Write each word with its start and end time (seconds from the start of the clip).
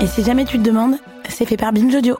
Et 0.00 0.06
si 0.06 0.22
jamais 0.22 0.44
tu 0.44 0.58
te 0.58 0.62
demandes, 0.62 0.94
c'est 1.28 1.44
fait 1.44 1.56
par 1.56 1.72
Binge 1.72 1.92
Audio. 1.92 2.16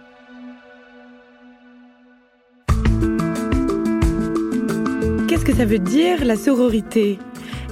Qu'est-ce 5.28 5.44
que 5.44 5.54
ça 5.54 5.64
veut 5.64 5.78
dire 5.78 6.24
la 6.24 6.34
sororité? 6.34 7.20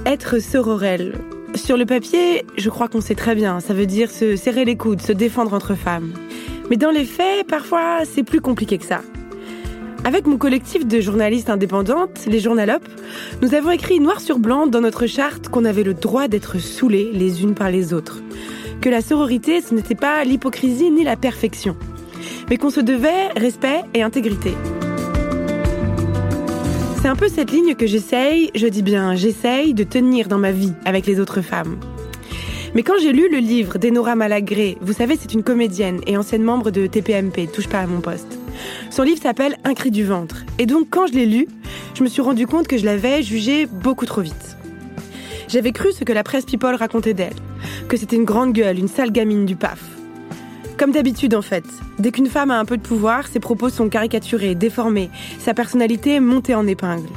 Être 0.05 0.39
sororelle 0.39 1.15
Sur 1.55 1.75
le 1.75 1.85
papier, 1.85 2.45
je 2.57 2.69
crois 2.69 2.87
qu'on 2.87 3.01
sait 3.01 3.15
très 3.15 3.35
bien. 3.35 3.59
Ça 3.59 3.73
veut 3.73 3.85
dire 3.85 4.09
se 4.09 4.37
serrer 4.37 4.63
les 4.63 4.77
coudes, 4.77 5.01
se 5.01 5.11
défendre 5.11 5.53
entre 5.53 5.75
femmes. 5.75 6.13
Mais 6.69 6.77
dans 6.77 6.91
les 6.91 7.03
faits, 7.03 7.45
parfois, 7.45 8.05
c'est 8.05 8.23
plus 8.23 8.39
compliqué 8.39 8.77
que 8.77 8.85
ça. 8.85 9.01
Avec 10.05 10.25
mon 10.25 10.37
collectif 10.37 10.87
de 10.87 11.01
journalistes 11.01 11.49
indépendantes, 11.49 12.25
les 12.27 12.39
Journalopes, 12.39 12.87
nous 13.41 13.53
avons 13.53 13.71
écrit 13.71 13.99
noir 13.99 14.21
sur 14.21 14.39
blanc 14.39 14.67
dans 14.67 14.79
notre 14.79 15.05
charte 15.05 15.49
qu'on 15.49 15.65
avait 15.65 15.83
le 15.83 15.93
droit 15.93 16.29
d'être 16.29 16.59
saoulés 16.59 17.11
les 17.11 17.43
unes 17.43 17.55
par 17.55 17.69
les 17.69 17.93
autres 17.93 18.21
que 18.81 18.89
la 18.89 19.01
sororité, 19.01 19.61
ce 19.61 19.73
n'était 19.73 19.95
pas 19.95 20.23
l'hypocrisie 20.23 20.91
ni 20.91 21.03
la 21.03 21.15
perfection, 21.15 21.75
mais 22.49 22.57
qu'on 22.57 22.69
se 22.69 22.81
devait 22.81 23.29
respect 23.35 23.81
et 23.93 24.03
intégrité. 24.03 24.53
C'est 27.01 27.07
un 27.07 27.15
peu 27.15 27.29
cette 27.29 27.51
ligne 27.51 27.75
que 27.75 27.87
j'essaye, 27.87 28.51
je 28.55 28.67
dis 28.67 28.81
bien 28.81 29.15
j'essaye, 29.15 29.73
de 29.73 29.83
tenir 29.83 30.27
dans 30.27 30.39
ma 30.39 30.51
vie 30.51 30.73
avec 30.85 31.05
les 31.05 31.19
autres 31.19 31.41
femmes. 31.41 31.77
Mais 32.75 32.83
quand 32.83 32.95
j'ai 33.01 33.13
lu 33.13 33.29
le 33.31 33.37
livre 33.37 33.77
d'Enora 33.77 34.15
Malagré, 34.15 34.77
vous 34.81 34.93
savez, 34.93 35.15
c'est 35.19 35.33
une 35.33 35.43
comédienne 35.43 36.01
et 36.05 36.17
ancienne 36.17 36.43
membre 36.43 36.69
de 36.69 36.85
TPMP, 36.85 37.47
Touche 37.47 37.67
pas 37.67 37.79
à 37.79 37.87
mon 37.87 38.01
poste. 38.01 38.37
Son 38.89 39.03
livre 39.03 39.21
s'appelle 39.21 39.57
Un 39.63 39.73
cri 39.73 39.91
du 39.91 40.03
ventre. 40.03 40.43
Et 40.59 40.65
donc, 40.65 40.87
quand 40.89 41.07
je 41.07 41.13
l'ai 41.13 41.25
lu, 41.25 41.47
je 41.95 42.03
me 42.03 42.09
suis 42.09 42.21
rendu 42.21 42.45
compte 42.45 42.67
que 42.67 42.77
je 42.77 42.85
l'avais 42.85 43.23
jugé 43.23 43.65
beaucoup 43.65 44.05
trop 44.05 44.21
vite. 44.21 44.56
J'avais 45.47 45.71
cru 45.71 45.93
ce 45.93 46.03
que 46.03 46.11
la 46.11 46.23
presse 46.23 46.45
People 46.45 46.75
racontait 46.75 47.13
d'elle 47.13 47.35
que 47.87 47.95
c'était 47.95 48.17
une 48.17 48.25
grande 48.25 48.51
gueule, 48.51 48.77
une 48.77 48.89
sale 48.89 49.11
gamine 49.11 49.45
du 49.45 49.55
PAF. 49.55 49.81
Comme 50.77 50.91
d'habitude 50.91 51.33
en 51.35 51.41
fait, 51.41 51.63
dès 51.99 52.11
qu'une 52.11 52.27
femme 52.27 52.51
a 52.51 52.59
un 52.59 52.65
peu 52.65 52.75
de 52.75 52.81
pouvoir, 52.81 53.27
ses 53.27 53.39
propos 53.39 53.69
sont 53.69 53.87
caricaturés, 53.87 54.55
déformés, 54.55 55.09
sa 55.39 55.53
personnalité 55.53 56.19
montée 56.19 56.53
en 56.53 56.67
épingle. 56.67 57.07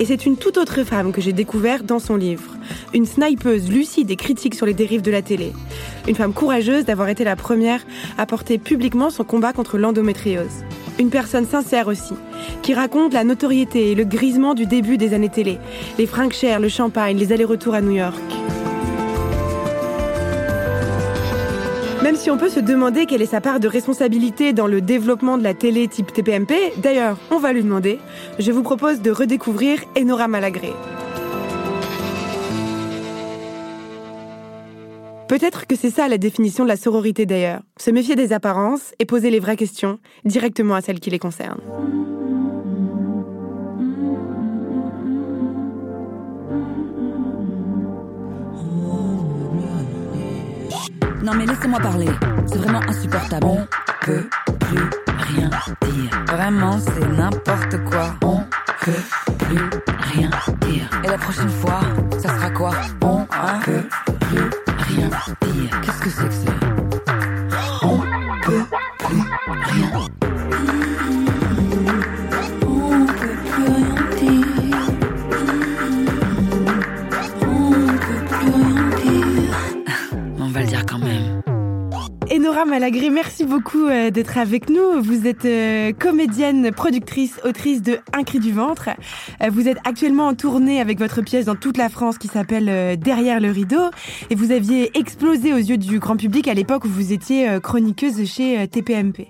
Et 0.00 0.06
c'est 0.06 0.24
une 0.24 0.38
toute 0.38 0.56
autre 0.56 0.82
femme 0.82 1.12
que 1.12 1.20
j'ai 1.20 1.34
découverte 1.34 1.84
dans 1.84 1.98
son 1.98 2.16
livre. 2.16 2.56
Une 2.94 3.04
snipeuse 3.04 3.70
lucide 3.70 4.10
et 4.10 4.16
critique 4.16 4.54
sur 4.54 4.64
les 4.64 4.72
dérives 4.72 5.02
de 5.02 5.10
la 5.10 5.20
télé. 5.20 5.52
Une 6.08 6.14
femme 6.14 6.32
courageuse 6.32 6.86
d'avoir 6.86 7.10
été 7.10 7.22
la 7.22 7.36
première 7.36 7.84
à 8.16 8.24
porter 8.24 8.56
publiquement 8.56 9.10
son 9.10 9.24
combat 9.24 9.52
contre 9.52 9.76
l'endométriose. 9.76 10.64
Une 11.00 11.08
personne 11.08 11.46
sincère 11.46 11.88
aussi, 11.88 12.12
qui 12.60 12.74
raconte 12.74 13.14
la 13.14 13.24
notoriété 13.24 13.90
et 13.90 13.94
le 13.94 14.04
grisement 14.04 14.52
du 14.52 14.66
début 14.66 14.98
des 14.98 15.14
années 15.14 15.30
télé. 15.30 15.58
Les 15.96 16.06
fringues 16.06 16.34
chères, 16.34 16.60
le 16.60 16.68
champagne, 16.68 17.16
les 17.16 17.32
allers-retours 17.32 17.72
à 17.72 17.80
New 17.80 17.92
York. 17.92 18.20
Même 22.02 22.16
si 22.16 22.30
on 22.30 22.36
peut 22.36 22.50
se 22.50 22.60
demander 22.60 23.06
quelle 23.06 23.22
est 23.22 23.26
sa 23.26 23.40
part 23.40 23.60
de 23.60 23.68
responsabilité 23.68 24.52
dans 24.52 24.66
le 24.66 24.82
développement 24.82 25.38
de 25.38 25.42
la 25.42 25.54
télé 25.54 25.88
type 25.88 26.12
TPMP, 26.12 26.74
d'ailleurs, 26.76 27.16
on 27.30 27.38
va 27.38 27.54
lui 27.54 27.62
demander, 27.62 27.98
je 28.38 28.52
vous 28.52 28.62
propose 28.62 29.00
de 29.00 29.10
redécouvrir 29.10 29.80
Enora 29.98 30.28
Malagré. 30.28 30.74
Peut-être 35.30 35.68
que 35.68 35.76
c'est 35.76 35.90
ça 35.90 36.08
la 36.08 36.18
définition 36.18 36.64
de 36.64 36.68
la 36.68 36.76
sororité 36.76 37.24
d'ailleurs, 37.24 37.60
se 37.76 37.92
méfier 37.92 38.16
des 38.16 38.32
apparences 38.32 38.92
et 38.98 39.04
poser 39.04 39.30
les 39.30 39.38
vraies 39.38 39.54
questions 39.54 40.00
directement 40.24 40.74
à 40.74 40.80
celles 40.80 40.98
qui 40.98 41.08
les 41.08 41.20
concernent. 41.20 41.60
Non 51.22 51.34
mais 51.36 51.46
laissez-moi 51.46 51.78
parler. 51.78 52.08
C'est 52.46 52.58
vraiment 52.58 52.80
insupportable. 52.88 53.46
On 53.46 53.66
peut 54.04 54.24
plus 54.58 54.90
rien 55.16 55.48
dire. 55.92 56.24
Vraiment, 56.26 56.76
c'est 56.80 57.08
n'importe 57.08 57.76
quoi. 57.88 58.16
Peut 58.80 58.92
plus 59.38 59.70
rien 59.98 60.30
dire. 60.62 60.88
Et 61.04 61.08
la 61.08 61.18
prochaine 61.18 61.50
fois, 61.50 61.80
ça 62.18 62.28
sera 62.28 62.50
quoi? 62.50 62.72
On 63.02 63.26
peut 63.64 63.84
plus 64.20 64.50
rien 64.78 65.08
dire. 65.08 65.80
Qu'est-ce 65.82 66.00
que 66.00 66.10
c'est 66.10 66.28
que 66.28 66.34
ça? 66.34 66.69
Enora 82.40 82.64
Malagré, 82.64 83.10
merci 83.10 83.44
beaucoup 83.44 83.84
euh, 83.84 84.08
d'être 84.08 84.38
avec 84.38 84.70
nous. 84.70 85.02
Vous 85.02 85.26
êtes 85.26 85.44
euh, 85.44 85.92
comédienne, 85.92 86.70
productrice, 86.72 87.38
autrice 87.44 87.82
de 87.82 87.98
Un 88.14 88.24
cri 88.24 88.38
du 88.38 88.50
ventre. 88.50 88.88
Euh, 89.42 89.50
vous 89.52 89.68
êtes 89.68 89.76
actuellement 89.84 90.28
en 90.28 90.34
tournée 90.34 90.80
avec 90.80 90.98
votre 90.98 91.20
pièce 91.20 91.44
dans 91.44 91.54
toute 91.54 91.76
la 91.76 91.90
France 91.90 92.16
qui 92.16 92.28
s'appelle 92.28 92.96
Derrière 92.98 93.40
le 93.40 93.50
rideau. 93.50 93.90
Et 94.30 94.34
vous 94.34 94.52
aviez 94.52 94.90
explosé 94.98 95.52
aux 95.52 95.58
yeux 95.58 95.76
du 95.76 95.98
grand 95.98 96.16
public 96.16 96.48
à 96.48 96.54
l'époque 96.54 96.86
où 96.86 96.88
vous 96.88 97.12
étiez 97.12 97.60
chroniqueuse 97.62 98.24
chez 98.24 98.66
TPMP. 98.68 99.28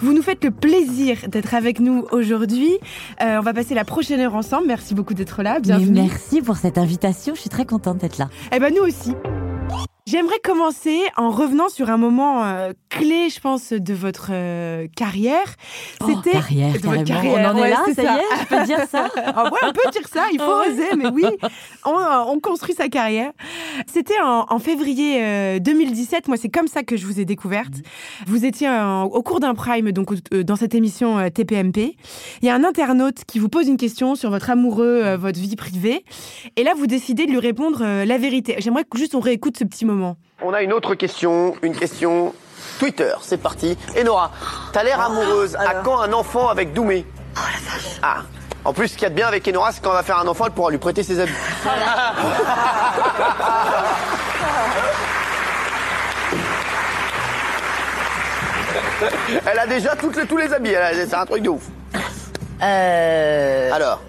Vous 0.00 0.12
nous 0.12 0.22
faites 0.22 0.44
le 0.44 0.50
plaisir 0.50 1.16
d'être 1.28 1.54
avec 1.54 1.80
nous 1.80 2.04
aujourd'hui. 2.12 2.76
on 3.20 3.40
va 3.40 3.54
passer 3.54 3.74
la 3.74 3.86
prochaine 3.86 4.20
heure 4.20 4.34
ensemble. 4.34 4.66
Merci 4.66 4.94
beaucoup 4.94 5.14
d'être 5.14 5.42
là. 5.42 5.60
Bienvenue. 5.60 6.02
merci 6.02 6.42
pour 6.42 6.58
cette 6.58 6.76
invitation. 6.76 7.34
Je 7.34 7.40
suis 7.40 7.50
très 7.50 7.64
contente 7.64 7.98
d'être 7.98 8.18
là. 8.18 8.28
Eh 8.52 8.58
ben 8.58 8.70
nous 8.74 8.82
aussi. 8.82 9.14
J'aimerais 10.10 10.40
commencer 10.42 11.02
en 11.16 11.30
revenant 11.30 11.68
sur 11.68 11.88
un 11.88 11.96
moment 11.96 12.44
euh, 12.44 12.72
clé, 12.88 13.28
je 13.30 13.38
pense, 13.38 13.72
de 13.72 13.94
votre 13.94 14.30
euh, 14.32 14.88
carrière. 14.96 15.54
Oh, 16.00 16.06
C'était 16.08 16.32
carrière, 16.32 16.72
de 16.72 17.04
carrière. 17.04 17.52
On 17.54 17.56
en 17.56 17.64
est 17.64 17.70
là, 17.70 17.84
ça, 17.94 18.02
y 18.02 18.06
est, 18.06 18.40
je 18.40 18.46
peux 18.46 18.64
dire 18.64 18.80
ça. 18.90 19.08
Ah 19.32 19.44
ouais, 19.44 19.58
on 19.62 19.72
peut 19.72 19.88
dire 19.92 20.08
ça. 20.12 20.24
Il 20.32 20.40
faut 20.40 20.50
oser, 20.50 20.96
mais 20.96 21.08
oui, 21.10 21.24
on, 21.84 22.40
construit 22.40 22.74
sa 22.74 22.88
carrière. 22.88 23.30
C'était 23.86 24.20
en, 24.20 24.58
février 24.58 25.60
2017. 25.60 26.18
Euh, 26.18 26.22
Moi, 26.26 26.36
c'est 26.36 26.48
comme 26.48 26.66
ça 26.66 26.82
que 26.82 26.96
je 26.96 27.06
vous 27.06 27.20
ai 27.20 27.24
découverte. 27.24 27.74
Vous 28.26 28.44
étiez 28.44 28.68
au 29.04 29.22
cours 29.22 29.38
d'un 29.38 29.54
prime, 29.54 29.92
donc 29.92 30.12
dans 30.32 30.56
cette 30.56 30.74
émission 30.74 31.30
TPMP. 31.30 31.96
Il 32.42 32.46
y 32.46 32.48
a 32.48 32.54
un 32.54 32.64
internaute 32.64 33.24
qui 33.26 33.38
vous 33.38 33.48
pose 33.48 33.68
une 33.68 33.76
question 33.76 34.16
sur 34.16 34.30
votre 34.30 34.50
amoureux, 34.50 35.14
votre 35.14 35.38
vie 35.38 35.54
privée, 35.54 36.04
et 36.56 36.64
là, 36.64 36.72
vous 36.76 36.88
décidez 36.88 37.26
de 37.26 37.30
lui 37.30 37.38
répondre 37.38 37.84
la 37.84 38.18
vérité. 38.18 38.56
J'aimerais 38.58 38.84
que 38.84 38.98
juste 38.98 39.14
on 39.14 39.20
réécoute 39.20 39.56
ce 39.56 39.64
petit 39.64 39.84
moment. 39.84 39.99
On 40.42 40.52
a 40.52 40.62
une 40.62 40.72
autre 40.72 40.94
question, 40.94 41.54
une 41.62 41.76
question 41.76 42.34
Twitter, 42.78 43.12
c'est 43.20 43.40
parti. 43.40 43.76
Et 43.94 44.04
Nora, 44.04 44.30
t'as 44.72 44.82
l'air 44.82 45.00
amoureuse. 45.00 45.56
À 45.56 45.74
quand 45.84 46.00
un 46.00 46.12
enfant 46.12 46.48
avec 46.48 46.72
Doumé 46.72 47.06
Oh 47.36 47.40
la 47.40 47.72
vache. 47.72 47.98
Ah. 48.02 48.22
En 48.64 48.72
plus, 48.72 48.88
ce 48.88 48.94
qu'il 48.94 49.02
y 49.02 49.06
a 49.06 49.10
de 49.10 49.14
bien 49.14 49.26
avec 49.26 49.46
Enora, 49.48 49.72
c'est 49.72 49.82
quand 49.82 49.90
on 49.90 49.94
va 49.94 50.02
faire 50.02 50.18
un 50.18 50.26
enfant, 50.26 50.46
elle 50.46 50.52
pourra 50.52 50.70
lui 50.70 50.78
prêter 50.78 51.02
ses 51.02 51.20
habits. 51.20 51.32
elle 59.46 59.58
a 59.58 59.66
déjà 59.66 59.96
toutes 59.96 60.28
tous 60.28 60.36
les 60.36 60.52
habits, 60.52 60.74
c'est 60.94 61.14
un 61.14 61.24
truc 61.24 61.42
de 61.42 61.48
ouf. 61.48 61.62
Euh... 62.62 63.72
Alors 63.72 64.00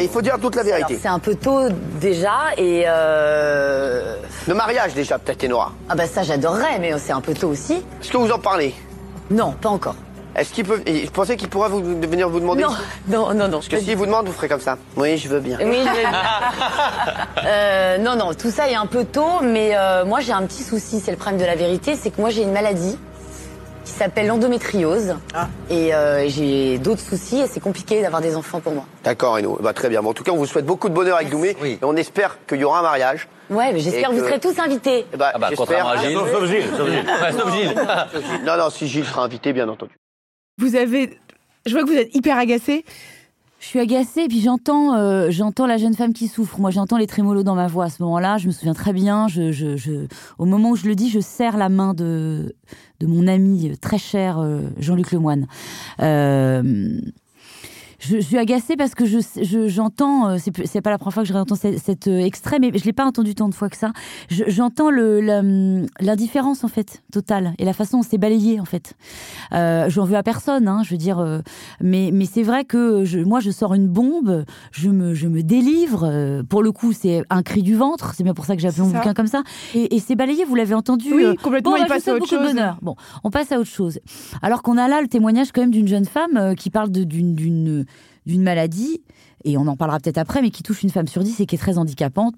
il 0.00 0.08
faut 0.08 0.22
dire 0.22 0.38
toute 0.40 0.56
la 0.56 0.62
vérité. 0.62 0.98
C'est 1.00 1.08
un 1.08 1.18
peu 1.18 1.34
tôt 1.34 1.68
déjà 2.00 2.54
et. 2.56 2.84
Euh... 2.86 4.16
Le 4.46 4.54
mariage 4.54 4.94
déjà, 4.94 5.18
peut-être, 5.18 5.44
Enora. 5.44 5.72
Ah 5.88 5.94
bah 5.94 6.06
ça 6.06 6.22
j'adorerais, 6.22 6.78
mais 6.80 6.92
c'est 6.98 7.12
un 7.12 7.20
peu 7.20 7.34
tôt 7.34 7.48
aussi. 7.48 7.74
Est-ce 8.00 8.10
que 8.10 8.16
vous 8.16 8.30
en 8.30 8.38
parlez? 8.38 8.74
Non, 9.30 9.52
pas 9.52 9.68
encore. 9.68 9.96
Est-ce 10.36 10.52
qu'il 10.52 10.64
peut. 10.64 10.80
Je 10.86 11.10
pensais 11.10 11.36
qu'il 11.36 11.48
pourrait 11.48 11.68
vous, 11.68 11.80
venir 11.82 12.28
vous 12.28 12.40
demander. 12.40 12.62
Non, 12.62 12.70
non, 13.08 13.34
non, 13.34 13.48
non. 13.48 13.58
Parce 13.58 13.68
que 13.68 13.80
s'il 13.80 13.96
vous 13.96 14.06
demande, 14.06 14.26
vous 14.26 14.32
ferez 14.32 14.48
comme 14.48 14.60
ça. 14.60 14.78
Oui, 14.96 15.18
je 15.18 15.28
veux 15.28 15.40
bien. 15.40 15.58
Oui, 15.60 15.78
je 15.84 15.88
veux 15.88 16.08
bien. 16.08 16.12
euh, 17.44 17.98
non, 17.98 18.16
non, 18.16 18.32
tout 18.34 18.50
ça 18.50 18.70
est 18.70 18.76
un 18.76 18.86
peu 18.86 19.04
tôt, 19.04 19.40
mais 19.42 19.72
euh, 19.74 20.04
moi 20.04 20.20
j'ai 20.20 20.32
un 20.32 20.42
petit 20.42 20.62
souci, 20.62 21.00
c'est 21.04 21.10
le 21.10 21.16
problème 21.16 21.40
de 21.40 21.46
la 21.46 21.56
vérité, 21.56 21.96
c'est 21.96 22.10
que 22.10 22.20
moi 22.20 22.30
j'ai 22.30 22.42
une 22.42 22.52
maladie 22.52 22.96
qui 23.90 23.96
s'appelle 23.96 24.28
l'endométriose. 24.28 25.16
Ah. 25.34 25.48
Et 25.68 25.94
euh, 25.94 26.28
j'ai 26.28 26.78
d'autres 26.78 27.02
soucis 27.02 27.40
et 27.40 27.46
c'est 27.46 27.60
compliqué 27.60 28.02
d'avoir 28.02 28.22
des 28.22 28.36
enfants 28.36 28.60
pour 28.60 28.72
moi. 28.72 28.84
D'accord, 29.04 29.38
Eno. 29.38 29.58
Bah, 29.60 29.72
très 29.72 29.88
bien. 29.88 30.04
en 30.04 30.12
tout 30.12 30.22
cas, 30.22 30.30
on 30.32 30.36
vous 30.36 30.46
souhaite 30.46 30.64
beaucoup 30.64 30.88
de 30.88 30.94
bonheur 30.94 31.16
avec 31.16 31.30
Doumé. 31.30 31.56
Et 31.64 31.78
on 31.82 31.96
espère 31.96 32.38
qu'il 32.46 32.58
y 32.58 32.64
aura 32.64 32.78
un 32.78 32.82
mariage. 32.82 33.28
Ouais, 33.50 33.72
mais 33.72 33.80
j'espère 33.80 34.10
que 34.10 34.14
vous 34.14 34.24
serez 34.24 34.38
tous 34.38 34.58
invités. 34.58 35.06
Eh 35.12 35.16
bah, 35.16 35.32
ah 35.34 35.38
bah, 35.38 35.50
contrairement 35.56 35.90
à 35.90 35.96
Gilles. 35.96 36.16
Sauf 36.16 36.44
Gilles. 36.46 36.64
Sauf 37.38 37.52
Gilles. 37.52 37.74
non, 38.44 38.56
non, 38.56 38.70
si 38.70 38.86
Gilles 38.86 39.04
sera 39.04 39.24
invité, 39.24 39.52
bien 39.52 39.68
entendu. 39.68 39.92
Vous 40.58 40.76
avez... 40.76 41.18
Je 41.66 41.72
vois 41.72 41.82
que 41.82 41.88
vous 41.88 41.98
êtes 41.98 42.14
hyper 42.14 42.38
agacé. 42.38 42.84
Je 43.60 43.66
suis 43.66 43.78
agacée 43.78 44.22
et 44.22 44.28
puis 44.28 44.40
j'entends, 44.40 44.96
euh, 44.96 45.26
j'entends 45.30 45.66
la 45.66 45.76
jeune 45.76 45.94
femme 45.94 46.14
qui 46.14 46.28
souffre. 46.28 46.58
Moi, 46.58 46.70
j'entends 46.70 46.96
les 46.96 47.06
trémolos 47.06 47.42
dans 47.42 47.54
ma 47.54 47.66
voix 47.66 47.84
à 47.84 47.90
ce 47.90 48.02
moment-là. 48.02 48.38
Je 48.38 48.46
me 48.46 48.52
souviens 48.52 48.72
très 48.72 48.94
bien. 48.94 49.28
Je, 49.28 49.52
je, 49.52 50.06
au 50.38 50.46
moment 50.46 50.70
où 50.70 50.76
je 50.76 50.86
le 50.88 50.94
dis, 50.94 51.10
je 51.10 51.20
serre 51.20 51.58
la 51.58 51.68
main 51.68 51.92
de, 51.92 52.56
de 53.00 53.06
mon 53.06 53.26
ami 53.26 53.76
très 53.78 53.98
cher 53.98 54.38
euh, 54.38 54.62
Jean-Luc 54.78 55.12
Lemoine. 55.12 55.46
Euh, 56.00 57.00
je, 58.00 58.18
suis 58.18 58.38
agacée 58.38 58.76
parce 58.76 58.94
que 58.94 59.04
je, 59.04 59.68
j'entends, 59.68 60.38
c'est, 60.38 60.66
c'est 60.66 60.80
pas 60.80 60.90
la 60.90 60.98
première 60.98 61.14
fois 61.14 61.22
que 61.22 61.28
je 61.28 61.32
réentends 61.32 61.54
cet, 61.54 61.78
cet 61.78 62.06
extrait, 62.06 62.58
mais 62.58 62.70
je 62.74 62.84
l'ai 62.84 62.92
pas 62.92 63.04
entendu 63.04 63.34
tant 63.34 63.48
de 63.48 63.54
fois 63.54 63.68
que 63.68 63.76
ça. 63.76 63.92
j'entends 64.28 64.90
le, 64.90 65.86
l'indifférence 66.00 66.64
en 66.64 66.68
fait 66.68 67.02
totale 67.12 67.54
et 67.58 67.64
la 67.64 67.72
façon 67.72 67.98
dont 67.98 68.02
c'est 68.02 68.18
balayé 68.18 68.60
en 68.60 68.64
fait. 68.64 68.94
Euh, 69.52 69.88
J'en 69.88 70.04
veux 70.04 70.16
à 70.16 70.22
personne, 70.22 70.68
hein, 70.68 70.82
je 70.84 70.90
veux 70.90 70.96
dire, 70.96 71.42
mais 71.80 72.10
mais 72.12 72.24
c'est 72.24 72.42
vrai 72.42 72.64
que 72.64 73.04
je, 73.04 73.18
moi 73.20 73.40
je 73.40 73.50
sors 73.50 73.74
une 73.74 73.88
bombe, 73.88 74.44
je 74.72 74.90
me 74.90 75.14
je 75.14 75.28
me 75.28 75.42
délivre. 75.42 76.42
pour 76.48 76.62
le 76.62 76.72
coup, 76.72 76.92
c'est 76.92 77.22
un 77.30 77.42
cri 77.42 77.62
du 77.62 77.74
ventre. 77.74 78.14
C'est 78.14 78.24
bien 78.24 78.34
pour 78.34 78.44
ça 78.44 78.56
que 78.56 78.62
j'ai 78.62 78.68
appelé 78.68 78.82
mon 78.82 78.90
bouquin 78.90 79.14
comme 79.14 79.26
ça. 79.26 79.42
Et, 79.74 79.94
et 79.94 80.00
c'est 80.00 80.14
balayé, 80.14 80.44
vous 80.44 80.54
l'avez 80.54 80.74
entendu. 80.74 81.12
Oui, 81.12 81.36
complètement. 81.36 81.76
il 81.76 81.82
bah, 81.82 81.88
passe 81.88 82.08
à 82.08 82.14
autre 82.14 82.26
chose. 82.26 82.54
Bon, 82.82 82.96
on 83.24 83.30
passe 83.30 83.52
à 83.52 83.58
autre 83.58 83.70
chose. 83.70 83.98
Alors 84.42 84.62
qu'on 84.62 84.76
a 84.76 84.88
là 84.88 85.00
le 85.00 85.08
témoignage 85.08 85.52
quand 85.52 85.60
même 85.60 85.70
d'une 85.70 85.88
jeune 85.88 86.04
femme 86.04 86.36
euh, 86.36 86.54
qui 86.54 86.70
parle 86.70 86.90
d'une 86.90 87.84
d'une 88.26 88.42
maladie 88.42 89.02
et 89.44 89.56
on 89.56 89.66
en 89.66 89.76
parlera 89.76 89.98
peut-être 90.00 90.18
après, 90.18 90.42
mais 90.42 90.50
qui 90.50 90.62
touche 90.62 90.82
une 90.82 90.90
femme 90.90 91.08
sur 91.08 91.22
dix 91.22 91.40
et 91.40 91.46
qui 91.46 91.54
est 91.54 91.58
très 91.58 91.78
handicapante. 91.78 92.34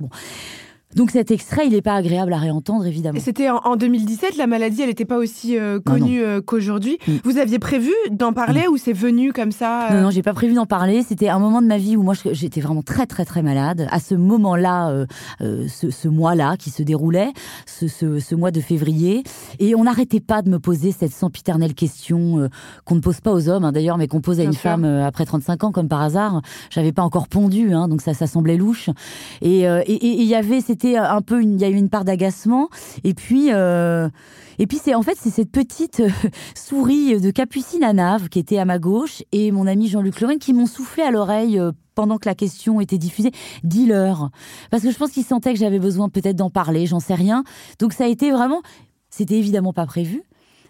Donc 0.95 1.11
cet 1.11 1.31
extrait, 1.31 1.67
il 1.67 1.73
n'est 1.73 1.83
pas 1.83 1.95
agréable 1.95 2.33
à 2.33 2.37
réentendre, 2.37 2.87
évidemment. 2.87 3.19
C'était 3.21 3.49
en, 3.49 3.77
2017, 3.77 4.37
la 4.37 4.47
maladie, 4.47 4.83
elle 4.83 4.89
n'était 4.89 5.05
pas 5.05 5.17
aussi 5.17 5.59
euh, 5.59 5.81
connue 5.81 6.23
euh, 6.23 6.41
qu'aujourd'hui. 6.41 6.99
Mm. 7.07 7.13
Vous 7.25 7.39
aviez 7.39 7.59
prévu 7.59 7.93
d'en 8.11 8.33
parler 8.33 8.65
mm. 8.69 8.73
ou 8.73 8.77
c'est 8.77 8.93
venu 8.93 9.33
comme 9.33 9.53
ça 9.53 9.91
euh 9.91 9.97
Non, 9.97 10.03
non, 10.03 10.11
j'ai 10.11 10.23
pas 10.23 10.35
prévu 10.35 10.55
d'en 10.55 10.67
parler. 10.67 11.03
C'était 11.03 11.29
un 11.29 11.39
moment 11.39 11.63
de 11.63 11.67
ma 11.67 11.79
vie 11.79 11.97
où 11.97 12.03
moi, 12.03 12.15
j'étais 12.33 12.61
vraiment 12.61 12.83
très, 12.83 13.07
très, 13.07 13.25
très 13.25 13.43
malade. 13.43 13.87
À 13.91 14.01
ce 14.01 14.15
moment-là, 14.15 15.07
ce, 15.41 16.09
mois-là 16.09 16.57
qui 16.57 16.71
se 16.71 16.83
déroulait, 16.83 17.33
ce, 17.67 18.35
mois 18.35 18.51
de 18.51 18.61
février, 18.61 19.23
et 19.59 19.75
on 19.75 19.85
n'arrêtait 19.85 20.21
pas 20.21 20.43
de 20.43 20.51
me 20.51 20.59
poser 20.59 20.93
cette 20.93 21.13
sempiternelle 21.13 21.75
question 21.75 22.49
qu'on 22.85 22.95
ne 22.97 23.01
pose 23.01 23.21
pas 23.21 23.33
aux 23.33 23.49
hommes, 23.49 23.65
hein, 23.65 23.73
d'ailleurs, 23.73 23.99
mais 23.99 24.09
qu'on 24.09 24.21
pose 24.21 24.41
à 24.41 24.45
une 24.45 24.55
femme 24.55 24.85
après 24.85 25.25
35 25.25 25.65
ans, 25.65 25.73
comme 25.73 25.89
par 25.89 26.03
hasard. 26.03 26.43
J'avais 26.71 26.93
pas 26.93 27.03
encore 27.03 27.29
pondu, 27.29 27.73
hein, 27.73 27.89
donc 27.89 28.03
ça, 28.03 28.15
ça 28.15 28.27
semblait 28.27 28.57
louche. 28.57 28.91
Et 29.41 29.65
il 29.89 30.25
y 30.25 30.35
avait 30.35 30.61
cette 30.61 30.82
un 30.97 31.23
peu, 31.23 31.43
il 31.43 31.61
y 31.61 31.65
a 31.65 31.69
eu 31.69 31.75
une 31.75 31.89
part 31.89 32.05
d'agacement. 32.05 32.69
Et 33.05 33.15
puis, 33.15 33.49
euh, 33.53 34.09
et 34.59 34.67
puis 34.67 34.79
c'est 34.83 34.95
en 34.95 35.03
fait 35.03 35.17
c'est 35.21 35.31
cette 35.31 35.51
petite 35.51 36.01
euh, 36.01 36.11
souris 36.55 37.21
de 37.21 37.31
Capucine 37.31 37.85
à 37.85 37.93
Nave 37.93 38.29
qui 38.29 38.39
était 38.39 38.59
à 38.59 38.65
ma 38.65 38.79
gauche 38.79 39.23
et 39.33 39.51
mon 39.51 39.67
ami 39.67 39.89
Jean-Luc 39.89 40.21
Lorraine 40.21 40.39
qui 40.39 40.53
m'ont 40.53 40.67
soufflé 40.67 41.03
à 41.03 41.11
l'oreille 41.11 41.59
euh, 41.59 41.73
pendant 41.95 42.19
que 42.19 42.29
la 42.29 42.35
question 42.35 42.81
était 42.81 42.99
diffusée, 42.99 43.33
dis-leur. 43.65 44.31
Parce 44.71 44.83
que 44.83 44.91
je 44.91 44.97
pense 44.97 45.11
qu'ils 45.11 45.25
sentaient 45.25 45.53
que 45.53 45.59
j'avais 45.59 45.79
besoin 45.79 46.09
peut-être 46.09 46.37
d'en 46.37 46.51
parler, 46.51 46.87
j'en 46.87 47.01
sais 47.01 47.15
rien. 47.15 47.45
Donc 47.79 47.93
ça 47.93 48.05
a 48.05 48.09
été 48.09 48.31
vraiment, 48.31 48.63
c'était 49.11 49.37
évidemment 49.37 49.73
pas 49.73 49.87
prévu. 49.87 50.23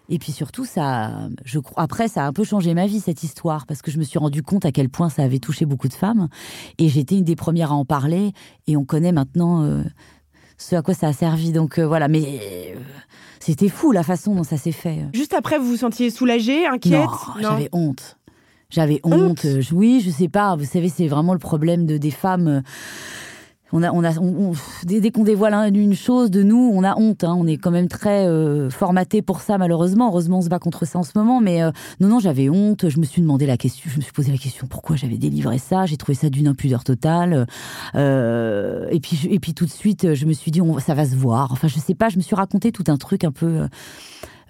Et 0.09 0.19
puis 0.19 0.31
surtout, 0.31 0.65
ça, 0.65 1.29
je 1.45 1.59
crois, 1.59 1.81
après, 1.81 2.07
ça 2.07 2.25
a 2.25 2.27
un 2.27 2.33
peu 2.33 2.43
changé 2.43 2.73
ma 2.73 2.87
vie, 2.87 2.99
cette 2.99 3.23
histoire, 3.23 3.65
parce 3.65 3.81
que 3.81 3.89
je 3.89 3.97
me 3.97 4.03
suis 4.03 4.19
rendu 4.19 4.43
compte 4.43 4.65
à 4.65 4.71
quel 4.71 4.89
point 4.89 5.09
ça 5.09 5.23
avait 5.23 5.39
touché 5.39 5.65
beaucoup 5.65 5.87
de 5.87 5.93
femmes. 5.93 6.27
Et 6.77 6.89
j'étais 6.89 7.17
une 7.17 7.23
des 7.23 7.35
premières 7.35 7.71
à 7.71 7.75
en 7.75 7.85
parler. 7.85 8.33
Et 8.67 8.75
on 8.75 8.83
connaît 8.83 9.13
maintenant 9.13 9.63
euh, 9.63 9.83
ce 10.57 10.75
à 10.75 10.81
quoi 10.81 10.93
ça 10.93 11.07
a 11.07 11.13
servi. 11.13 11.51
Donc 11.51 11.79
euh, 11.79 11.87
voilà, 11.87 12.07
mais 12.09 12.23
euh, 12.23 12.79
c'était 13.39 13.69
fou 13.69 13.91
la 13.91 14.03
façon 14.03 14.35
dont 14.35 14.43
ça 14.43 14.57
s'est 14.57 14.73
fait. 14.73 15.05
Juste 15.13 15.33
après, 15.33 15.57
vous 15.57 15.67
vous 15.67 15.77
sentiez 15.77 16.09
soulagée, 16.09 16.65
inquiète? 16.67 17.09
Non, 17.41 17.41
j'avais 17.41 17.69
honte. 17.71 18.17
J'avais 18.69 18.99
honte. 19.03 19.45
honte? 19.45 19.71
Oui, 19.71 20.01
je 20.03 20.09
sais 20.09 20.29
pas. 20.29 20.55
Vous 20.55 20.65
savez, 20.65 20.89
c'est 20.89 21.07
vraiment 21.07 21.33
le 21.33 21.39
problème 21.39 21.85
de 21.85 21.97
des 21.97 22.11
femmes 22.11 22.61
on 23.73 23.81
a, 23.81 23.91
on 23.91 24.03
a, 24.03 24.11
dès, 24.83 25.09
qu'on 25.09 25.23
dévoile 25.23 25.75
une 25.75 25.95
chose 25.95 26.29
de 26.29 26.43
nous, 26.43 26.71
on 26.73 26.83
a 26.83 26.95
honte. 26.95 27.23
Hein. 27.23 27.35
On 27.35 27.47
est 27.47 27.57
quand 27.57 27.71
même 27.71 27.87
très 27.87 28.27
euh, 28.27 28.69
formaté 28.69 29.23
pour 29.23 29.41
ça, 29.41 29.57
malheureusement. 29.57 30.09
Heureusement, 30.09 30.37
on 30.37 30.41
se 30.43 30.49
bat 30.49 30.59
contre 30.59 30.85
ça 30.85 30.99
en 30.99 31.03
ce 31.03 31.11
moment. 31.15 31.41
Mais 31.41 31.63
euh, 31.63 31.71
non, 31.99 32.07
non, 32.07 32.19
j'avais 32.19 32.49
honte. 32.49 32.87
Je 32.87 32.99
me 32.99 33.03
suis 33.03 33.23
demandé 33.23 33.47
la 33.47 33.57
question. 33.57 33.89
Je 33.91 33.97
me 33.97 34.01
suis 34.01 34.13
posé 34.13 34.31
la 34.31 34.37
question 34.37 34.67
pourquoi 34.67 34.95
j'avais 34.95 35.17
délivré 35.17 35.57
ça? 35.57 35.87
J'ai 35.87 35.97
trouvé 35.97 36.13
ça 36.13 36.29
d'une 36.29 36.47
impudeur 36.47 36.83
totale. 36.83 37.47
Euh, 37.95 38.87
et 38.91 38.99
puis, 38.99 39.27
et 39.31 39.39
puis 39.39 39.55
tout 39.55 39.65
de 39.65 39.71
suite, 39.71 40.13
je 40.13 40.25
me 40.27 40.33
suis 40.33 40.51
dit, 40.51 40.61
ça 40.85 40.93
va 40.93 41.05
se 41.05 41.15
voir. 41.15 41.51
Enfin, 41.51 41.67
je 41.67 41.79
sais 41.79 41.95
pas. 41.95 42.09
Je 42.09 42.17
me 42.17 42.21
suis 42.21 42.35
raconté 42.35 42.71
tout 42.71 42.85
un 42.89 42.97
truc 42.97 43.23
un 43.23 43.31
peu 43.31 43.67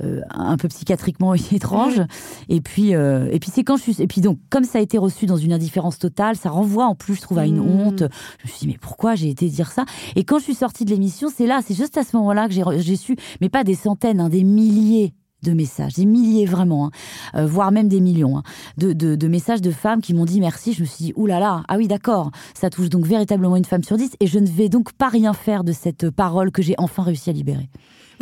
euh, 0.02 0.22
un 0.30 0.58
peu 0.58 0.68
psychiatriquement 0.68 1.34
étrange. 1.52 2.02
Et 2.50 2.62
puis, 2.62 2.96
euh, 2.96 3.30
et 3.32 3.40
puis 3.40 3.52
c'est 3.54 3.64
quand 3.64 3.78
je 3.78 3.84
suis, 3.84 4.02
et 4.02 4.08
puis 4.08 4.22
donc 4.22 4.40
comme 4.50 4.64
ça 4.64 4.80
a 4.80 4.82
été 4.82 4.98
reçu 4.98 5.26
dans 5.26 5.38
une 5.38 5.54
indifférence 5.54 6.00
totale, 6.00 6.36
ça 6.36 6.50
renvoie 6.50 6.86
en 6.86 6.96
plus, 6.96 7.16
je 7.16 7.22
trouve, 7.22 7.38
à 7.38 7.46
une 7.46 7.58
mmh. 7.58 7.80
honte. 7.80 8.04
Je 8.40 8.48
me 8.48 8.50
suis 8.50 8.60
dit 8.60 8.68
mais 8.68 8.78
pourquoi 8.80 9.16
j'ai 9.16 9.30
été 9.30 9.48
dire 9.50 9.72
ça? 9.72 9.86
Et 10.16 10.24
quand 10.24 10.40
je 10.40 10.44
suis 10.44 10.56
sortie 10.56 10.86
de 10.86 10.92
l'émission, 10.92 11.30
c'est 11.34 11.48
là, 11.48 11.62
c'est 11.66 11.76
juste 11.76 11.98
à 11.98 12.04
ce 12.04 12.16
moment-là 12.18 12.48
que 12.48 12.54
j'ai 12.82 12.96
su, 12.96 13.16
mais 13.42 13.50
pas 13.50 13.64
des 13.64 13.76
centaines, 13.76 14.20
hein, 14.20 14.30
des 14.30 14.44
milliers 14.44 15.14
de 15.44 15.52
messages, 15.52 15.94
des 15.94 16.06
milliers 16.06 16.46
vraiment, 16.46 16.88
hein, 16.88 16.92
euh, 17.36 17.46
voire 17.46 17.72
même 17.72 17.88
des 17.88 18.00
millions, 18.00 18.38
hein, 18.38 18.44
de, 18.78 18.94
de, 18.94 19.28
messages 19.28 19.62
de 19.62 19.72
femmes 19.72 20.02
qui 20.02 20.14
m'ont 20.14 20.26
dit 20.26 20.40
merci. 20.40 20.74
Je 20.74 20.82
me 20.82 20.86
suis 20.86 21.06
dit, 21.06 21.14
oulala, 21.16 21.40
là 21.40 21.46
là, 21.58 21.64
ah 21.68 21.78
oui 21.78 21.88
d'accord, 21.88 22.32
ça 22.54 22.70
touche 22.70 22.90
donc 22.90 23.06
véritablement 23.06 23.56
une 23.56 23.66
femme 23.66 23.84
sur 23.84 23.98
dix 23.98 24.16
et 24.20 24.28
je 24.28 24.40
ne 24.40 24.48
vais 24.48 24.70
donc 24.70 24.94
pas 24.94 25.10
rien 25.10 25.34
faire 25.34 25.64
de 25.64 25.74
cette 25.74 26.10
parole 26.10 26.52
que 26.52 26.62
j'ai 26.62 26.76
enfin 26.78 27.04
réussi 27.04 27.30
à 27.30 27.34
libérer. 27.34 27.70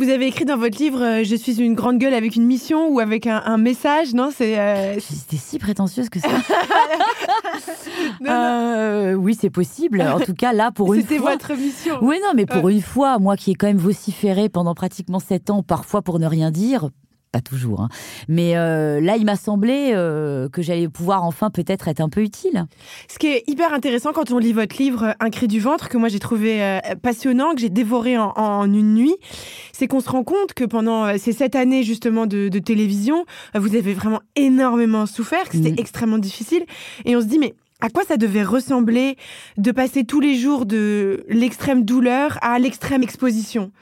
Vous 0.02 0.08
avez 0.08 0.26
écrit 0.26 0.44
dans 0.44 0.56
votre 0.56 0.76
livre 0.78 1.00
euh, 1.00 1.22
Je 1.22 1.36
suis 1.36 1.60
une 1.60 1.74
grande 1.74 1.98
gueule 1.98 2.14
avec 2.14 2.34
une 2.34 2.44
mission 2.44 2.88
ou 2.88 2.98
avec 2.98 3.28
un, 3.28 3.56
message, 3.56 4.14
non 4.14 4.30
C'est 4.36 4.58
euh, 4.58 4.98
C'était 4.98 5.36
si 5.36 5.60
prétentieuse 5.60 6.08
que 6.08 6.18
ça. 6.18 6.28
Euh, 8.26 9.14
oui, 9.14 9.36
c'est 9.38 9.50
possible. 9.50 10.02
En 10.02 10.18
tout 10.18 10.34
cas, 10.34 10.52
là, 10.52 10.70
pour 10.72 10.94
une 10.94 11.02
fois. 11.02 11.08
C'était 11.08 11.22
votre 11.22 11.54
mission. 11.54 11.98
Oui, 12.02 12.18
non, 12.22 12.32
mais 12.34 12.46
pour 12.46 12.68
une 12.68 12.80
fois, 12.80 13.18
moi 13.18 13.36
qui 13.36 13.52
ai 13.52 13.54
quand 13.54 13.66
même 13.66 13.78
vociféré 13.78 14.48
pendant 14.48 14.74
pratiquement 14.74 15.18
sept 15.20 15.50
ans, 15.50 15.62
parfois 15.62 16.02
pour 16.02 16.18
ne 16.18 16.26
rien 16.26 16.50
dire, 16.50 16.88
pas 17.32 17.40
toujours. 17.40 17.80
Hein. 17.80 17.88
Mais 18.28 18.56
euh, 18.56 19.00
là, 19.00 19.16
il 19.16 19.24
m'a 19.24 19.36
semblé 19.36 19.92
euh, 19.92 20.48
que 20.50 20.62
j'allais 20.62 20.88
pouvoir 20.88 21.24
enfin 21.24 21.50
peut-être 21.50 21.88
être 21.88 22.00
un 22.00 22.10
peu 22.10 22.20
utile. 22.20 22.66
Ce 23.08 23.18
qui 23.18 23.26
est 23.28 23.42
hyper 23.46 23.72
intéressant 23.72 24.12
quand 24.12 24.30
on 24.30 24.38
lit 24.38 24.52
votre 24.52 24.76
livre 24.76 25.16
Un 25.18 25.30
cri 25.30 25.48
du 25.48 25.58
ventre, 25.58 25.88
que 25.88 25.96
moi 25.96 26.08
j'ai 26.08 26.18
trouvé 26.18 26.62
euh, 26.62 26.80
passionnant, 27.02 27.54
que 27.54 27.60
j'ai 27.60 27.70
dévoré 27.70 28.18
en, 28.18 28.64
une 28.72 28.94
nuit, 28.94 29.16
c'est 29.72 29.88
qu'on 29.88 30.00
se 30.00 30.10
rend 30.10 30.24
compte 30.24 30.52
que 30.54 30.64
pendant 30.64 31.16
ces 31.18 31.32
sept 31.32 31.56
années 31.56 31.82
justement 31.82 32.26
de, 32.26 32.48
télévision, 32.58 33.24
vous 33.54 33.74
avez 33.74 33.94
vraiment 33.94 34.20
énormément 34.36 35.06
souffert, 35.06 35.48
que 35.48 35.56
c'était 35.56 35.72
mm. 35.72 35.78
extrêmement 35.78 36.18
difficile. 36.18 36.64
Et 37.06 37.16
on 37.16 37.20
se 37.20 37.26
dit, 37.26 37.38
mais 37.38 37.54
à 37.82 37.90
quoi 37.90 38.04
ça 38.04 38.16
devait 38.16 38.44
ressembler 38.44 39.16
de 39.58 39.72
passer 39.72 40.04
tous 40.04 40.20
les 40.20 40.36
jours 40.36 40.66
de 40.66 41.24
l'extrême 41.28 41.84
douleur 41.84 42.38
à 42.40 42.60
l'extrême 42.60 43.02
exposition? 43.02 43.72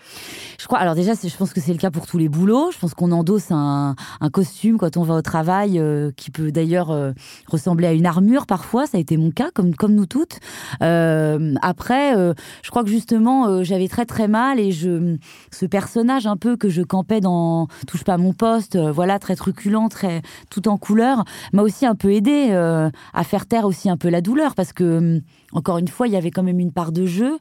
Je 0.58 0.66
crois. 0.66 0.78
Alors 0.78 0.94
déjà, 0.94 1.12
je 1.14 1.36
pense 1.36 1.54
que 1.54 1.60
c'est 1.60 1.72
le 1.72 1.78
cas 1.78 1.90
pour 1.90 2.06
tous 2.06 2.18
les 2.18 2.28
boulots. 2.28 2.70
Je 2.70 2.78
pense 2.78 2.92
qu'on 2.92 3.12
endosse 3.12 3.50
un, 3.50 3.94
costume 4.32 4.76
quand 4.76 4.98
on 4.98 5.02
va 5.02 5.14
au 5.14 5.22
travail, 5.22 5.78
euh, 5.78 6.10
qui 6.16 6.30
peut 6.30 6.52
d'ailleurs 6.52 6.90
euh, 6.90 7.12
ressembler 7.46 7.86
à 7.86 7.92
une 7.92 8.04
armure 8.04 8.46
parfois. 8.46 8.86
Ça 8.86 8.98
a 8.98 9.00
été 9.00 9.16
mon 9.16 9.30
cas, 9.30 9.50
comme 9.54 9.74
comme 9.74 9.94
nous 9.94 10.04
toutes. 10.04 10.38
Euh, 10.82 11.54
après, 11.62 12.14
je 12.62 12.70
crois 12.70 12.84
que 12.84 12.90
justement, 12.90 13.62
j'avais 13.64 13.88
très 13.88 14.06
très 14.06 14.28
mal 14.28 14.60
et 14.60 14.72
je, 14.72 15.16
ce 15.50 15.66
personnage 15.66 16.26
un 16.26 16.36
peu 16.36 16.56
que 16.56 16.68
je 16.68 16.82
campais 16.82 17.20
dans 17.20 17.68
touche 17.86 18.04
pas 18.04 18.18
mon 18.18 18.32
poste, 18.32 18.76
voilà, 18.76 19.18
très 19.18 19.36
truculent, 19.36 19.88
très 19.88 20.22
tout 20.50 20.68
en 20.68 20.76
couleur, 20.76 21.24
m'a 21.52 21.62
aussi 21.62 21.86
un 21.86 21.94
peu 21.94 22.12
aidé 22.12 22.50
à 22.52 23.24
faire 23.24 23.46
taire 23.46 23.64
aussi 23.64 23.89
un 23.90 23.96
peu 23.96 24.08
la 24.08 24.20
douleur 24.20 24.54
parce 24.54 24.72
que 24.72 25.20
encore 25.52 25.78
une 25.78 25.88
fois, 25.88 26.06
il 26.06 26.12
y 26.12 26.16
avait 26.16 26.30
quand 26.30 26.42
même 26.42 26.60
une 26.60 26.72
part 26.72 26.92
de 26.92 27.06
jeu, 27.06 27.38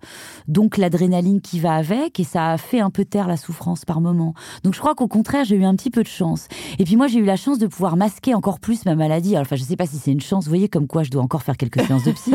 donc 0.48 0.78
l'adrénaline 0.78 1.42
qui 1.42 1.60
va 1.60 1.74
avec, 1.74 2.20
et 2.20 2.24
ça 2.24 2.52
a 2.52 2.58
fait 2.58 2.80
un 2.80 2.90
peu 2.90 3.06
taire 3.06 3.28
la 3.28 3.38
souffrance 3.38 3.86
par 3.86 4.02
moment. 4.02 4.34
Donc 4.64 4.74
je 4.74 4.80
crois 4.80 4.96
qu'au 4.96 5.08
contraire, 5.08 5.46
j'ai 5.46 5.56
eu 5.56 5.64
un 5.64 5.76
petit 5.76 5.90
peu 5.90 6.04
de 6.04 6.08
chance. 6.08 6.48
Et 6.80 6.86
puis 6.86 6.96
moi, 6.96 7.08
j'ai 7.08 7.20
eu 7.20 7.26
la 7.26 7.36
chance 7.36 7.60
de 7.60 7.68
pouvoir 7.68 7.98
masquer 7.98 8.34
encore 8.34 8.60
plus 8.60 8.86
ma 8.86 8.96
maladie. 8.96 9.36
Alors, 9.36 9.42
enfin, 9.42 9.56
je 9.56 9.64
sais 9.64 9.76
pas 9.76 9.86
si 9.86 9.98
c'est 9.98 10.12
une 10.12 10.22
chance, 10.22 10.46
vous 10.46 10.50
voyez, 10.50 10.70
comme 10.70 10.88
quoi 10.88 11.04
je 11.04 11.12
dois 11.12 11.22
encore 11.22 11.44
faire 11.44 11.58
quelques 11.58 11.82
séances 11.82 12.04
de 12.04 12.12
psy. 12.12 12.34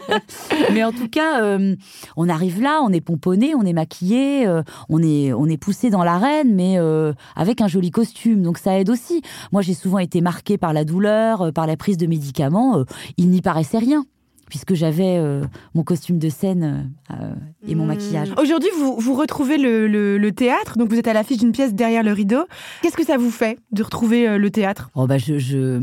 Mais 0.72 0.84
en 0.84 0.92
tout 0.92 1.08
cas, 1.08 1.42
euh, 1.42 1.76
on 2.16 2.28
arrive 2.28 2.60
là, 2.60 2.80
on 2.82 2.92
est 2.92 3.00
pomponné, 3.00 3.54
on 3.54 3.62
est 3.62 3.72
maquillé, 3.72 4.46
euh, 4.46 4.62
on 4.88 5.02
est, 5.02 5.32
on 5.32 5.46
est 5.46 5.56
poussé 5.56 5.90
dans 5.90 6.04
l'arène, 6.04 6.54
mais 6.54 6.78
euh, 6.78 7.12
avec 7.34 7.60
un 7.60 7.68
joli 7.68 7.90
costume. 7.90 8.42
Donc 8.42 8.58
ça 8.58 8.78
aide 8.78 8.90
aussi. 8.90 9.22
Moi, 9.52 9.62
j'ai 9.62 9.74
souvent 9.74 9.98
été 9.98 10.20
marquée 10.20 10.58
par 10.58 10.72
la 10.72 10.84
douleur, 10.84 11.52
par 11.52 11.66
la 11.66 11.76
prise 11.76 11.96
de 11.96 12.06
médicaments. 12.06 12.84
il 13.16 13.30
n'y 13.30 13.40
paraissait 13.40 13.78
rien 13.78 14.04
puisque 14.48 14.74
j'avais 14.74 15.18
euh, 15.18 15.42
mon 15.74 15.82
costume 15.82 16.18
de 16.18 16.28
scène 16.28 16.92
euh, 17.10 17.34
et 17.66 17.74
mon 17.74 17.84
hmm. 17.84 17.88
maquillage. 17.88 18.28
Aujourd'hui, 18.40 18.70
vous, 18.78 18.98
vous 18.98 19.14
retrouvez 19.14 19.58
le, 19.58 20.30
théâtre, 20.30 20.76
donc 20.76 20.90
vous 20.90 20.98
êtes 20.98 21.08
à 21.08 21.12
l'affiche 21.12 21.38
d'une 21.38 21.52
pièce 21.52 21.74
derrière 21.74 22.02
le 22.02 22.12
rideau. 22.12 22.44
Qu'est-ce 22.82 22.96
que 22.96 23.04
ça 23.04 23.16
vous 23.16 23.30
fait 23.30 23.58
de 23.72 23.82
retrouver 23.82 24.28
euh, 24.28 24.38
le 24.38 24.50
théâtre? 24.50 24.90
Oh 24.94 25.06
bah 25.06 25.18
je... 25.18 25.38
je... 25.38 25.80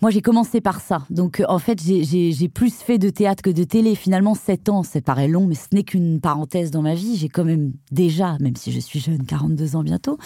Moi, 0.00 0.12
j'ai 0.12 0.22
commencé 0.22 0.60
par 0.60 0.80
ça. 0.80 1.02
Donc, 1.10 1.40
euh, 1.40 1.44
en 1.48 1.58
fait, 1.58 1.80
j'ai 1.82 2.48
plus 2.48 2.72
fait 2.72 2.98
de 2.98 3.10
théâtre 3.10 3.42
que 3.42 3.50
de 3.50 3.64
télé. 3.64 3.96
Finalement, 3.96 4.36
sept 4.36 4.68
ans, 4.68 4.84
ça 4.84 5.00
paraît 5.00 5.26
long, 5.26 5.46
mais 5.46 5.56
ce 5.56 5.66
n'est 5.72 5.82
qu'une 5.82 6.20
parenthèse 6.20 6.70
dans 6.70 6.82
ma 6.82 6.94
vie. 6.94 7.16
J'ai 7.16 7.28
quand 7.28 7.44
même 7.44 7.72
déjà, 7.90 8.36
même 8.38 8.54
si 8.54 8.70
je 8.70 8.78
suis 8.78 9.00
jeune, 9.00 9.24
42 9.24 9.74
ans 9.74 9.82
bientôt. 9.82 10.16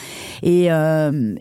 Et, 0.43 0.71
euh, 0.71 1.37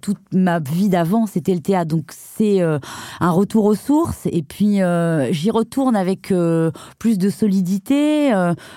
toute 0.00 0.18
ma 0.32 0.60
vie 0.60 0.88
d'avant, 0.88 1.26
c'était 1.26 1.54
le 1.54 1.60
théâtre. 1.60 1.94
Donc, 1.94 2.10
c'est 2.12 2.62
euh, 2.62 2.78
un 3.20 3.30
retour 3.30 3.66
aux 3.66 3.74
sources. 3.74 4.26
Et 4.32 4.42
puis, 4.42 4.78
j'y 5.30 5.50
retourne 5.50 5.96
avec 5.96 6.32
plus 6.98 7.18
de 7.18 7.28
solidité, 7.28 8.32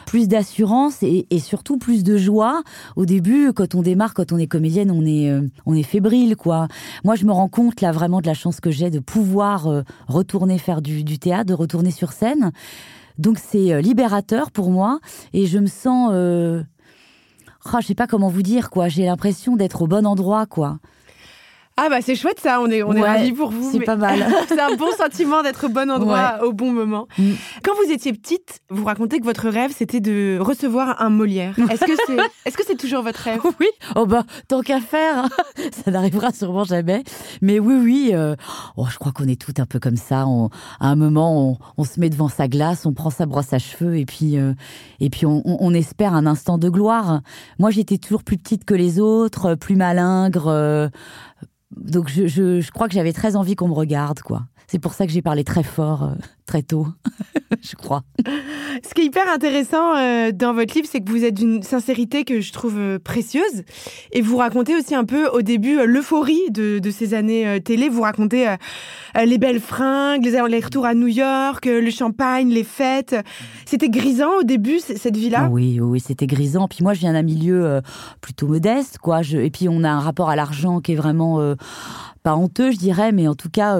plus 0.05 0.27
d'assurance 0.27 1.01
et, 1.01 1.25
surtout 1.39 1.77
plus 1.77 2.03
de 2.03 2.17
joie. 2.17 2.61
Au 2.95 3.05
début, 3.05 3.53
quand 3.53 3.75
on 3.75 3.81
démarre, 3.81 4.13
quand 4.13 4.33
on 4.33 4.37
est 4.37 4.47
comédienne, 4.47 4.91
on 4.91 5.05
est, 5.05 5.31
on 5.65 5.73
est 5.75 5.83
fébrile, 5.83 6.35
quoi. 6.35 6.67
Moi, 7.05 7.15
je 7.15 7.25
me 7.25 7.31
rends 7.31 7.47
compte, 7.47 7.81
là, 7.81 7.91
vraiment 7.91 8.19
de 8.21 8.27
la 8.27 8.33
chance 8.33 8.59
que 8.59 8.71
j'ai 8.71 8.96
pouvoir 8.99 9.67
euh, 9.67 9.83
retourner 10.07 10.57
faire 10.57 10.81
du, 10.81 11.03
du, 11.03 11.19
théâtre, 11.19 11.45
de 11.45 11.53
retourner 11.53 11.91
sur 11.91 12.11
scène. 12.11 12.51
Donc 13.17 13.39
c'est 13.39 13.73
euh, 13.73 13.81
libérateur 13.81 14.51
pour 14.51 14.69
moi 14.69 14.99
et 15.33 15.45
je 15.45 15.57
me 15.57 15.67
sens, 15.67 16.11
euh... 16.13 16.63
oh, 17.65 17.77
je 17.81 17.87
sais 17.87 17.95
pas 17.95 18.07
comment 18.07 18.29
vous 18.29 18.43
dire 18.43 18.69
quoi. 18.69 18.87
J'ai 18.87 19.05
l'impression 19.05 19.55
d'être 19.55 19.81
au 19.81 19.87
bon 19.87 20.05
endroit 20.05 20.45
quoi. 20.45 20.79
Ah 21.79 21.89
bah 21.89 22.01
c'est 22.01 22.15
chouette 22.15 22.39
ça, 22.39 22.59
on 22.59 22.71
est, 22.71 22.81
on 22.81 22.93
est 22.93 23.03
ravis 23.03 23.31
pour 23.33 23.51
vous. 23.51 23.71
C'est 23.71 23.81
pas 23.81 23.95
mal. 23.95 24.25
c'est 24.47 24.59
un 24.59 24.75
bon 24.75 24.91
sentiment 24.97 25.43
d'être 25.43 25.67
au 25.67 25.69
bon 25.69 25.91
endroit 25.91 26.39
au 26.43 26.51
bon 26.51 26.71
moment. 26.71 27.07
Mm. 27.19 27.33
Quand 27.63 27.73
vous 27.75 27.91
étiez 27.91 28.13
petite, 28.13 28.61
vous 28.71 28.83
racontez 28.83 29.19
que 29.19 29.25
votre 29.25 29.47
rêve 29.47 29.71
c'était 29.75 29.99
de 29.99 30.39
recevoir 30.41 30.99
un 31.01 31.11
Molière. 31.11 31.55
Est-ce 31.69 31.85
que 31.85 31.91
c'est 32.07 32.15
est 32.45 32.57
-ce 32.57 32.63
c'est 32.65 32.77
toujours 32.77 33.03
votre 33.03 33.19
rêve? 33.19 33.41
Oui, 33.59 33.67
oh 33.95 34.07
bah 34.07 34.23
tant 34.47 34.61
qu'à 34.61 34.81
faire, 34.81 35.25
hein. 35.25 35.29
ça 35.85 35.91
n'arrivera 35.91 36.31
sûrement 36.31 36.63
jamais. 36.63 37.03
Mais 37.43 37.59
oui, 37.59 37.75
oui, 37.75 38.09
euh... 38.13 38.35
oh, 38.75 38.87
je 38.89 38.97
crois 38.97 39.11
qu'on 39.11 39.27
est 39.27 39.39
toutes 39.39 39.59
un 39.59 39.67
peu 39.67 39.79
comme 39.79 39.97
ça. 39.97 40.25
On, 40.25 40.49
à 40.79 40.87
un 40.87 40.95
moment, 40.95 41.51
on, 41.51 41.57
on, 41.77 41.83
se 41.83 41.99
met 41.99 42.09
devant 42.09 42.27
sa 42.27 42.47
glace, 42.47 42.87
on 42.87 42.93
prend 42.93 43.11
sa 43.11 43.27
brosse 43.27 43.53
à 43.53 43.59
cheveux 43.59 43.97
et 43.97 44.05
puis, 44.05 44.37
euh, 44.37 44.53
et 44.99 45.11
puis 45.11 45.27
on, 45.27 45.43
on, 45.45 45.73
espère 45.75 46.15
un 46.15 46.25
instant 46.25 46.57
de 46.57 46.69
gloire. 46.69 47.21
Moi 47.59 47.69
j'étais 47.69 47.99
toujours 47.99 48.23
plus 48.23 48.37
petite 48.37 48.65
que 48.65 48.73
les 48.73 48.99
autres, 48.99 49.53
plus 49.53 49.75
malingre 49.75 50.47
euh, 50.47 50.89
donc 51.75 52.09
je, 52.09 52.27
je, 52.27 52.71
crois 52.71 52.87
que 52.87 52.93
j'avais 52.93 53.13
très 53.13 53.35
envie 53.35 53.55
qu'on 53.55 53.67
me 53.67 53.73
regarde, 53.73 54.21
quoi. 54.21 54.47
C'est 54.67 54.79
pour 54.79 54.93
ça 54.93 55.05
que 55.05 55.11
j'ai 55.11 55.21
parlé 55.21 55.43
très 55.43 55.63
fort, 55.63 56.03
euh, 56.03 56.15
très 56.47 56.63
tôt, 56.63 56.87
je 57.61 57.75
crois. 57.75 58.03
Ce 58.83 58.93
qui 58.93 59.01
est 59.01 59.05
hyper 59.05 59.29
intéressant 59.29 59.95
euh, 59.97 60.31
dans 60.31 60.53
votre 60.53 60.73
livre, 60.73 60.87
c'est 60.89 61.01
que 61.01 61.11
vous 61.11 61.23
êtes 61.23 61.33
d'une 61.33 61.61
sincérité 61.61 62.23
que 62.23 62.39
je 62.39 62.53
trouve 62.53 62.77
euh, 62.77 62.99
précieuse. 62.99 63.63
Et 64.13 64.21
vous 64.21 64.37
racontez 64.37 64.75
aussi 64.75 64.95
un 64.95 65.03
peu 65.03 65.27
au 65.27 65.41
début 65.41 65.77
euh, 65.77 65.85
l'euphorie 65.85 66.49
de, 66.49 66.79
de, 66.79 66.91
ces 66.91 67.13
années 67.13 67.59
télé. 67.61 67.89
Vous 67.89 68.01
racontez 68.01 68.55
les 69.15 69.37
belles 69.37 69.59
fringues, 69.59 70.25
les, 70.25 70.59
retours 70.59 70.85
à 70.85 70.93
New 70.93 71.07
York, 71.07 71.65
le 71.65 71.89
champagne, 71.91 72.49
les 72.49 72.63
fêtes. 72.63 73.15
C'était 73.65 73.89
grisant 73.89 74.37
au 74.39 74.43
début, 74.43 74.79
cette 74.79 75.17
vie-là? 75.17 75.49
Oui, 75.51 75.79
oui, 75.81 75.99
c'était 75.99 76.27
grisant. 76.27 76.69
Puis 76.69 76.79
moi, 76.81 76.93
je 76.93 77.01
viens 77.01 77.13
d'un 77.13 77.23
milieu 77.23 77.81
plutôt 78.21 78.47
modeste, 78.47 78.99
quoi. 78.99 79.21
Je, 79.21 79.37
et 79.37 79.49
puis 79.49 79.67
on 79.67 79.83
a 79.83 79.89
un 79.89 79.99
rapport 79.99 80.29
à 80.29 80.37
l'argent 80.37 80.79
qui 80.79 80.93
est 80.93 80.95
vraiment 80.95 81.55
pas 82.23 82.35
honteux, 82.35 82.71
je 82.71 82.77
dirais, 82.77 83.11
mais 83.11 83.27
en 83.27 83.35
tout 83.35 83.49
cas 83.49 83.77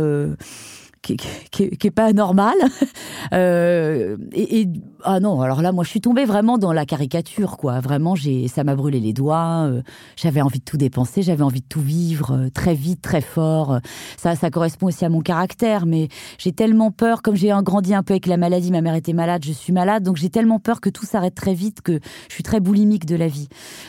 qui, 1.02 1.18
qui, 1.18 1.70
qui, 1.70 1.88
est 1.88 1.92
pas 1.92 2.14
normal. 2.14 2.56
euh, 3.34 4.18
et, 4.34 4.68
ah 5.04 5.20
non, 5.20 5.42
alors 5.42 5.62
là, 5.62 5.72
moi, 5.72 5.84
je 5.84 5.90
suis 5.90 6.02
tombée 6.02 6.26
vraiment 6.26 6.58
dans 6.58 6.74
la 6.74 6.86
caricature, 6.86 7.58
quoi. 7.58 7.80
Vraiment, 7.80 8.16
j'ai, 8.16 8.48
ça 8.48 8.64
m'a 8.64 8.76
brûlé 8.76 9.00
les 9.00 9.14
doigts. 9.14 9.66
Euh, 9.68 9.82
j'avais 10.16 10.42
envie 10.42 10.60
de 10.60 10.64
tout 10.64 10.78
dépenser, 10.78 11.22
j'avais 11.22 11.44
envie 11.44 11.62
de 11.62 11.68
tout 11.68 11.82
vivre 11.82 12.32
euh, 12.32 12.50
très 12.50 12.74
vite, 12.74 13.02
très 13.02 13.22
fort. 13.22 13.80
Ça, 14.18 14.36
ça 14.36 14.50
correspond 14.50 14.88
aussi 14.88 15.06
à 15.06 15.10
mon 15.10 15.22
caractère, 15.22 15.86
mais 15.86 16.08
j'ai 16.38 16.52
tellement 16.52 16.92
peur, 16.92 17.22
comme 17.22 17.36
j'ai 17.36 17.54
grandi 17.64 17.94
un 17.94 18.04
peu 18.04 18.14
avec 18.14 18.26
la 18.26 18.38
maladie, 18.38 18.72
ma 18.72 18.82
mère 18.82 18.96
était 18.96 19.14
malade, 19.14 19.44
je 19.46 19.52
suis 19.52 19.74
malade, 19.74 20.04
donc 20.04 20.18
j'ai 20.18 20.30
tellement 20.30 20.60
peur 20.60 20.82
que 20.82 20.90
tout 20.90 21.06
s'arrête 21.06 21.36
très 21.36 21.54
vite 21.54 21.82
que 21.82 22.00
je 22.30 22.34
suis 22.34 22.44
très 22.44 22.60
boulimique 22.60 23.06
de 23.06 23.16
la 23.16 23.28
vie. 23.28 23.48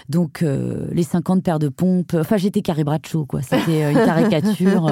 Donc 0.09 0.43
euh, 0.43 0.87
les 0.93 1.03
50 1.03 1.43
paires 1.43 1.59
de 1.59 1.69
pompes, 1.69 2.15
enfin 2.19 2.37
j'étais 2.37 2.61
Carré 2.61 2.85
Bradshaw, 2.85 3.25
quoi. 3.25 3.43
C'était 3.43 3.91
une 3.91 3.99
caricature. 4.05 4.91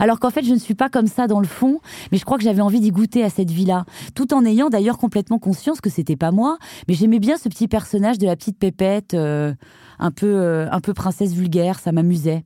alors 0.00 0.18
qu'en 0.18 0.30
fait, 0.30 0.44
je 0.44 0.52
ne 0.52 0.58
suis 0.58 0.74
pas 0.74 0.88
comme 0.88 1.06
ça 1.06 1.26
dans 1.26 1.40
le 1.40 1.46
fond, 1.46 1.80
mais 2.10 2.18
je 2.18 2.24
crois 2.24 2.36
que 2.36 2.44
j'avais 2.44 2.62
envie 2.62 2.80
d'y 2.80 2.90
goûter 2.90 3.22
à 3.22 3.30
cette 3.30 3.50
vie-là, 3.50 3.84
tout 4.14 4.34
en 4.34 4.44
ayant 4.44 4.68
d'ailleurs 4.68 4.98
complètement 4.98 5.38
conscience 5.38 5.52
que 5.82 5.90
c'était 5.90 6.16
pas 6.16 6.30
moi, 6.30 6.58
mais 6.88 6.94
j'aimais 6.94 7.20
bien 7.20 7.36
ce 7.36 7.48
petit 7.48 7.68
personnage 7.68 8.18
de 8.18 8.26
la 8.26 8.36
petite 8.36 8.58
pépette, 8.58 9.14
euh, 9.14 9.54
un 9.98 10.10
peu, 10.10 10.26
euh, 10.26 10.68
un 10.70 10.80
peu 10.80 10.92
princesse 10.92 11.32
vulgaire, 11.32 11.78
ça 11.78 11.92
m'amusait. 11.92 12.44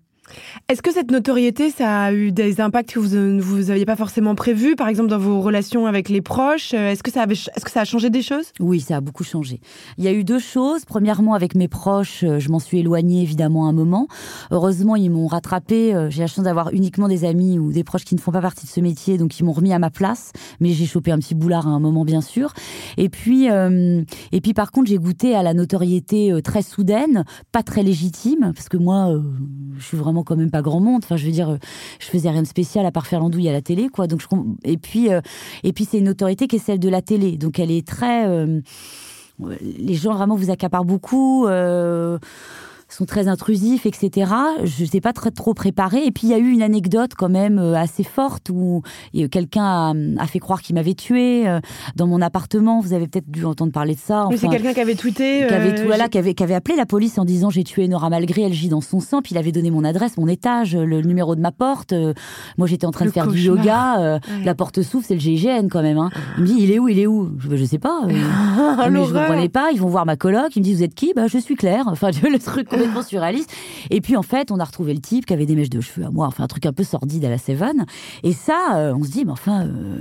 Est-ce 0.69 0.83
que 0.83 0.93
cette 0.93 1.11
notoriété, 1.11 1.71
ça 1.71 2.03
a 2.03 2.13
eu 2.13 2.33
des 2.33 2.61
impacts 2.61 2.93
que 2.93 2.99
vous 2.99 3.15
ne 3.17 3.41
vous 3.41 3.71
aviez 3.71 3.87
pas 3.87 3.97
forcément 3.97 4.35
prévus, 4.35 4.77
par 4.77 4.89
exemple 4.89 5.09
dans 5.09 5.19
vos 5.19 5.41
relations 5.41 5.87
avec 5.87 6.09
les 6.09 6.21
proches 6.21 6.75
Est-ce 6.75 7.03
que, 7.03 7.13
ça 7.13 7.23
avait, 7.23 7.35
est-ce 7.35 7.65
que 7.65 7.71
ça 7.71 7.83
a 7.83 7.85
changé 7.85 8.11
des 8.11 8.23
choses? 8.23 8.47
Oui, 8.61 8.81
ça 8.81 8.97
a 8.97 9.01
beaucoup 9.01 9.25
changé. 9.25 9.61
Il 9.99 10.05
y 10.05 10.09
a 10.09 10.13
eu 10.13 10.25
deux 10.25 10.39
choses. 10.39 10.85
Premièrement, 10.85 11.35
avec 11.35 11.55
mes 11.55 11.69
proches, 11.69 12.25
euh, 12.25 12.39
je 12.39 12.49
m'en 12.51 12.59
suis 12.59 12.79
éloignée 12.79 13.23
évidemment 13.23 13.69
un 13.69 13.73
moment. 13.73 14.09
Heureusement, 14.51 14.97
ils 14.97 15.11
m'ont 15.11 15.27
rattrapé. 15.27 15.95
Euh, 15.95 16.11
j'ai 16.11 16.21
la 16.21 16.27
chance 16.27 16.45
d'avoir 16.45 16.73
uniquement 16.73 17.09
des 17.09 17.25
amis 17.25 17.59
ou 17.59 17.73
des 17.73 17.85
proches 17.85 18.05
qui 18.05 18.15
ne 18.15 18.21
font 18.21 18.33
pas 18.33 18.41
partie 18.41 18.67
de 18.67 18.71
ce 18.71 18.81
métier, 18.81 19.19
donc 19.19 19.39
ils 19.39 19.45
m'ont 19.45 19.53
remis 19.53 19.73
à 19.73 19.79
ma 19.79 19.91
place. 19.91 20.33
Mais 20.61 20.71
j'ai 20.71 20.87
chopé 20.87 21.13
un 21.13 21.19
petit 21.19 21.35
boulard 21.35 21.67
à 21.67 21.71
un 21.71 21.81
moment, 21.81 22.05
bien 22.05 22.21
sûr. 22.21 22.53
Et 22.97 23.09
puis, 23.09 23.51
euh, 23.51 24.03
et 24.33 24.41
puis 24.41 24.55
par 24.55 24.71
contre, 24.71 24.89
j'ai 24.89 24.99
goûté 24.99 25.35
à 25.35 25.43
la 25.43 25.55
notoriété 25.55 26.33
euh, 26.33 26.41
très 26.41 26.63
soudaine, 26.63 27.25
pas 27.53 27.63
très 27.63 27.83
légitime, 27.83 28.53
parce 28.55 28.69
que 28.69 28.77
moi, 28.77 29.11
euh, 29.11 29.23
je 29.79 29.85
suis 29.85 29.97
vraiment 29.97 30.16
quand 30.23 30.37
même 30.37 30.51
pas 30.51 30.63
grand 30.63 30.81
monde. 30.81 31.03
Enfin, 31.05 31.17
je 31.17 31.27
veux 31.27 31.33
dire, 31.33 31.59
je 31.99 32.07
faisais 32.07 32.31
rien 32.31 32.43
de 32.43 32.47
spécial 32.47 32.87
à 32.87 32.93
part 32.93 33.07
faire 33.07 33.21
l'andouille 33.21 33.49
à 33.49 33.53
la 33.53 33.63
télé, 33.63 33.89
quoi. 33.89 34.07
Donc, 34.07 34.23
et 34.65 34.77
puis, 34.77 35.13
euh, 35.13 35.21
et 35.65 35.73
puis, 35.73 35.85
c'est 35.85 35.99
une 35.99 36.09
autorité 36.09 36.47
qui 36.47 36.57
est 36.57 36.61
celle 36.61 36.81
de 36.81 36.89
la 36.89 37.03
télé. 37.03 37.37
Donc, 37.37 37.59
elle 37.59 37.71
est 37.71 37.87
très, 37.87 38.27
euh, 38.27 38.61
les 39.39 39.95
gens 39.95 40.15
vraiment 40.15 40.37
vous 40.37 40.51
accaparent 40.51 40.85
beaucoup. 40.85 41.47
Euh, 41.47 42.19
sont 42.89 43.05
très 43.05 43.29
intrusifs, 43.29 43.87
etc. 43.87 44.33
Je 44.65 44.83
n'étais 44.85 45.01
pas 45.01 45.13
très 45.13 45.31
trop 45.31 45.55
préparée. 45.55 46.05
Et 46.05 46.11
puis 46.13 46.29
il 46.29 46.31
y 46.31 46.35
a 46.35 46.39
eu 46.39 46.51
une 46.51 46.63
anecdote 46.63 47.13
quand 47.17 47.29
même 47.29 47.59
euh, 47.59 47.75
assez 47.75 48.05
forte 48.05 48.51
où 48.51 48.83
quelqu'un 49.31 49.65
a, 49.65 49.95
a, 50.19 50.27
fait 50.27 50.39
croire 50.39 50.63
qu'il 50.63 50.75
m'avait 50.75 50.95
tué 50.95 51.49
euh, 51.49 51.61
dans 51.97 52.07
mon 52.07 52.23
appartement. 52.23 52.81
Vous 52.81 52.93
avez 52.93 53.09
peut-être 53.09 53.31
dû 53.31 53.45
entendre 53.45 53.73
parler 53.73 53.95
de 53.95 54.01
ça. 54.01 54.27
Enfin, 54.27 54.37
c'est 54.37 54.49
quelqu'un 54.49 54.73
qui 54.73 54.81
avait 54.81 54.95
tweeté, 54.95 55.47
qui 55.49 55.55
avait, 55.55 55.81
euh, 55.81 55.85
voilà, 55.85 56.09
qui 56.09 56.19
avait, 56.19 56.35
qui 56.35 56.43
avait 56.43 56.55
appelé 56.55 56.77
la 56.77 56.87
police 56.87 57.19
en 57.19 57.25
disant 57.25 57.51
j'ai 57.51 57.65
tué 57.65 57.89
Nora 57.89 58.09
Malgré, 58.09 58.43
elle 58.43 58.53
gît 58.53 58.69
dans 58.69 58.81
son 58.81 59.01
sang. 59.01 59.21
Puis 59.21 59.35
il 59.35 59.39
avait 59.39 59.53
donné 59.53 59.71
mon 59.71 59.85
adresse, 59.85 60.17
mon 60.17 60.29
étage, 60.29 60.77
le 60.77 61.03
numéro 61.03 61.35
de 61.35 61.41
ma 61.41 61.53
porte. 61.53 61.93
Moi 62.57 62.67
j'étais 62.67 62.87
en 62.87 62.93
train 62.93 63.05
le 63.05 63.11
de 63.11 63.15
faire 63.15 63.25
cauchemar. 63.25 63.57
du 63.57 63.63
yoga. 63.63 64.01
Euh, 64.01 64.15
ouais. 64.15 64.45
La 64.45 64.55
porte 64.55 64.83
s'ouvre, 64.83 65.05
c'est 65.07 65.15
le 65.15 65.21
GIGN 65.21 65.69
quand 65.71 65.83
même. 65.83 65.99
Hein. 65.99 66.11
Il 66.37 66.43
me 66.43 66.47
dit 66.47 66.57
il 66.59 66.71
est 66.71 66.79
où, 66.79 66.89
il 66.89 66.99
est 66.99 67.07
où? 67.07 67.33
Je, 67.39 67.57
je 67.57 67.65
sais 67.65 67.79
pas. 67.79 68.03
mais 68.07 68.15
je 68.15 68.91
ne 68.91 69.05
comprenais 69.07 69.49
pas. 69.49 69.71
Ils 69.73 69.81
vont 69.81 69.89
voir 69.89 70.07
ma 70.07 70.17
coloc. 70.17 70.55
Ils 70.55 70.61
me 70.61 70.65
disent 70.65 70.79
vous 70.79 70.85
êtes 70.85 70.95
qui? 70.95 71.13
Bah 71.15 71.27
je 71.27 71.39
suis 71.39 71.57
Claire. 71.57 71.85
Enfin 71.89 72.11
le 72.23 72.39
truc 72.39 72.69
complètement 72.77 73.03
surréaliste. 73.07 73.51
Et 73.91 74.01
puis 74.01 74.17
en 74.17 74.23
fait, 74.23 74.51
on 74.51 74.59
a 74.59 74.65
retrouvé 74.65 74.95
le 74.95 75.01
type 75.01 75.27
qui 75.27 75.33
avait 75.33 75.47
des 75.47 75.57
mèches 75.57 75.71
de 75.71 75.81
cheveux 75.81 76.07
à 76.07 76.11
moi, 76.11 76.27
enfin 76.27 76.45
un 76.45 76.49
truc 76.49 76.67
un 76.67 76.73
peu 76.73 76.85
sordide 76.85 77.25
à 77.25 77.31
la 77.31 77.39
Seven. 77.39 77.87
Et 78.23 78.33
ça, 78.33 78.77
euh, 78.77 78.95
on 78.95 79.05
se 79.05 79.11
dit, 79.11 79.25
mais 79.25 79.33
enfin. 79.33 79.67
Euh, 79.67 79.99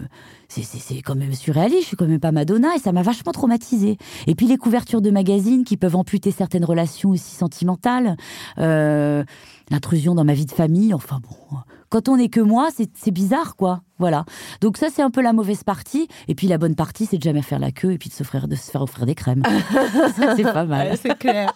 c'est 0.47 1.01
quand 1.01 1.15
même 1.15 1.33
surréaliste, 1.33 1.81
je 1.81 1.87
suis 1.87 1.97
quand 1.97 2.07
même 2.07 2.19
pas 2.19 2.31
Madonna 2.31 2.75
et 2.75 2.79
ça 2.79 2.91
m'a 2.91 3.01
vachement 3.01 3.31
traumatisée. 3.31 3.97
Et 4.27 4.35
puis 4.35 4.47
les 4.47 4.57
couvertures 4.57 5.01
de 5.01 5.09
magazines 5.11 5.63
qui 5.63 5.75
peuvent 5.75 5.95
amputer 5.95 6.31
certaines 6.31 6.65
relations 6.65 7.09
aussi 7.09 7.35
sentimentales, 7.35 8.15
euh, 8.59 9.23
l'intrusion 9.69 10.15
dans 10.15 10.23
ma 10.23 10.33
vie 10.33 10.45
de 10.45 10.51
famille, 10.51 10.93
enfin 10.93 11.19
bon, 11.21 11.57
quand 11.89 12.09
on 12.09 12.17
n'est 12.17 12.29
que 12.29 12.41
moi, 12.41 12.69
c'est 12.71 13.11
bizarre 13.11 13.55
quoi. 13.55 13.81
Voilà. 13.97 14.25
Donc 14.61 14.77
ça 14.77 14.87
c'est 14.93 15.01
un 15.01 15.11
peu 15.11 15.21
la 15.21 15.33
mauvaise 15.33 15.63
partie 15.63 16.07
et 16.27 16.35
puis 16.35 16.47
la 16.47 16.57
bonne 16.57 16.75
partie 16.75 17.05
c'est 17.05 17.17
de 17.17 17.23
jamais 17.23 17.41
faire 17.41 17.59
la 17.59 17.71
queue 17.71 17.93
et 17.93 17.97
puis 17.97 18.09
de 18.09 18.13
se 18.13 18.23
faire, 18.23 18.47
de 18.47 18.55
se 18.55 18.71
faire 18.71 18.81
offrir 18.81 19.05
des 19.05 19.15
crèmes. 19.15 19.43
ça 20.17 20.35
c'est 20.35 20.43
pas 20.43 20.65
mal. 20.65 20.97
c'est 21.01 21.17
clair. 21.17 21.53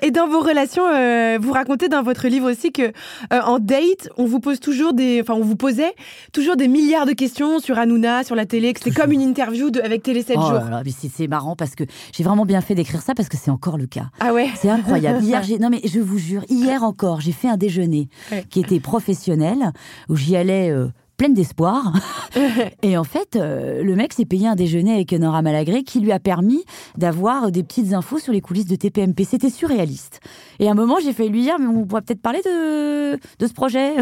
Et 0.00 0.10
dans 0.10 0.28
vos 0.28 0.40
relations, 0.40 0.86
euh, 0.86 1.38
vous 1.40 1.52
racontez 1.52 1.88
dans 1.88 2.02
votre 2.02 2.28
livre 2.28 2.50
aussi 2.50 2.72
que 2.72 2.82
euh, 2.82 3.40
en 3.44 3.58
date, 3.58 4.08
on 4.16 4.24
vous 4.24 4.40
pose 4.40 4.60
toujours 4.60 4.94
des, 4.94 5.20
enfin 5.20 5.34
on 5.34 5.44
vous 5.44 5.56
posait 5.56 5.94
toujours 6.32 6.56
des 6.56 6.68
milliards 6.68 7.06
de 7.06 7.12
questions 7.12 7.58
sur 7.58 7.78
Hanouna, 7.78 8.24
sur 8.24 8.34
la 8.34 8.46
télé, 8.46 8.72
que 8.72 8.80
c'était 8.82 8.98
comme 8.98 9.12
une 9.12 9.20
interview 9.20 9.70
de, 9.70 9.80
avec 9.80 10.02
Télé 10.02 10.22
7 10.22 10.36
oh 10.38 10.42
jours. 10.42 10.52
Là 10.52 10.70
là, 10.70 10.82
mais 10.84 10.92
c'est 10.92 11.28
marrant 11.28 11.56
parce 11.56 11.74
que 11.74 11.84
j'ai 12.12 12.24
vraiment 12.24 12.46
bien 12.46 12.60
fait 12.60 12.74
d'écrire 12.74 13.02
ça 13.02 13.14
parce 13.14 13.28
que 13.28 13.36
c'est 13.36 13.50
encore 13.50 13.78
le 13.78 13.86
cas. 13.86 14.06
Ah 14.20 14.32
ouais. 14.32 14.48
C'est 14.56 14.70
incroyable. 14.70 15.22
Hier, 15.22 15.42
j'ai, 15.42 15.58
non 15.58 15.70
mais 15.70 15.80
je 15.84 16.00
vous 16.00 16.18
jure, 16.18 16.44
hier 16.48 16.82
encore, 16.82 17.20
j'ai 17.20 17.32
fait 17.32 17.48
un 17.48 17.56
déjeuner 17.56 18.08
ouais. 18.30 18.44
qui 18.48 18.60
était 18.60 18.80
professionnel 18.80 19.72
où 20.08 20.16
j'y 20.16 20.36
allais. 20.36 20.70
Euh, 20.70 20.88
pleine 21.16 21.34
d'espoir. 21.34 21.92
et 22.82 22.96
en 22.96 23.04
fait, 23.04 23.36
euh, 23.36 23.82
le 23.82 23.94
mec 23.94 24.12
s'est 24.12 24.24
payé 24.24 24.48
un 24.48 24.54
déjeuner 24.54 24.94
avec 24.94 25.12
Nora 25.12 25.42
Malagré 25.42 25.82
qui 25.82 26.00
lui 26.00 26.12
a 26.12 26.18
permis 26.18 26.64
d'avoir 26.96 27.50
des 27.50 27.62
petites 27.62 27.92
infos 27.92 28.18
sur 28.18 28.32
les 28.32 28.40
coulisses 28.40 28.66
de 28.66 28.76
TPMP. 28.76 29.24
C'était 29.24 29.50
surréaliste. 29.50 30.20
Et 30.62 30.68
à 30.68 30.70
un 30.70 30.74
moment, 30.74 30.98
j'ai 31.02 31.12
failli 31.12 31.28
lui 31.28 31.42
dire, 31.42 31.56
mais 31.58 31.66
on 31.66 31.84
pourrait 31.84 32.02
peut-être 32.02 32.22
parler 32.22 32.40
de, 32.44 33.16
de 33.16 33.46
ce 33.48 33.52
projet. 33.52 33.96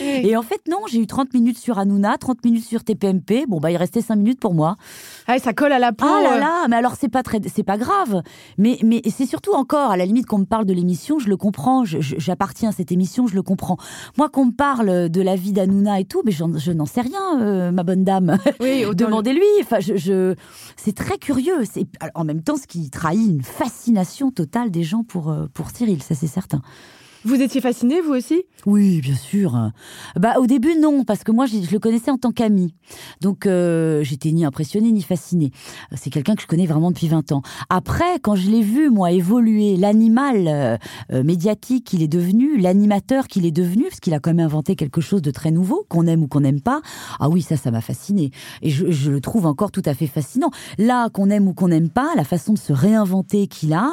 oui. 0.00 0.20
Et 0.22 0.36
en 0.36 0.42
fait, 0.42 0.60
non, 0.70 0.78
j'ai 0.88 1.00
eu 1.00 1.06
30 1.08 1.34
minutes 1.34 1.58
sur 1.58 1.80
Hanouna, 1.80 2.16
30 2.16 2.44
minutes 2.44 2.64
sur 2.64 2.84
TPMP. 2.84 3.46
Bon, 3.48 3.58
bah, 3.58 3.72
il 3.72 3.76
restait 3.76 4.00
5 4.00 4.14
minutes 4.14 4.38
pour 4.38 4.54
moi. 4.54 4.76
Ah, 5.26 5.40
ça 5.40 5.52
colle 5.52 5.72
à 5.72 5.80
la 5.80 5.92
peau. 5.92 6.06
Ah 6.08 6.22
là 6.22 6.38
là, 6.38 6.66
mais 6.68 6.76
alors 6.76 6.94
c'est 6.94 7.08
pas 7.08 7.24
très, 7.24 7.40
c'est 7.52 7.64
pas 7.64 7.76
grave. 7.76 8.22
Mais, 8.56 8.78
mais 8.84 9.02
c'est 9.10 9.26
surtout 9.26 9.52
encore, 9.52 9.90
à 9.90 9.96
la 9.96 10.06
limite, 10.06 10.26
qu'on 10.26 10.38
me 10.38 10.44
parle 10.44 10.64
de 10.64 10.72
l'émission, 10.72 11.18
je 11.18 11.28
le 11.28 11.36
comprends. 11.36 11.84
J'appartiens 11.84 12.68
à 12.68 12.72
cette 12.72 12.92
émission, 12.92 13.26
je 13.26 13.34
le 13.34 13.42
comprends. 13.42 13.76
Moi, 14.16 14.28
qu'on 14.28 14.46
me 14.46 14.52
parle 14.52 15.08
de 15.08 15.20
la 15.20 15.34
vie 15.34 15.52
d'Hanouna 15.52 15.98
et 15.98 16.04
tout, 16.04 16.22
mais 16.24 16.30
je 16.30 16.70
n'en 16.70 16.86
sais 16.86 17.00
rien, 17.00 17.40
euh, 17.40 17.72
ma 17.72 17.82
bonne 17.82 18.04
dame. 18.04 18.38
Oui, 18.60 18.84
Demandez-lui. 18.94 19.42
Enfin, 19.62 19.80
je, 19.80 19.96
je... 19.96 20.36
c'est 20.76 20.94
très 20.94 21.18
curieux. 21.18 21.64
C'est 21.64 21.86
en 22.14 22.22
même 22.22 22.42
temps 22.42 22.56
ce 22.56 22.68
qui 22.68 22.90
trahit 22.90 23.28
une 23.28 23.42
fascination 23.42 24.30
totale 24.30 24.70
des 24.70 24.84
gens 24.84 25.02
pour, 25.02 25.30
euh, 25.30 25.46
pour 25.52 25.72
Cyril, 25.80 26.02
ça 26.02 26.14
c'est 26.14 26.26
certain. 26.26 26.60
Vous 27.24 27.40
étiez 27.40 27.60
fasciné, 27.60 28.00
vous 28.00 28.12
aussi? 28.12 28.44
Oui, 28.64 29.00
bien 29.02 29.14
sûr. 29.14 29.70
Bah, 30.18 30.34
au 30.38 30.46
début, 30.46 30.78
non, 30.78 31.04
parce 31.04 31.22
que 31.22 31.32
moi, 31.32 31.44
je, 31.44 31.56
je 31.62 31.70
le 31.70 31.78
connaissais 31.78 32.10
en 32.10 32.16
tant 32.16 32.32
qu'ami. 32.32 32.74
Donc, 33.20 33.44
euh, 33.46 34.02
j'étais 34.02 34.30
ni 34.32 34.44
impressionnée 34.44 34.90
ni 34.90 35.02
fascinée. 35.02 35.50
C'est 35.94 36.08
quelqu'un 36.08 36.34
que 36.34 36.40
je 36.40 36.46
connais 36.46 36.64
vraiment 36.64 36.90
depuis 36.90 37.08
20 37.08 37.32
ans. 37.32 37.42
Après, 37.68 38.18
quand 38.22 38.36
je 38.36 38.50
l'ai 38.50 38.62
vu, 38.62 38.88
moi, 38.88 39.10
évoluer, 39.12 39.76
l'animal 39.76 40.48
euh, 40.48 40.76
euh, 41.12 41.22
médiatique 41.22 41.84
qu'il 41.84 42.02
est 42.02 42.08
devenu, 42.08 42.58
l'animateur 42.58 43.26
qu'il 43.26 43.44
est 43.44 43.50
devenu, 43.50 43.84
parce 43.84 44.00
qu'il 44.00 44.14
a 44.14 44.18
quand 44.18 44.32
même 44.32 44.44
inventé 44.44 44.74
quelque 44.74 45.02
chose 45.02 45.20
de 45.20 45.30
très 45.30 45.50
nouveau, 45.50 45.86
qu'on 45.90 46.06
aime 46.06 46.22
ou 46.22 46.26
qu'on 46.26 46.40
n'aime 46.40 46.62
pas, 46.62 46.80
ah 47.20 47.28
oui, 47.28 47.42
ça, 47.42 47.58
ça 47.58 47.70
m'a 47.70 47.82
fasciné. 47.82 48.30
Et 48.62 48.70
je, 48.70 48.90
je 48.90 49.10
le 49.10 49.20
trouve 49.20 49.44
encore 49.44 49.72
tout 49.72 49.82
à 49.84 49.92
fait 49.92 50.06
fascinant. 50.06 50.50
Là, 50.78 51.10
qu'on 51.10 51.28
aime 51.28 51.48
ou 51.48 51.52
qu'on 51.52 51.68
n'aime 51.68 51.90
pas, 51.90 52.08
la 52.16 52.24
façon 52.24 52.54
de 52.54 52.58
se 52.58 52.72
réinventer 52.72 53.46
qu'il 53.46 53.74
a, 53.74 53.92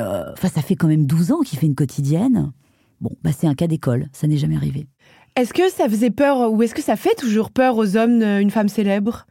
euh, 0.00 0.34
ça 0.36 0.62
fait 0.62 0.76
quand 0.76 0.88
même 0.88 1.06
12 1.06 1.32
ans 1.32 1.40
qu'il 1.40 1.58
fait 1.58 1.66
une 1.66 1.74
quotidienne. 1.74 2.52
Bon, 3.00 3.10
bah, 3.22 3.30
c'est 3.36 3.46
un 3.46 3.54
cas 3.54 3.66
d'école, 3.66 4.06
ça 4.12 4.26
n'est 4.26 4.38
jamais 4.38 4.56
arrivé. 4.56 4.86
Est-ce 5.36 5.52
que 5.52 5.70
ça 5.70 5.88
faisait 5.88 6.10
peur 6.10 6.50
ou 6.50 6.62
est-ce 6.62 6.74
que 6.74 6.82
ça 6.82 6.96
fait 6.96 7.14
toujours 7.14 7.50
peur 7.50 7.76
aux 7.76 7.96
hommes 7.96 8.22
euh, 8.22 8.40
une 8.40 8.50
femme 8.50 8.68
célèbre? 8.68 9.26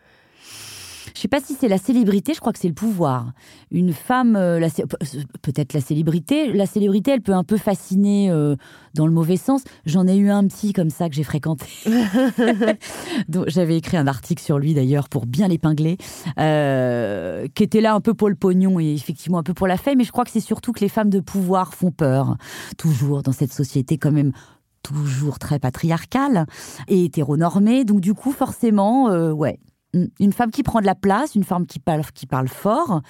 Je 1.15 1.22
sais 1.22 1.27
pas 1.29 1.39
si 1.39 1.53
c'est 1.57 1.69
la 1.69 1.77
célébrité, 1.77 2.34
je 2.34 2.41
crois 2.41 2.51
que 2.51 2.60
c'est 2.60 2.67
le 2.67 2.74
pouvoir. 2.74 3.31
Une 3.72 3.93
femme, 3.93 4.36
euh, 4.36 4.60
pe- 4.60 4.98
peut-être 5.41 5.74
la 5.74 5.79
célébrité, 5.79 6.51
la 6.51 6.65
célébrité, 6.65 7.12
elle 7.12 7.22
peut 7.22 7.34
un 7.34 7.45
peu 7.45 7.55
fasciner 7.57 8.29
euh, 8.31 8.55
dans 8.95 9.07
le 9.07 9.13
mauvais 9.13 9.38
sens. 9.38 9.63
J'en 9.86 10.07
ai 10.07 10.17
eu 10.17 10.29
un 10.29 10.45
petit 10.45 10.74
comme 10.74 10.89
ça 10.89 11.07
que 11.07 11.15
j'ai 11.15 11.24
fréquenté. 11.24 11.65
J'avais 13.48 13.77
écrit 13.77 13.98
un 13.98 14.07
article 14.07 14.43
sur 14.43 14.60
lui 14.60 14.74
d'ailleurs 14.74 15.07
pour 15.10 15.25
bien 15.25 15.48
l'épingler, 15.48 15.98
euh, 16.38 17.48
qui 17.55 17.63
était 17.63 17.81
là 17.81 17.93
un 17.93 18.01
peu 18.01 18.13
pour 18.13 18.29
le 18.29 18.36
pognon 18.36 18.79
et 18.79 18.93
effectivement 18.93 19.38
un 19.38 19.43
peu 19.43 19.53
pour 19.53 19.67
la 19.67 19.77
fame. 19.77 19.98
Mais 19.98 20.03
je 20.03 20.12
crois 20.12 20.25
que 20.25 20.31
c'est 20.31 20.39
surtout 20.39 20.72
que 20.74 20.81
les 20.81 20.89
femmes 20.89 21.10
de 21.10 21.19
pouvoir 21.19 21.74
font 21.74 21.91
peur, 21.91 22.36
toujours 22.77 23.24
dans 23.24 23.31
cette 23.31 23.53
société 23.53 23.98
quand 23.98 24.12
même 24.12 24.31
toujours 24.84 25.39
très 25.39 25.60
patriarcale 25.60 26.45
et 26.88 27.05
hétéronormée. 27.05 27.86
Donc 27.86 28.01
du 28.01 28.13
coup, 28.13 28.31
forcément, 28.31 29.10
euh, 29.10 29.31
ouais, 29.31 29.60
une 30.19 30.33
femme 30.33 30.51
qui 30.51 30.63
prend 30.63 30.81
de 30.81 30.85
la 30.85 30.95
place, 30.95 31.35
une 31.35 31.43
femme 31.43 31.65
qui 31.65 31.79
parle, 31.79 32.03
qui 32.13 32.25
parle 32.25 32.47
fort, 32.47 33.01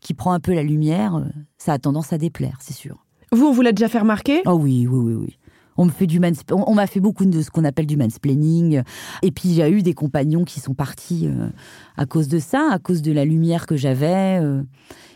qui 0.00 0.14
prend 0.14 0.32
un 0.32 0.40
peu 0.40 0.54
la 0.54 0.62
lumière, 0.62 1.16
euh, 1.16 1.24
ça 1.58 1.72
a 1.72 1.78
tendance 1.78 2.12
à 2.12 2.18
déplaire, 2.18 2.58
c'est 2.60 2.74
sûr. 2.74 3.04
Vous, 3.32 3.46
on 3.46 3.52
vous 3.52 3.62
l'a 3.62 3.72
déjà 3.72 3.88
fait 3.88 3.98
remarquer? 3.98 4.42
Oh 4.46 4.52
oui, 4.52 4.86
oui, 4.86 4.98
oui, 4.98 5.14
oui. 5.14 5.38
On 5.76 5.86
me 5.86 5.90
fait 5.90 6.06
du 6.06 6.20
on, 6.52 6.74
m'a 6.74 6.86
fait 6.86 7.00
beaucoup 7.00 7.24
de 7.24 7.42
ce 7.42 7.50
qu'on 7.50 7.64
appelle 7.64 7.86
du 7.86 7.96
mansplaining. 7.96 8.82
Et 9.22 9.32
puis 9.32 9.60
a 9.60 9.68
eu 9.68 9.82
des 9.82 9.94
compagnons 9.94 10.44
qui 10.44 10.60
sont 10.60 10.74
partis 10.74 11.26
euh, 11.26 11.48
à 11.96 12.06
cause 12.06 12.28
de 12.28 12.38
ça, 12.38 12.68
à 12.70 12.78
cause 12.78 13.02
de 13.02 13.10
la 13.10 13.24
lumière 13.24 13.66
que 13.66 13.76
j'avais, 13.76 14.38
euh, 14.40 14.62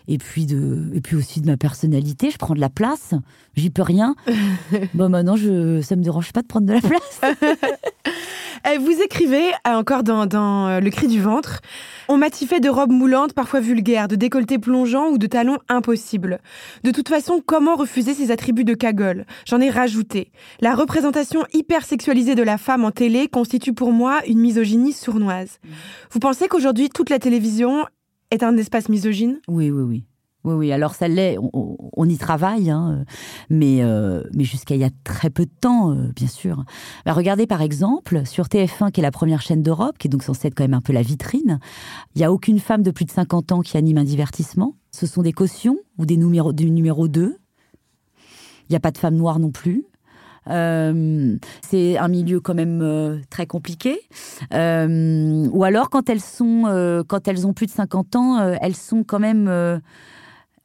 et 0.09 0.19
puis 0.19 0.47
de, 0.47 0.91
et 0.95 1.01
puis 1.01 1.15
aussi 1.15 1.41
de 1.41 1.47
ma 1.47 1.57
personnalité. 1.57 2.31
Je 2.33 2.39
prends 2.39 2.55
de 2.55 2.61
la 2.61 2.71
place, 2.71 3.15
j'y 3.55 3.71
peux 3.71 3.83
rien. 3.83 4.17
bon, 4.95 5.09
maintenant, 5.09 5.37
je, 5.37 5.81
ça 5.81 5.95
me 5.95 6.03
dérange 6.03 6.33
pas 6.33 6.43
de 6.43 6.49
prendre 6.49 6.67
de 6.67 6.73
la 6.73 6.81
place. 6.81 7.21
Eh, 8.65 8.79
Vous 8.79 9.01
écrivez, 9.03 9.51
euh, 9.67 9.73
encore 9.75 10.03
dans, 10.03 10.69
euh, 10.69 10.81
Le 10.81 10.91
cri 10.91 11.07
du 11.07 11.21
ventre, 11.21 11.61
on 12.09 12.17
m'attifait 12.17 12.61
de 12.61 12.69
robes 12.69 12.93
moulantes, 12.93 13.33
parfois 13.33 13.61
vulgaires, 13.61 14.09
de 14.09 14.17
décolletés 14.17 14.59
plongeants 14.59 15.09
ou 15.09 15.19
de 15.19 15.27
talons 15.27 15.59
impossibles. 15.69 16.41
De 16.85 16.91
toute 16.91 17.09
façon, 17.09 17.43
comment 17.45 17.77
refuser 17.77 18.15
ces 18.15 18.31
attributs 18.31 18.65
de 18.65 18.75
cagole? 18.75 19.27
J'en 19.47 19.61
ai 19.61 19.71
rajouté. 19.71 20.31
La 20.61 20.75
représentation 20.75 21.45
hyper 21.53 21.85
sexualisée 21.85 22.35
de 22.35 22.43
la 22.43 22.59
femme 22.59 22.85
en 22.85 22.91
télé 22.91 23.29
constitue 23.29 23.73
pour 23.75 23.93
moi 23.93 24.21
une 24.27 24.39
misogynie 24.39 24.93
sournoise. 24.93 25.59
Vous 26.11 26.19
pensez 26.21 26.49
qu'aujourd'hui, 26.49 26.89
toute 26.89 27.11
la 27.11 27.19
télévision 27.19 27.87
est 28.31 28.43
un 28.43 28.57
espace 28.57 28.89
misogyne? 28.89 29.41
Oui, 29.49 29.71
oui, 29.71 29.83
oui. 29.83 30.05
Oui, 30.45 30.55
oui, 30.55 30.73
alors 30.73 30.95
ça 30.95 31.09
l'est, 31.09 31.37
on, 31.53 32.09
y 32.09 32.17
travaille, 32.17 32.71
hein, 32.71 33.05
mais, 33.51 33.83
euh, 33.83 34.23
mais 34.35 34.45
jusqu'à 34.45 34.77
il 34.77 34.81
y 34.81 34.85
a 34.85 34.91
très 35.03 35.31
peu 35.31 35.45
de 35.45 35.51
temps, 35.61 35.91
euh, 35.91 36.13
bien 36.15 36.29
sûr. 36.29 36.65
Bah, 37.05 37.13
regardez 37.13 37.49
par 37.49 37.61
exemple, 37.61 38.25
sur 38.25 38.47
TF1, 38.47 38.93
qui 38.93 39.01
est 39.01 39.03
la 39.03 39.11
première 39.11 39.43
chaîne 39.43 39.65
d'Europe, 39.65 39.99
qui 39.99 40.07
est 40.07 40.11
donc 40.11 40.23
censée 40.23 40.47
être 40.47 40.55
quand 40.55 40.63
même 40.63 40.75
un 40.75 40.81
peu 40.81 40.93
la 40.93 41.03
vitrine, 41.03 41.59
il 42.15 42.19
n'y 42.19 42.25
a 42.25 42.33
aucune 42.33 42.61
femme 42.61 42.83
de 42.83 42.93
plus 42.93 43.05
de 43.05 43.11
50 43.11 43.51
ans 43.51 43.61
qui 43.63 43.77
anime 43.77 43.99
un 43.99 44.05
divertissement. 44.05 44.77
Ce 44.93 45.07
sont 45.07 45.23
des 45.23 45.33
cautions 45.33 45.77
ou 45.99 46.07
des 46.07 46.17
numéros, 46.17 46.53
du 46.53 46.71
numéro 46.71 47.09
2. 47.09 47.37
Il 48.69 48.73
n'y 48.73 48.77
a 48.77 48.81
pas 48.81 48.93
de 48.93 48.99
femmes 48.99 49.17
noires 49.17 49.41
non 49.41 49.51
plus. 49.51 49.87
Euh, 50.49 51.37
c'est 51.69 51.99
un 51.99 52.09
milieu 52.09 52.41
quand 52.41 52.55
même 52.55 53.21
très 53.29 53.47
compliqué. 53.47 54.01
Ou 54.53 55.65
alors 55.65 55.91
quand 55.91 56.09
elles 56.09 56.23
ont 56.39 57.53
plus 57.55 57.67
de 57.67 57.73
50 57.73 58.17
ans, 58.17 58.57
elles 58.61 58.77
sont 58.77 59.05
quand 59.05 59.19
même, 59.19 59.81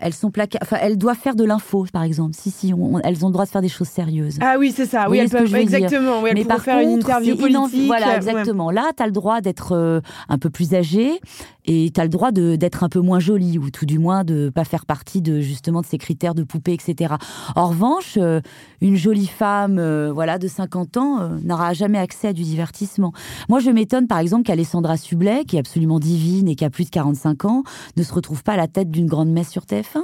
elles 0.04 0.14
sont 0.14 0.30
plaquées. 0.32 0.58
Enfin, 0.62 0.78
elles 0.82 0.98
doivent 0.98 1.18
faire 1.18 1.36
de 1.36 1.44
l'info, 1.44 1.86
par 1.92 2.04
exemple. 2.04 2.36
Si, 2.38 2.52
si, 2.52 2.74
on- 2.74 3.00
elles 3.00 3.24
ont 3.26 3.30
le 3.30 3.34
droit 3.34 3.46
de 3.46 3.50
faire 3.50 3.62
des 3.62 3.70
choses 3.70 3.88
sérieuses. 3.88 4.38
Ah 4.42 4.56
oui, 4.60 4.74
c'est 4.76 4.86
ça. 4.86 5.10
Oui, 5.10 5.18
elles 5.18 5.30
peuvent 5.30 5.54
exactement. 5.56 6.22
Oui, 6.22 6.30
elles 6.32 6.38
Mais 6.38 6.46
par 6.46 6.62
faire 6.62 6.80
une 6.80 6.90
contre, 6.96 7.06
interview 7.10 7.36
c'est 7.40 7.50
inan- 7.50 7.62
politique. 7.64 7.88
Voilà, 7.88 8.08
euh, 8.08 8.10
ouais. 8.12 8.16
exactement. 8.18 8.70
Là, 8.72 8.92
tu 8.96 9.02
as 9.02 9.06
le 9.06 9.12
droit 9.12 9.42
d'être 9.42 9.72
euh, 9.72 10.02
un 10.30 10.38
peu 10.38 10.50
plus 10.50 10.74
âgé 10.74 11.20
et 11.66 11.92
tu 11.94 12.00
as 12.02 12.04
le 12.04 12.10
droit 12.10 12.32
de- 12.32 12.56
d'être 12.58 12.84
un 12.84 12.90
peu 12.90 13.00
moins 13.00 13.20
jolie 13.20 13.58
ou 13.58 13.70
tout 13.70 13.86
du 13.86 13.98
moins 14.00 14.24
de 14.26 14.50
pas 14.54 14.66
faire 14.66 14.86
partie 14.86 15.22
de 15.22 15.40
justement 15.40 15.82
de 15.82 15.86
ces 15.86 15.98
critères 15.98 16.36
de 16.36 16.44
poupée, 16.44 16.74
etc. 16.74 17.16
En 17.56 17.68
revanche, 17.70 18.18
euh, 18.18 18.42
une 18.82 18.96
jolie 18.98 19.28
femme 19.28 19.78
euh, 19.80 20.12
voilà, 20.14 20.38
de 20.38 20.48
50 20.48 20.98
ans 20.98 21.30
n'aura 21.44 21.74
jamais 21.74 21.98
accès 21.98 22.28
à 22.30 22.34
du 22.34 22.44
divertissement. 22.44 23.14
Moi, 23.48 23.60
je 23.60 23.70
m'étonne 23.70 24.08
par 24.08 24.20
exemple 24.20 24.44
qu'Alessandra 24.44 24.98
Sublet, 24.98 25.46
qui 25.46 25.56
est 25.56 25.60
absolument 25.60 26.00
divine 26.00 26.48
et 26.50 26.56
qui 26.56 26.66
a 26.66 26.70
plus 26.70 26.86
de 26.86 26.90
45 26.90 27.46
ans, 27.46 27.64
ne 27.96 28.04
se 28.04 28.14
retrouve 28.14 28.44
pas 28.44 28.54
à 28.54 28.58
la 28.58 28.68
tête 28.68 28.92
d'une 28.92 29.08
grande 29.08 29.30
messe 29.30 29.50
sur 29.50 29.66
TF1. 29.94 30.02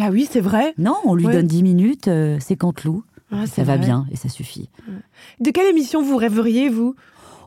Ah 0.00 0.08
oui, 0.10 0.26
c'est 0.30 0.40
vrai. 0.40 0.74
Non, 0.78 0.96
on 1.04 1.14
lui 1.14 1.26
Ouais. 1.26 1.32
donne 1.34 1.46
10 1.46 1.62
minutes, 1.62 2.08
euh, 2.08 2.38
c'est 2.40 2.56
Canteloup. 2.56 3.04
Ah, 3.30 3.46
Ça 3.46 3.64
va 3.64 3.76
vrai. 3.76 3.86
bien 3.86 4.06
et 4.12 4.16
ça 4.16 4.28
suffit. 4.28 4.68
De 5.40 5.50
quelle 5.50 5.66
émission 5.68 6.02
vous 6.02 6.16
rêveriez, 6.16 6.68
vous? 6.68 6.94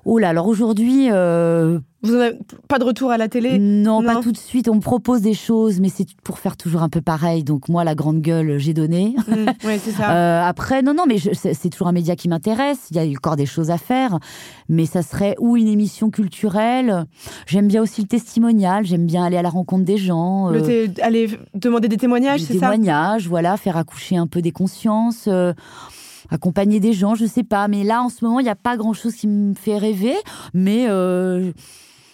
Oh 0.10 0.20
là, 0.20 0.30
alors 0.30 0.48
aujourd'hui, 0.48 1.10
euh, 1.12 1.80
Vous 2.02 2.16
en 2.16 2.20
avez 2.22 2.38
pas 2.70 2.80
de 2.80 2.86
retour 2.86 3.12
à 3.12 3.18
la 3.18 3.28
télé 3.28 3.60
non, 3.60 4.02
non. 4.02 4.14
pas 4.14 4.22
tout 4.22 4.32
de 4.32 4.38
suite. 4.38 4.70
On 4.70 4.76
me 4.76 4.80
propose 4.80 5.20
des 5.22 5.34
choses, 5.34 5.82
mais 5.82 5.90
c'est 5.90 6.08
pour 6.24 6.40
faire 6.40 6.56
toujours 6.56 6.82
un 6.82 6.88
peu 6.88 7.02
pareil. 7.02 7.44
Donc 7.44 7.68
moi, 7.68 7.84
la 7.84 7.94
grande 7.94 8.22
gueule, 8.22 8.58
j'ai 8.58 8.74
donné. 8.74 9.16
Mm, 9.28 9.68
ouais, 9.68 9.78
c'est 9.84 9.92
ça. 9.92 10.06
Euh, 10.18 10.42
après, 10.42 10.82
non, 10.82 10.94
non, 10.94 11.04
mais 11.06 11.18
je- 11.18 11.34
c'est 11.34 11.54
c'est 11.54 11.70
toujours 11.70 11.88
un 11.88 11.92
média 11.92 12.16
qui 12.16 12.30
m'intéresse. 12.30 12.88
Il 12.92 12.96
y 12.96 13.00
a 13.02 13.04
encore 13.18 13.36
des 13.36 13.46
choses 13.46 13.70
à 13.70 13.78
faire, 13.78 14.18
mais 14.70 14.86
ça 14.86 15.02
serait 15.02 15.36
ou 15.40 15.58
une 15.58 15.68
émission 15.68 16.10
culturelle. 16.10 17.04
J'aime 17.46 17.68
bien 17.68 17.82
aussi 17.82 18.00
le 18.02 18.08
testimonial. 18.08 18.86
J'aime 18.86 19.06
bien 19.06 19.26
aller 19.26 19.36
à 19.36 19.42
la 19.42 19.50
rencontre 19.50 19.84
des 19.84 19.98
gens. 19.98 20.50
Le 20.50 20.62
euh, 20.64 20.88
aller 21.02 21.30
demander 21.54 21.90
des 21.90 21.98
témoignages, 21.98 22.40
des 22.40 22.46
c'est 22.48 22.54
ça? 22.54 22.72
témoignages, 22.72 23.28
voilà, 23.28 23.58
faire 23.58 23.76
accoucher 23.76 24.16
un 24.16 24.28
peu 24.28 24.42
des 24.42 24.52
consciences, 24.54 25.28
accompagner 26.30 26.80
des 26.80 26.94
gens, 26.94 27.16
je 27.16 27.26
sais 27.26 27.44
pas. 27.44 27.68
Mais 27.68 27.84
là, 27.84 28.02
en 28.02 28.10
ce 28.10 28.24
moment, 28.26 28.40
il 28.40 28.44
n'y 28.44 28.50
a 28.50 28.56
pas 28.56 28.78
grand 28.78 28.94
chose 28.94 29.16
qui 29.16 29.28
me 29.28 29.54
fait 29.54 29.78
rêver. 29.78 30.16
Mais 30.54 30.86
euh, 30.90 31.52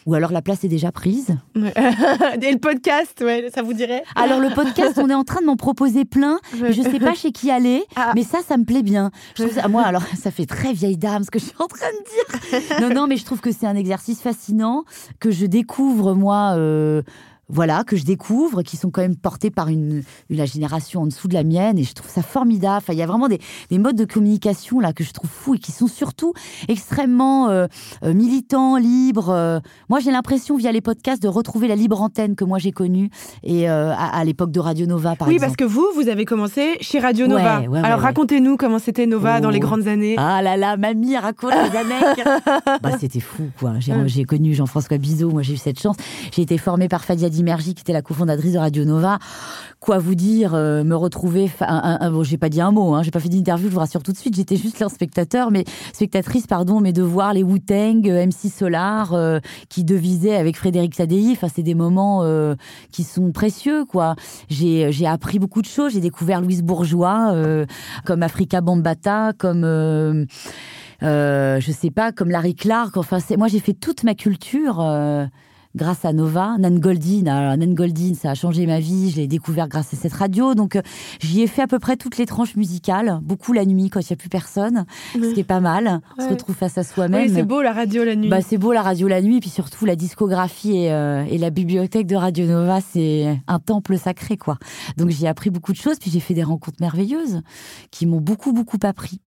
ou 0.05 0.13
alors 0.15 0.31
la 0.33 0.41
place 0.41 0.63
est 0.65 0.67
déjà 0.69 0.91
prise. 0.91 1.29
Et 1.55 2.51
le 2.51 2.57
podcast, 2.59 3.21
ouais, 3.21 3.49
ça 3.55 3.61
vous 3.61 3.73
dirait? 3.73 4.03
Alors 4.15 4.39
le 4.41 4.49
podcast, 4.49 4.99
on 5.01 5.09
est 5.09 5.13
en 5.13 5.23
train 5.23 5.39
de 5.39 5.45
m'en 5.45 5.55
proposer 5.55 6.03
plein, 6.03 6.39
mais 6.59 6.73
je 6.73 6.81
sais 6.81 6.99
pas 6.99 7.13
chez 7.13 7.31
qui 7.31 7.49
aller. 7.51 7.83
Ah. 7.95 8.11
Mais 8.15 8.23
ça, 8.23 8.39
ça 8.45 8.57
me 8.57 8.65
plaît 8.65 8.83
bien. 8.83 9.11
Je 9.37 9.43
trouve 9.43 9.55
ça- 9.55 9.67
moi, 9.69 9.83
alors 9.83 10.03
ça 10.19 10.29
fait 10.31 10.45
très 10.45 10.73
vieille 10.73 10.97
dame 10.97 11.23
ce 11.23 11.31
que 11.31 11.39
je 11.39 11.45
suis 11.45 11.55
en 11.59 11.67
train 11.67 11.85
de 11.87 12.59
dire. 12.59 12.81
Non, 12.81 12.93
non, 12.93 13.07
mais 13.07 13.15
je 13.17 13.23
trouve 13.23 13.39
que 13.39 13.51
c'est 13.51 13.67
un 13.67 13.75
exercice 13.75 14.19
fascinant 14.19 14.83
que 15.19 15.31
je 15.31 15.45
découvre 15.45 16.13
moi. 16.15 16.55
euh, 16.57 17.01
voilà, 17.49 17.83
que 17.83 17.95
je 17.97 18.03
découvre, 18.05 18.61
qui 18.63 18.77
sont 18.77 18.89
quand 18.89 19.01
même 19.01 19.15
portés 19.15 19.51
par 19.51 19.67
une, 19.67 20.03
la 20.29 20.45
génération 20.45 21.01
en 21.01 21.05
dessous 21.07 21.27
de 21.27 21.33
la 21.33 21.43
mienne, 21.43 21.77
et 21.77 21.83
je 21.83 21.93
trouve 21.93 22.09
ça 22.09 22.21
formidable. 22.21 22.77
Enfin, 22.77 22.93
il 22.93 22.99
y 22.99 23.03
a 23.03 23.05
vraiment 23.05 23.27
des, 23.27 23.39
des 23.69 23.77
modes 23.79 23.95
de 23.95 24.05
communication 24.05 24.79
là 24.79 24.93
que 24.93 25.03
je 25.03 25.11
trouve 25.11 25.29
fous 25.29 25.55
et 25.55 25.59
qui 25.59 25.71
sont 25.71 25.87
surtout 25.87 26.33
extrêmement 26.67 27.49
euh, 27.49 27.67
euh, 28.03 28.13
militants, 28.13 28.77
libres. 28.77 29.29
euh. 29.29 29.59
Moi, 29.89 29.99
j'ai 29.99 30.11
l'impression 30.11 30.55
via 30.57 30.71
les 30.71 30.81
podcasts 30.81 31.21
de 31.21 31.27
retrouver 31.27 31.67
la 31.67 31.75
libre 31.75 32.01
antenne 32.01 32.35
que 32.35 32.43
moi 32.43 32.57
j'ai 32.59 32.71
connue 32.71 33.09
et 33.43 33.69
euh, 33.69 33.91
à, 33.93 34.17
à 34.17 34.23
l'époque 34.23 34.51
de 34.51 34.59
Radio 34.59 34.85
Nova, 34.85 35.15
par 35.15 35.27
Oui, 35.27 35.35
exemple. 35.35 35.51
parce 35.51 35.57
que 35.57 35.63
vous, 35.73 35.85
vous 35.95 36.07
avez 36.09 36.25
commencé 36.25 36.77
chez 36.81 36.99
Radio 36.99 37.27
Nova. 37.27 37.59
Ouais, 37.59 37.67
ouais, 37.67 37.79
ouais, 37.79 37.79
Alors 37.85 37.99
ouais. 37.99 38.05
racontez-nous 38.05 38.57
comment 38.57 38.79
c'était 38.79 39.05
Nova 39.05 39.39
dans 39.41 39.49
les 39.49 39.59
Oh. 39.63 39.67
grandes 39.67 39.87
années. 39.87 40.15
Ah 40.17 40.41
là 40.41 40.57
là, 40.57 40.75
mamie 40.77 41.15
raconte 41.15 41.51
les 41.51 41.77
anecdotes. 41.77 42.43
bah, 42.81 42.97
c'était 42.99 43.19
fou, 43.21 43.49
quoi. 43.59 43.73
J'ai, 43.79 43.93
j'ai 44.07 44.23
connu 44.25 44.53
Jean-François 44.53 44.97
Bizot, 44.97 45.29
moi 45.29 45.41
j'ai 45.41 45.53
eu 45.53 45.57
cette 45.57 45.79
chance. 45.79 45.95
J'ai 46.33 46.41
été 46.41 46.57
formée 46.57 46.87
par 46.89 47.03
Fadia 47.05 47.29
Dimergi, 47.33 47.73
qui 47.73 47.81
était 47.81 47.93
la 47.93 48.01
cofondatrice 48.01 48.53
de 48.53 48.57
Radio 48.59 48.85
Nova. 48.85 49.19
Quoi 49.79 49.97
vous 49.97 50.15
dire, 50.15 50.53
euh, 50.53 50.83
me 50.83 50.95
retrouver. 50.95 51.51
un- 51.59 51.97
un- 51.99 52.11
bon, 52.11 52.23
j'ai 52.23 52.37
pas 52.37 52.47
dit 52.49 52.61
un 52.61 52.71
mot, 52.71 52.93
hein, 52.93 53.03
j'ai 53.03 53.11
pas 53.11 53.19
fait 53.19 53.27
d'interview, 53.29 53.67
je 53.67 53.73
vous 53.73 53.79
rassure 53.79 54.01
tout 54.03 54.11
de 54.13 54.17
suite. 54.17 54.35
J'étais 54.35 54.55
juste 54.55 54.79
leur 54.79 54.89
spectateur, 54.89 55.51
mais 55.51 55.65
spectatrice, 55.91 56.47
pardon, 56.47 56.79
mais 56.79 56.93
de 56.93 57.01
voir 57.01 57.33
les 57.33 57.43
Wu-Tang, 57.43 58.07
euh, 58.07 58.23
MC 58.25 58.49
Solar, 58.49 59.13
euh, 59.13 59.39
qui 59.69 59.83
devisaient 59.83 60.35
avec 60.35 60.55
Frédéric 60.57 60.95
Tadei. 60.95 61.31
Enfin, 61.33 61.47
c'est 61.53 61.63
des 61.63 61.75
moments 61.75 62.23
qui 62.91 63.03
sont 63.03 63.31
précieux, 63.31 63.83
quoi. 63.85 64.15
J'ai, 64.49 64.89
appris 65.05 65.39
beaucoup 65.39 65.61
de 65.61 65.67
choses. 65.67 65.93
J'ai 65.93 65.99
découvert 65.99 66.39
Louise 66.39 66.63
Bourgeois, 66.63 67.35
comme 68.05 68.23
Africa 68.23 68.61
Bambata, 68.61 69.33
comme. 69.37 69.63
je 71.01 71.71
sais 71.77 71.91
pas, 71.91 72.11
comme 72.11 72.29
Larry 72.29 72.55
Clark. 72.55 72.95
Enfin, 72.97 73.19
c'est, 73.19 73.37
moi, 73.37 73.47
j'ai 73.47 73.59
fait 73.59 73.73
toute 73.73 74.03
ma 74.03 74.15
culture 74.15 74.79
grâce 75.75 76.05
à 76.05 76.13
Nova. 76.13 76.57
Nan 76.59 76.79
Goldin, 76.79 77.27
alors 77.27 77.57
Nan 77.57 77.73
Goldin, 77.73 78.13
ça 78.13 78.31
a 78.31 78.35
changé 78.35 78.65
ma 78.65 78.79
vie. 78.79 79.11
Je 79.11 79.17
l'ai 79.17 79.27
découvert 79.27 79.67
grâce 79.67 79.93
à 79.93 79.97
cette 79.97 80.13
radio. 80.13 80.55
Donc, 80.55 80.75
euh, 80.75 80.81
j'y 81.19 81.41
ai 81.41 81.47
fait 81.47 81.61
à 81.61 81.67
peu 81.67 81.79
près 81.79 81.97
toutes 81.97 82.17
les 82.17 82.25
tranches 82.25 82.55
musicales, 82.55 83.19
beaucoup 83.21 83.53
la 83.53 83.65
nuit 83.65 83.89
quand 83.89 83.99
il 83.99 84.07
n'y 84.09 84.13
a 84.13 84.17
plus 84.17 84.29
personne, 84.29 84.85
ce 85.13 85.33
qui 85.33 85.39
est 85.39 85.43
pas 85.43 85.59
mal. 85.59 86.01
On 86.17 86.23
se 86.23 86.29
retrouve 86.29 86.55
face 86.55 86.77
à 86.77 86.83
soi-même. 86.83 87.27
Oui, 87.27 87.31
c'est 87.33 87.43
beau 87.43 87.61
la 87.61 87.73
radio 87.73 88.03
la 88.03 88.15
nuit. 88.15 88.29
Bah, 88.29 88.41
c'est 88.41 88.57
beau 88.57 88.73
la 88.73 88.81
radio 88.81 89.07
la 89.07 89.21
nuit, 89.21 89.39
puis 89.39 89.49
surtout 89.49 89.85
la 89.85 89.95
discographie 89.95 90.75
et, 90.77 90.91
euh, 90.91 91.23
et 91.29 91.37
la 91.37 91.49
bibliothèque 91.49 92.07
de 92.07 92.15
Radio 92.15 92.45
Nova, 92.45 92.79
c'est 92.81 93.39
un 93.47 93.59
temple 93.59 93.97
sacré, 93.97 94.37
quoi. 94.37 94.57
Donc 94.97 95.09
j'ai 95.09 95.27
appris 95.27 95.49
beaucoup 95.49 95.71
de 95.71 95.77
choses, 95.77 95.97
puis 95.99 96.11
j'ai 96.11 96.19
fait 96.19 96.33
des 96.33 96.43
rencontres 96.43 96.77
merveilleuses 96.79 97.41
qui 97.91 98.05
m'ont 98.05 98.21
beaucoup, 98.21 98.53
beaucoup 98.53 98.77
appris. 98.83 99.19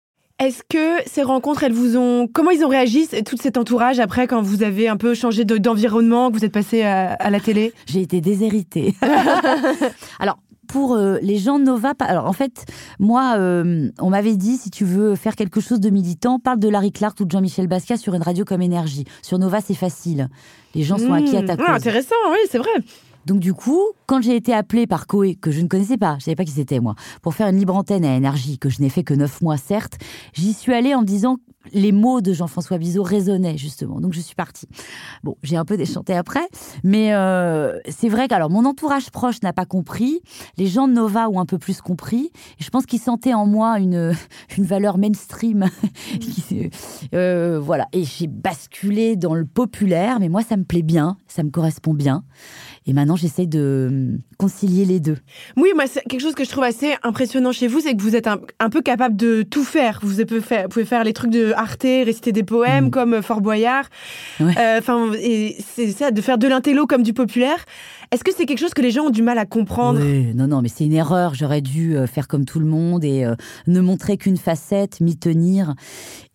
Est-ce 0.40 0.62
que 0.68 0.96
ces 1.08 1.22
rencontres, 1.22 1.62
elles 1.62 1.72
vous 1.72 1.96
ont. 1.96 2.26
Comment 2.26 2.50
ils 2.50 2.64
ont 2.64 2.68
réagi, 2.68 3.06
tout 3.24 3.36
cet 3.40 3.56
entourage, 3.56 4.00
après, 4.00 4.26
quand 4.26 4.42
vous 4.42 4.62
avez 4.64 4.88
un 4.88 4.96
peu 4.96 5.14
changé 5.14 5.44
de- 5.44 5.58
d'environnement, 5.58 6.30
que 6.30 6.36
vous 6.38 6.44
êtes 6.44 6.52
passé 6.52 6.82
à, 6.82 7.12
à 7.12 7.30
la 7.30 7.38
télé? 7.38 7.72
J'ai 7.86 8.00
été 8.00 8.20
déshéritée. 8.20 8.94
Alors, 10.18 10.38
pour 10.66 10.94
euh, 10.94 11.18
les 11.22 11.36
gens 11.36 11.58
de 11.58 11.64
Nova, 11.64 11.92
alors 12.00 12.26
en 12.26 12.32
fait, 12.32 12.64
moi, 12.98 13.34
euh, 13.36 13.90
on 14.00 14.10
m'avait 14.10 14.34
dit 14.36 14.56
si 14.56 14.70
tu 14.70 14.84
veux 14.84 15.14
faire 15.14 15.36
quelque 15.36 15.60
chose 15.60 15.78
de 15.78 15.90
militant, 15.90 16.38
parle 16.40 16.58
de 16.58 16.68
Larry 16.68 16.90
Clark 16.90 17.20
ou 17.20 17.26
de 17.26 17.30
Jean-Michel 17.30 17.66
Basquiat 17.68 17.96
sur 17.98 18.14
une 18.14 18.22
radio 18.22 18.44
comme 18.44 18.62
Énergie. 18.62 19.04
Sur 19.22 19.38
Nova, 19.38 19.60
c'est 19.60 19.74
facile. 19.74 20.28
Les 20.74 20.82
gens 20.82 20.98
sont 20.98 21.12
acquis 21.12 21.36
à 21.36 21.42
ta 21.42 21.54
Mmh. 21.54 21.56
cause. 21.58 21.66
Ah, 21.68 21.74
intéressant, 21.74 22.14
oui, 22.32 22.38
c'est 22.50 22.58
vrai. 22.58 22.70
Donc 23.26 23.40
du 23.40 23.54
coup, 23.54 23.80
quand 24.06 24.22
j'ai 24.22 24.36
été 24.36 24.52
appelée 24.52 24.86
par 24.86 25.06
Coé, 25.06 25.34
que 25.34 25.50
je 25.50 25.60
ne 25.60 25.68
connaissais 25.68 25.96
pas, 25.96 26.16
je 26.18 26.24
savais 26.24 26.36
pas 26.36 26.44
qui 26.44 26.52
c'était 26.52 26.80
moi, 26.80 26.94
pour 27.22 27.34
faire 27.34 27.48
une 27.48 27.56
libre 27.56 27.74
antenne 27.74 28.04
à 28.04 28.14
Énergie, 28.14 28.58
que 28.58 28.68
je 28.68 28.80
n'ai 28.80 28.90
fait 28.90 29.04
que 29.04 29.14
neuf 29.14 29.40
mois 29.40 29.56
certes, 29.56 29.98
j'y 30.34 30.52
suis 30.52 30.72
allée 30.72 30.94
en 30.94 31.00
me 31.00 31.06
disant 31.06 31.38
les 31.72 31.92
mots 31.92 32.20
de 32.20 32.32
Jean-François 32.32 32.78
Bizot 32.78 33.02
résonnaient 33.02 33.56
justement. 33.56 34.00
Donc 34.00 34.12
je 34.12 34.20
suis 34.20 34.34
partie. 34.34 34.68
Bon, 35.22 35.36
j'ai 35.42 35.56
un 35.56 35.64
peu 35.64 35.76
déchanté 35.76 36.14
après, 36.14 36.46
mais 36.82 37.14
euh, 37.14 37.78
c'est 37.88 38.08
vrai 38.08 38.28
que 38.28 38.34
alors 38.34 38.50
mon 38.50 38.64
entourage 38.64 39.10
proche 39.10 39.40
n'a 39.42 39.52
pas 39.52 39.64
compris, 39.64 40.20
les 40.58 40.66
gens 40.66 40.88
de 40.88 40.92
Nova 40.92 41.28
ont 41.30 41.40
un 41.40 41.46
peu 41.46 41.58
plus 41.58 41.80
compris, 41.80 42.30
et 42.58 42.64
je 42.64 42.70
pense 42.70 42.86
qu'ils 42.86 43.00
sentaient 43.00 43.34
en 43.34 43.46
moi 43.46 43.78
une 43.78 44.14
une 44.58 44.64
valeur 44.64 44.98
mainstream. 44.98 45.68
euh, 47.14 47.58
voilà, 47.60 47.86
et 47.92 48.04
j'ai 48.04 48.26
basculé 48.26 49.16
dans 49.16 49.34
le 49.34 49.46
populaire, 49.46 50.20
mais 50.20 50.28
moi 50.28 50.42
ça 50.42 50.56
me 50.56 50.64
plaît 50.64 50.82
bien, 50.82 51.16
ça 51.26 51.42
me 51.42 51.50
correspond 51.50 51.94
bien. 51.94 52.24
Et 52.86 52.92
maintenant, 52.92 53.16
j'essaie 53.16 53.46
de 53.46 53.86
hum, 53.90 54.18
concilier 54.36 54.84
les 54.84 55.00
deux. 55.00 55.16
Oui, 55.56 55.70
moi, 55.74 55.84
c'est 55.86 56.02
quelque 56.02 56.20
chose 56.20 56.34
que 56.34 56.44
je 56.44 56.50
trouve 56.50 56.64
assez 56.64 56.94
impressionnant 57.02 57.50
chez 57.52 57.66
vous, 57.66 57.80
c'est 57.80 57.96
que 57.96 58.02
vous 58.02 58.14
êtes 58.14 58.26
un, 58.26 58.38
un 58.60 58.68
peu 58.68 58.82
capable 58.82 59.16
de 59.16 59.42
tout 59.42 59.64
faire. 59.64 60.00
Vous 60.02 60.22
pouvez 60.24 60.40
faire, 60.42 60.68
pouvez 60.68 60.84
faire 60.84 61.02
les 61.02 61.12
trucs 61.14 61.30
de 61.30 61.52
Arte, 61.56 61.82
réciter 61.82 62.32
des 62.32 62.42
poèmes 62.42 62.86
Mm. 62.86 62.90
comme 62.90 63.22
Fort 63.22 63.40
Boyard. 63.40 63.86
Ouais. 64.40 64.52
Euh, 64.58 64.78
Enfin, 64.78 65.12
c'est 65.14 65.90
ça, 65.92 66.10
de 66.10 66.20
faire 66.20 66.36
de 66.38 66.46
l'intello 66.46 66.86
comme 66.86 67.02
du 67.02 67.14
populaire. 67.14 67.64
Est-ce 68.14 68.22
que 68.22 68.30
c'est 68.32 68.46
quelque 68.46 68.60
chose 68.60 68.74
que 68.74 68.80
les 68.80 68.92
gens 68.92 69.06
ont 69.06 69.10
du 69.10 69.22
mal 69.22 69.38
à 69.38 69.44
comprendre? 69.44 69.98
Oui, 70.00 70.32
non, 70.36 70.46
non, 70.46 70.62
mais 70.62 70.68
c'est 70.68 70.84
une 70.84 70.92
erreur. 70.92 71.34
J'aurais 71.34 71.60
dû 71.60 71.96
euh, 71.96 72.06
faire 72.06 72.28
comme 72.28 72.44
tout 72.44 72.60
le 72.60 72.64
monde 72.64 73.02
et 73.02 73.24
euh, 73.24 73.34
ne 73.66 73.80
montrer 73.80 74.16
qu'une 74.18 74.36
facette, 74.36 75.00
m'y 75.00 75.16
tenir. 75.16 75.74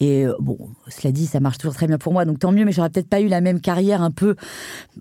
Et 0.02 0.26
euh, 0.26 0.34
bon, 0.42 0.58
cela 0.90 1.14
dit, 1.14 1.26
ça 1.26 1.40
marche 1.40 1.58
toujours 1.58 1.76
très 1.76 1.88
bien 1.88 1.98
pour 1.98 2.12
moi, 2.12 2.26
donc 2.26 2.40
tant 2.40 2.52
mieux. 2.52 2.66
Mais 2.66 2.74
j'aurais 2.74 2.90
peut-être 2.90 3.08
pas 3.08 3.22
eu 3.22 3.30
la 3.30 3.40
même 3.40 3.62
carrière 3.62 4.02
un 4.02 4.12
peu, 4.12 4.36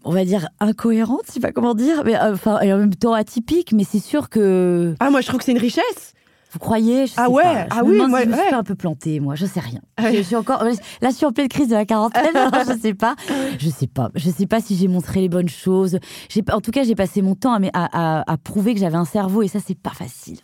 on 0.04 0.12
va 0.12 0.24
dire, 0.24 0.50
incohérente, 0.60 1.22
je 1.26 1.32
sais 1.32 1.40
pas 1.40 1.50
comment 1.50 1.74
dire, 1.74 2.04
mais 2.04 2.16
enfin, 2.16 2.60
et 2.60 2.72
en 2.72 2.78
même 2.78 2.94
temps 2.94 3.12
atypique. 3.12 3.72
Mais 3.72 3.82
c'est 3.82 3.98
sûr 3.98 4.28
que 4.28 4.94
Ah, 5.00 5.10
moi, 5.10 5.20
je 5.20 5.26
trouve 5.26 5.40
que 5.40 5.46
c'est 5.46 5.50
une 5.50 5.58
richesse. 5.58 6.14
Vous 6.50 6.58
croyez? 6.58 7.06
Je 7.06 7.12
Ah 7.16 7.28
ouais, 7.28 7.42
pas. 7.42 7.64
Je 7.64 7.66
ah 7.70 7.82
me 7.82 7.88
oui, 7.88 7.94
demande 7.96 8.10
moi, 8.10 8.18
si 8.20 8.24
je 8.24 8.30
me 8.30 8.34
suis 8.36 8.44
ouais. 8.46 8.52
un 8.54 8.62
peu 8.62 8.74
plantée, 8.74 9.20
moi. 9.20 9.34
Je 9.34 9.44
sais 9.46 9.60
rien. 9.60 9.80
Ouais. 10.02 10.14
Je 10.16 10.22
suis 10.22 10.36
encore 10.36 10.64
là, 10.64 10.70
je 11.02 11.10
suis 11.14 11.26
en 11.26 11.32
pleine 11.32 11.48
crise 11.48 11.68
de 11.68 11.74
la 11.74 11.84
quarantaine. 11.84 12.34
alors 12.36 12.64
je 12.66 12.78
sais 12.80 12.94
pas. 12.94 13.16
Je 13.58 13.68
sais 13.68 13.86
pas. 13.86 14.10
Je 14.14 14.30
sais 14.30 14.46
pas 14.46 14.60
si 14.60 14.74
j'ai 14.76 14.88
montré 14.88 15.20
les 15.20 15.28
bonnes 15.28 15.48
choses. 15.48 15.98
J'ai, 16.28 16.42
en 16.52 16.60
tout 16.60 16.70
cas, 16.70 16.84
j'ai 16.84 16.94
passé 16.94 17.20
mon 17.22 17.34
temps 17.34 17.52
à, 17.54 17.60
à, 17.74 18.20
à- 18.20 18.32
à 18.32 18.36
prouver 18.38 18.72
que 18.74 18.80
j'avais 18.80 18.96
un 18.96 19.04
cerveau 19.04 19.42
et 19.42 19.48
ça, 19.48 19.58
c'est 19.64 19.78
pas 19.78 19.90
facile. 19.90 20.38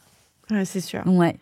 Ouais, 0.51 0.65
c'est 0.67 0.81
sûr. 0.81 1.03
Ouais. 1.07 1.37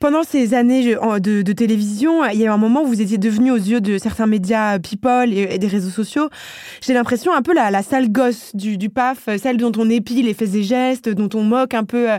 Pendant 0.00 0.22
ces 0.22 0.54
années 0.54 0.94
de, 0.94 1.42
de 1.42 1.52
télévision, 1.52 2.24
il 2.26 2.38
y 2.38 2.42
a 2.44 2.46
eu 2.46 2.50
un 2.50 2.56
moment 2.56 2.82
où 2.82 2.86
vous 2.86 3.00
étiez 3.00 3.18
devenu 3.18 3.50
aux 3.50 3.56
yeux 3.56 3.80
de 3.80 3.98
certains 3.98 4.26
médias 4.26 4.76
euh, 4.76 4.78
people 4.78 5.32
et, 5.32 5.54
et 5.54 5.58
des 5.58 5.66
réseaux 5.66 5.90
sociaux, 5.90 6.28
j'ai 6.80 6.94
l'impression 6.94 7.34
un 7.34 7.42
peu 7.42 7.52
la, 7.52 7.70
la 7.70 7.82
sale 7.82 8.10
gosse 8.12 8.54
du, 8.54 8.78
du 8.78 8.90
PAF, 8.90 9.26
euh, 9.28 9.38
celle 9.38 9.56
dont 9.56 9.72
on 9.76 9.90
épile 9.90 10.26
les 10.26 10.34
faits 10.34 10.54
et 10.54 10.62
gestes, 10.62 11.08
dont 11.08 11.28
on 11.38 11.42
moque 11.42 11.74
un 11.74 11.84
peu 11.84 12.10
euh, 12.10 12.18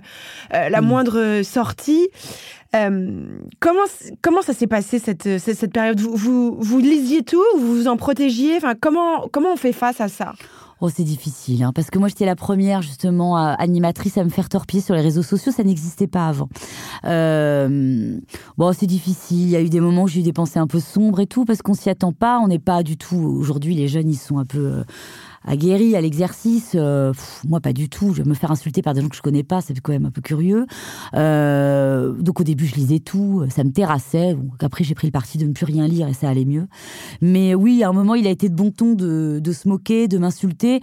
la 0.51 0.81
Mm. 0.81 0.85
moindre 0.85 1.41
sortie. 1.43 2.09
Euh, 2.75 3.11
comment, 3.59 3.81
comment 4.21 4.41
ça 4.41 4.53
s'est 4.53 4.67
passé 4.67 4.99
cette, 4.99 5.39
cette, 5.39 5.57
cette 5.57 5.73
période? 5.73 5.99
Vous, 5.99 6.15
vous, 6.15 6.55
vous 6.59 6.79
lisiez 6.79 7.23
tout 7.23 7.41
ou 7.55 7.59
vous 7.59 7.75
vous 7.75 7.87
en 7.87 7.97
protégiez? 7.97 8.57
Enfin, 8.57 8.73
comment, 8.79 9.27
comment 9.31 9.53
on 9.53 9.57
fait 9.57 9.73
face 9.73 10.01
à 10.01 10.07
ça? 10.07 10.33
Oh, 10.81 10.87
c'est 10.87 11.03
difficile, 11.03 11.63
hein, 11.63 11.73
parce 11.75 11.89
que 11.89 11.99
moi, 11.99 12.07
j'étais 12.07 12.25
la 12.25 12.37
première, 12.37 12.81
justement, 12.81 13.35
animatrice 13.35 14.17
à 14.17 14.23
me 14.23 14.29
faire 14.29 14.47
torpiller 14.47 14.81
sur 14.81 14.95
les 14.95 15.01
réseaux 15.01 15.23
sociaux. 15.23 15.51
Ça 15.51 15.63
n'existait 15.63 16.07
pas 16.07 16.27
avant. 16.27 16.47
Euh, 17.03 18.17
bon, 18.57 18.71
c'est 18.71 18.87
difficile. 18.87 19.41
Il 19.41 19.49
y 19.49 19.57
a 19.57 19.61
eu 19.61 19.69
des 19.69 19.81
moments 19.81 20.03
où 20.03 20.07
j'ai 20.07 20.21
eu 20.21 20.23
des 20.23 20.31
pensées 20.31 20.57
un 20.57 20.67
peu 20.67 20.79
sombres 20.79 21.19
et 21.19 21.27
tout, 21.27 21.43
parce 21.43 21.61
qu'on 21.61 21.73
s'y 21.73 21.89
attend 21.89 22.13
pas. 22.13 22.39
On 22.39 22.47
n'est 22.47 22.59
pas 22.59 22.83
du 22.83 22.95
tout. 22.95 23.17
Aujourd'hui, 23.17 23.75
les 23.75 23.89
jeunes, 23.89 24.09
ils 24.09 24.15
sont 24.15 24.37
un 24.37 24.45
peu 24.45 24.59
euh, 24.59 24.83
aguerris 25.45 25.95
à 25.95 26.01
l'exercice. 26.01 26.73
Euh, 26.75 27.13
moi, 27.47 27.59
pas 27.59 27.73
du 27.73 27.89
tout. 27.89 28.13
Je 28.13 28.23
vais 28.23 28.29
me 28.29 28.35
faire 28.35 28.51
insulter 28.51 28.81
par 28.81 28.93
des 28.93 29.01
gens 29.01 29.09
que 29.09 29.15
je 29.15 29.21
connais 29.21 29.43
pas. 29.43 29.61
C'est 29.61 29.79
quand 29.79 29.91
même 29.91 30.05
un 30.05 30.11
peu 30.11 30.21
curieux. 30.21 30.65
Euh, 31.13 32.11
donc, 32.13 32.39
au 32.39 32.43
début, 32.43 32.65
je 32.65 32.75
lisais 32.75 32.99
tout. 32.99 33.45
Ça 33.49 33.63
me 33.63 33.71
terrassait. 33.71 34.35
Bon, 34.35 34.49
après, 34.61 34.83
j'ai 34.83 34.95
pris 34.95 35.07
le 35.07 35.11
parti 35.11 35.37
de 35.37 35.45
ne 35.45 35.53
plus 35.53 35.65
rien 35.65 35.87
lire 35.87 36.07
et 36.07 36.13
ça 36.13 36.29
allait 36.29 36.45
mieux. 36.45 36.67
Mais 37.21 37.55
oui, 37.55 37.83
à 37.83 37.89
un 37.89 37.93
moment, 37.93 38.15
il 38.15 38.27
a 38.27 38.31
été 38.31 38.49
de 38.49 38.55
bon 38.55 38.71
ton 38.71 38.93
de, 38.93 39.39
de 39.41 39.51
se 39.51 39.67
moquer, 39.67 40.07
de 40.07 40.17
m'insulter. 40.17 40.81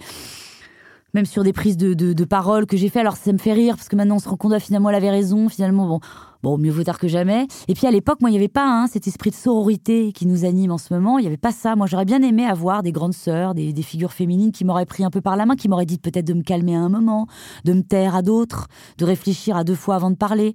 Même 1.13 1.25
sur 1.25 1.43
des 1.43 1.53
prises 1.53 1.77
de, 1.77 1.93
de, 1.93 2.13
de 2.13 2.25
parole 2.25 2.65
que 2.65 2.77
j'ai 2.77 2.89
fait, 2.89 2.99
alors 2.99 3.15
ça 3.15 3.31
me 3.31 3.37
fait 3.37 3.53
rire 3.53 3.75
parce 3.75 3.87
que 3.87 3.95
maintenant 3.95 4.17
on 4.17 4.19
se 4.19 4.27
rend 4.27 4.35
compte, 4.35 4.51
ah, 4.53 4.59
finalement, 4.59 4.89
elle 4.89 4.95
avait 4.95 5.09
raison. 5.09 5.49
Finalement, 5.49 5.87
bon, 5.87 5.99
bon, 6.47 6.57
mieux 6.57 6.71
vaut 6.71 6.83
tard 6.83 6.97
que 6.99 7.07
jamais. 7.07 7.45
Et 7.67 7.73
puis 7.73 7.87
à 7.87 7.91
l'époque, 7.91 8.21
moi, 8.21 8.29
il 8.29 8.33
n'y 8.33 8.37
avait 8.39 8.47
pas 8.47 8.65
hein, 8.65 8.87
cet 8.87 9.05
esprit 9.07 9.31
de 9.31 9.35
sororité 9.35 10.13
qui 10.13 10.25
nous 10.25 10.45
anime 10.45 10.71
en 10.71 10.77
ce 10.77 10.93
moment. 10.93 11.17
Il 11.17 11.23
n'y 11.23 11.27
avait 11.27 11.35
pas 11.37 11.51
ça. 11.51 11.75
Moi, 11.75 11.87
j'aurais 11.87 12.05
bien 12.05 12.21
aimé 12.21 12.45
avoir 12.45 12.83
des 12.83 12.91
grandes 12.91 13.13
sœurs, 13.13 13.53
des, 13.53 13.73
des 13.73 13.81
figures 13.81 14.13
féminines 14.13 14.51
qui 14.51 14.63
m'auraient 14.63 14.85
pris 14.85 15.03
un 15.03 15.09
peu 15.09 15.19
par 15.21 15.35
la 15.35 15.45
main, 15.45 15.55
qui 15.55 15.67
m'auraient 15.67 15.85
dit 15.85 15.97
peut-être 15.97 16.25
de 16.25 16.33
me 16.33 16.43
calmer 16.43 16.75
à 16.75 16.79
un 16.79 16.89
moment, 16.89 17.27
de 17.65 17.73
me 17.73 17.81
taire 17.81 18.15
à 18.15 18.21
d'autres, 18.21 18.67
de 18.97 19.05
réfléchir 19.05 19.57
à 19.57 19.63
deux 19.63 19.75
fois 19.75 19.95
avant 19.95 20.11
de 20.11 20.15
parler. 20.15 20.53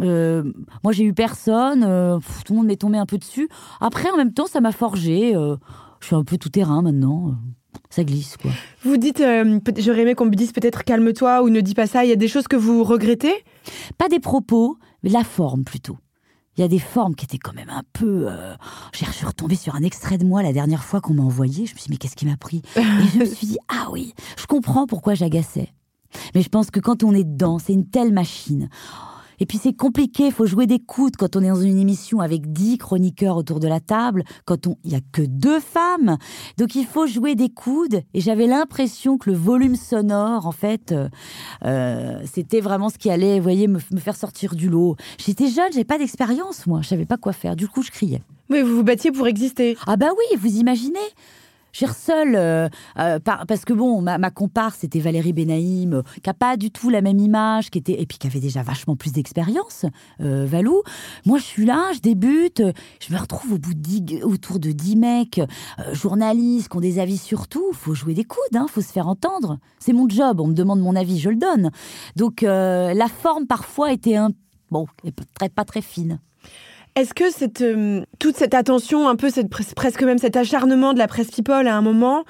Euh, 0.00 0.44
moi, 0.84 0.92
j'ai 0.92 1.04
eu 1.04 1.14
personne. 1.14 1.84
euh, 1.84 2.18
pff, 2.18 2.44
tout 2.44 2.52
le 2.52 2.58
monde 2.58 2.68
m'est 2.68 2.76
tombé 2.76 2.98
un 2.98 3.06
peu 3.06 3.18
dessus. 3.18 3.48
Après, 3.80 4.10
en 4.10 4.16
même 4.16 4.32
temps, 4.32 4.46
ça 4.46 4.60
m'a 4.60 4.72
forgé. 4.72 5.34
euh, 5.34 5.56
je 6.00 6.06
suis 6.08 6.16
un 6.16 6.24
peu 6.24 6.36
tout 6.36 6.50
terrain 6.50 6.82
maintenant. 6.82 7.34
Ça 7.90 8.04
glisse, 8.04 8.36
quoi. 8.36 8.50
Vous 8.84 8.96
dites, 8.96 9.20
euh, 9.20 9.58
j'aurais 9.78 10.02
aimé 10.02 10.14
qu'on 10.14 10.26
me 10.26 10.34
dise 10.34 10.52
peut-être 10.52 10.84
calme-toi 10.84 11.42
ou 11.42 11.48
ne 11.48 11.60
dis 11.60 11.74
pas 11.74 11.86
ça. 11.86 12.04
Il 12.04 12.10
y 12.10 12.12
a 12.12 12.16
des 12.16 12.28
choses 12.28 12.46
que 12.46 12.56
vous 12.56 12.84
regrettez? 12.84 13.32
Pas 13.98 14.08
des 14.08 14.20
propos, 14.20 14.76
mais 15.04 15.10
la 15.10 15.22
forme 15.22 15.62
plutôt. 15.62 15.98
Il 16.56 16.60
y 16.60 16.64
a 16.64 16.68
des 16.68 16.78
formes 16.78 17.14
qui 17.14 17.24
étaient 17.24 17.38
quand 17.38 17.52
même 17.52 17.70
un 17.70 17.82
peu. 17.92 18.26
euh, 18.28 18.54
je 18.92 19.04
sur 19.56 19.74
un 19.74 19.82
extrait 19.82 20.18
de 20.18 20.24
moi 20.24 20.42
la 20.42 20.52
dernière 20.52 20.84
fois 20.84 21.00
qu'on 21.00 21.14
m'a 21.14 21.22
envoyé. 21.22 21.66
Je 21.66 21.74
me 21.74 21.78
suis 21.78 21.86
dit, 21.86 21.90
mais 21.90 21.96
qu'est-ce 21.96 22.16
qui 22.16 22.26
m'a 22.26 22.36
pris? 22.36 22.62
Et 22.76 23.08
je 23.12 23.18
me 23.18 23.24
suis 23.24 23.46
dit, 23.46 23.58
ah 23.68 23.88
oui, 23.90 24.14
je 24.36 24.46
comprends 24.46 24.86
pourquoi 24.86 25.14
j'agaçais. 25.14 25.72
Mais 26.34 26.42
je 26.42 26.48
pense 26.48 26.70
que 26.70 26.80
quand 26.80 27.02
on 27.02 27.12
est 27.12 27.24
dedans, 27.24 27.58
c'est 27.58 27.72
une 27.72 27.88
telle 27.88 28.12
machine. 28.12 28.68
Et 29.40 29.46
puis 29.46 29.58
c'est 29.58 29.72
compliqué, 29.72 30.26
il 30.26 30.32
faut 30.32 30.46
jouer 30.46 30.66
des 30.66 30.78
coudes 30.78 31.16
quand 31.16 31.36
on 31.36 31.40
est 31.42 31.48
dans 31.48 31.60
une 31.60 31.78
émission 31.78 32.20
avec 32.20 32.52
dix 32.52 32.78
chroniqueurs 32.78 33.36
autour 33.36 33.60
de 33.60 33.68
la 33.68 33.80
table, 33.80 34.24
quand 34.44 34.66
on 34.66 34.76
il 34.84 34.92
y 34.92 34.94
a 34.94 35.00
que 35.12 35.22
deux 35.22 35.60
femmes. 35.60 36.16
Donc 36.58 36.74
il 36.74 36.86
faut 36.86 37.06
jouer 37.06 37.34
des 37.34 37.48
coudes. 37.48 38.02
Et 38.12 38.20
j'avais 38.20 38.46
l'impression 38.46 39.18
que 39.18 39.30
le 39.30 39.36
volume 39.36 39.76
sonore, 39.76 40.46
en 40.46 40.52
fait, 40.52 40.92
euh, 40.92 41.08
euh, 41.64 42.20
c'était 42.30 42.60
vraiment 42.60 42.88
ce 42.88 42.98
qui 42.98 43.10
allait, 43.10 43.38
vous 43.38 43.42
voyez, 43.42 43.68
me, 43.68 43.78
me 43.92 44.00
faire 44.00 44.16
sortir 44.16 44.54
du 44.54 44.68
lot. 44.68 44.96
J'étais 45.18 45.48
jeune, 45.48 45.72
j'avais 45.72 45.84
pas 45.84 45.98
d'expérience, 45.98 46.66
moi, 46.66 46.80
je 46.82 46.88
savais 46.88 47.06
pas 47.06 47.16
quoi 47.16 47.32
faire. 47.32 47.56
Du 47.56 47.68
coup, 47.68 47.82
je 47.82 47.90
criais. 47.90 48.22
Oui, 48.50 48.62
vous 48.62 48.76
vous 48.76 48.84
battiez 48.84 49.10
pour 49.10 49.26
exister. 49.26 49.76
Ah 49.86 49.96
bah 49.96 50.10
oui, 50.10 50.36
vous 50.38 50.56
imaginez 50.58 50.98
J'ai 51.74 51.88
seule, 51.88 52.36
euh, 52.36 52.68
euh, 53.00 53.18
par- 53.18 53.46
parce 53.46 53.64
que 53.64 53.72
bon, 53.72 54.00
ma, 54.00 54.16
ma 54.16 54.30
comparse, 54.30 54.78
c'était 54.82 55.00
Valérie 55.00 55.32
Benaïm, 55.32 55.94
euh, 55.94 56.02
qui 56.22 56.30
a 56.30 56.34
pas 56.34 56.56
du 56.56 56.70
tout 56.70 56.88
la 56.88 57.00
même 57.00 57.18
image, 57.18 57.68
qui 57.70 57.78
était, 57.78 58.00
et 58.00 58.06
puis 58.06 58.16
qui 58.16 58.28
avait 58.28 58.38
déjà 58.38 58.62
vachement 58.62 58.94
plus 58.94 59.12
d'expérience, 59.12 59.84
Valou. 60.20 60.82
Moi, 61.26 61.38
je 61.38 61.42
suis 61.44 61.64
là, 61.66 61.90
je 61.92 61.98
débute, 61.98 62.62
je 63.00 63.12
me 63.12 63.18
retrouve 63.18 63.54
au 63.54 63.58
bout 63.58 63.74
de 63.74 63.80
dix- 63.80 64.22
autour 64.22 64.60
de 64.60 64.70
10 64.70 64.94
mecs, 64.94 65.40
journalistes, 65.92 66.68
qui 66.68 66.76
ont 66.76 66.80
des 66.80 67.00
avis 67.00 67.18
sur 67.18 67.48
tout. 67.48 67.72
Faut 67.72 67.94
jouer 67.94 68.14
des 68.14 68.24
coudes, 68.24 68.38
hein, 68.56 68.66
faut 68.70 68.80
se 68.80 68.92
faire 68.92 69.08
entendre. 69.08 69.58
C'est 69.80 69.92
mon 69.92 70.08
job, 70.08 70.40
on 70.40 70.46
me 70.46 70.54
demande 70.54 70.80
mon 70.80 70.94
avis, 70.94 71.18
je 71.18 71.30
le 71.30 71.36
donne. 71.36 71.70
Donc, 72.14 72.42
la 72.42 73.08
forme, 73.08 73.46
parfois, 73.48 73.92
était 73.92 74.14
un, 74.16 74.30
bon, 74.70 74.86
très, 75.34 75.48
pas 75.48 75.64
très 75.64 75.82
fine. 75.82 76.20
Est-ce 76.96 77.12
que 77.14 77.30
cette, 77.30 77.60
euh, 77.62 78.02
toute 78.20 78.36
cette 78.36 78.54
attention, 78.54 79.08
un 79.08 79.16
peu 79.16 79.28
cette, 79.30 79.48
pres- 79.48 79.74
presque 79.74 80.02
même 80.02 80.18
cet 80.18 80.36
acharnement 80.36 80.92
de 80.92 80.98
la 80.98 81.08
presse 81.08 81.30
people 81.30 81.66
à 81.66 81.74
un 81.76 81.82
moment, 81.82 82.24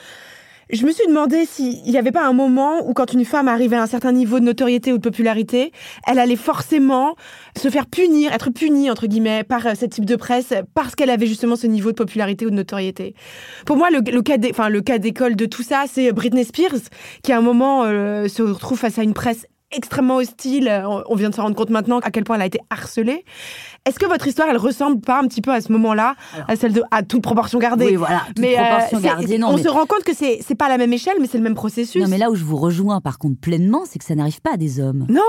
Je 0.70 0.86
me 0.86 0.92
suis 0.92 1.06
demandé 1.06 1.44
s'il 1.44 1.82
n'y 1.82 1.98
avait 1.98 2.10
pas 2.10 2.26
un 2.26 2.32
moment 2.32 2.88
où 2.88 2.94
quand 2.94 3.12
une 3.12 3.26
femme 3.26 3.48
arrivait 3.48 3.76
à 3.76 3.82
un 3.82 3.86
certain 3.86 4.12
niveau 4.12 4.40
de 4.40 4.44
notoriété 4.46 4.92
ou 4.94 4.96
de 4.96 5.02
popularité, 5.02 5.72
elle 6.06 6.18
allait 6.18 6.36
forcément 6.36 7.16
se 7.54 7.68
faire 7.68 7.86
punir, 7.86 8.32
être 8.32 8.48
punie, 8.50 8.90
entre 8.90 9.06
guillemets, 9.06 9.44
par 9.44 9.66
euh, 9.66 9.74
ce 9.74 9.84
type 9.84 10.06
de 10.06 10.16
presse 10.16 10.54
parce 10.72 10.94
qu'elle 10.94 11.10
avait 11.10 11.26
justement 11.26 11.56
ce 11.56 11.66
niveau 11.66 11.90
de 11.90 11.96
popularité 11.96 12.46
ou 12.46 12.50
de 12.50 12.54
notoriété. 12.56 13.14
Pour 13.66 13.76
moi, 13.76 13.88
le 13.90 14.80
cas 14.80 14.98
d'école 14.98 15.36
de 15.36 15.44
tout 15.46 15.62
ça, 15.62 15.84
c'est 15.86 16.10
Britney 16.12 16.44
Spears, 16.44 16.80
qui 17.22 17.32
à 17.32 17.38
un 17.38 17.42
moment 17.42 17.84
euh, 17.84 18.26
se 18.28 18.42
retrouve 18.42 18.78
face 18.78 18.98
à 18.98 19.02
une 19.02 19.14
presse 19.14 19.46
extrêmement 19.76 20.16
hostile. 20.16 20.70
On 21.08 21.14
vient 21.14 21.30
de 21.30 21.34
se 21.34 21.40
rendre 21.40 21.56
compte 21.56 21.70
maintenant 21.70 21.98
à 22.00 22.10
quel 22.10 22.24
point 22.24 22.36
elle 22.36 22.42
a 22.42 22.46
été 22.46 22.60
harcelée. 22.70 23.24
Est-ce 23.86 23.98
que 23.98 24.06
votre 24.06 24.26
histoire, 24.26 24.48
elle 24.48 24.56
ressemble 24.56 25.00
pas 25.00 25.18
un 25.20 25.26
petit 25.28 25.40
peu 25.42 25.52
à 25.52 25.60
ce 25.60 25.70
moment-là, 25.72 26.14
à 26.48 26.56
celle 26.56 26.72
de, 26.72 26.82
à 26.90 27.02
toute 27.02 27.22
proportion 27.22 27.58
gardée? 27.58 27.86
Oui, 27.86 27.96
voilà, 27.96 28.22
toute 28.28 28.38
mais 28.38 28.58
euh, 28.58 28.62
proportion 28.62 28.98
c'est- 28.98 29.04
gardée, 29.04 29.38
non, 29.38 29.48
on 29.48 29.56
mais- 29.56 29.62
se 29.62 29.68
rend 29.68 29.86
compte 29.86 30.04
que 30.04 30.14
c'est 30.14 30.38
c'est 30.46 30.54
pas 30.54 30.68
la 30.68 30.78
même 30.78 30.92
échelle, 30.92 31.14
mais 31.20 31.26
c'est 31.26 31.38
le 31.38 31.44
même 31.44 31.54
processus. 31.54 32.02
Non, 32.02 32.08
mais 32.08 32.18
là 32.18 32.30
où 32.30 32.34
je 32.34 32.44
vous 32.44 32.56
rejoins 32.56 33.00
par 33.00 33.18
contre 33.18 33.38
pleinement, 33.40 33.82
c'est 33.86 33.98
que 33.98 34.04
ça 34.04 34.14
n'arrive 34.14 34.40
pas 34.40 34.54
à 34.54 34.56
des 34.56 34.80
hommes. 34.80 35.06
Non, 35.08 35.20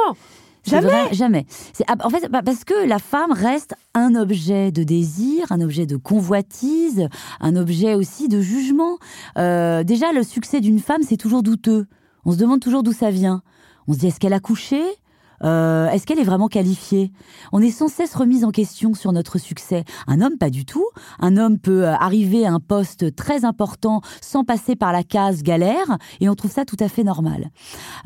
jamais. 0.65 0.87
vrai, 0.87 1.13
jamais. 1.13 1.45
Ah, 1.87 1.95
En 2.03 2.09
fait, 2.09 2.27
bah, 2.29 2.41
parce 2.45 2.63
que 2.63 2.87
la 2.87 2.99
femme 2.99 3.31
reste 3.31 3.75
un 3.93 4.15
objet 4.15 4.71
de 4.71 4.83
désir, 4.83 5.51
un 5.51 5.61
objet 5.61 5.85
de 5.85 5.95
convoitise, 5.97 7.07
un 7.41 7.55
objet 7.55 7.93
aussi 7.95 8.27
de 8.27 8.39
jugement. 8.41 8.97
Euh, 9.37 9.83
déjà, 9.83 10.11
le 10.11 10.23
succès 10.23 10.61
d'une 10.61 10.79
femme, 10.79 11.01
c'est 11.07 11.17
toujours 11.17 11.43
douteux. 11.43 11.85
On 12.25 12.31
se 12.31 12.37
demande 12.37 12.59
toujours 12.59 12.83
d'où 12.83 12.93
ça 12.93 13.11
vient. 13.11 13.41
On 13.87 13.93
se 13.93 13.99
dit, 13.99 14.07
est-ce 14.07 14.19
qu'elle 14.19 14.33
a 14.33 14.39
couché? 14.39 14.81
Euh, 15.43 15.89
Est-ce 15.89 16.05
qu'elle 16.05 16.19
est 16.19 16.23
vraiment 16.23 16.47
qualifiée? 16.47 17.11
On 17.51 17.61
est 17.61 17.69
sans 17.69 17.87
cesse 17.87 18.15
remise 18.15 18.45
en 18.45 18.51
question 18.51 18.93
sur 18.93 19.11
notre 19.11 19.37
succès. 19.37 19.83
Un 20.07 20.21
homme, 20.21 20.37
pas 20.37 20.49
du 20.49 20.65
tout. 20.65 20.85
Un 21.19 21.37
homme 21.37 21.59
peut 21.59 21.83
euh, 21.83 21.93
arriver 21.93 22.45
à 22.45 22.53
un 22.53 22.59
poste 22.59 23.15
très 23.15 23.43
important 23.43 24.01
sans 24.21 24.43
passer 24.43 24.75
par 24.75 24.93
la 24.93 25.03
case 25.03 25.43
galère, 25.43 25.97
et 26.21 26.29
on 26.29 26.35
trouve 26.35 26.51
ça 26.51 26.65
tout 26.65 26.77
à 26.79 26.87
fait 26.87 27.03
normal. 27.03 27.49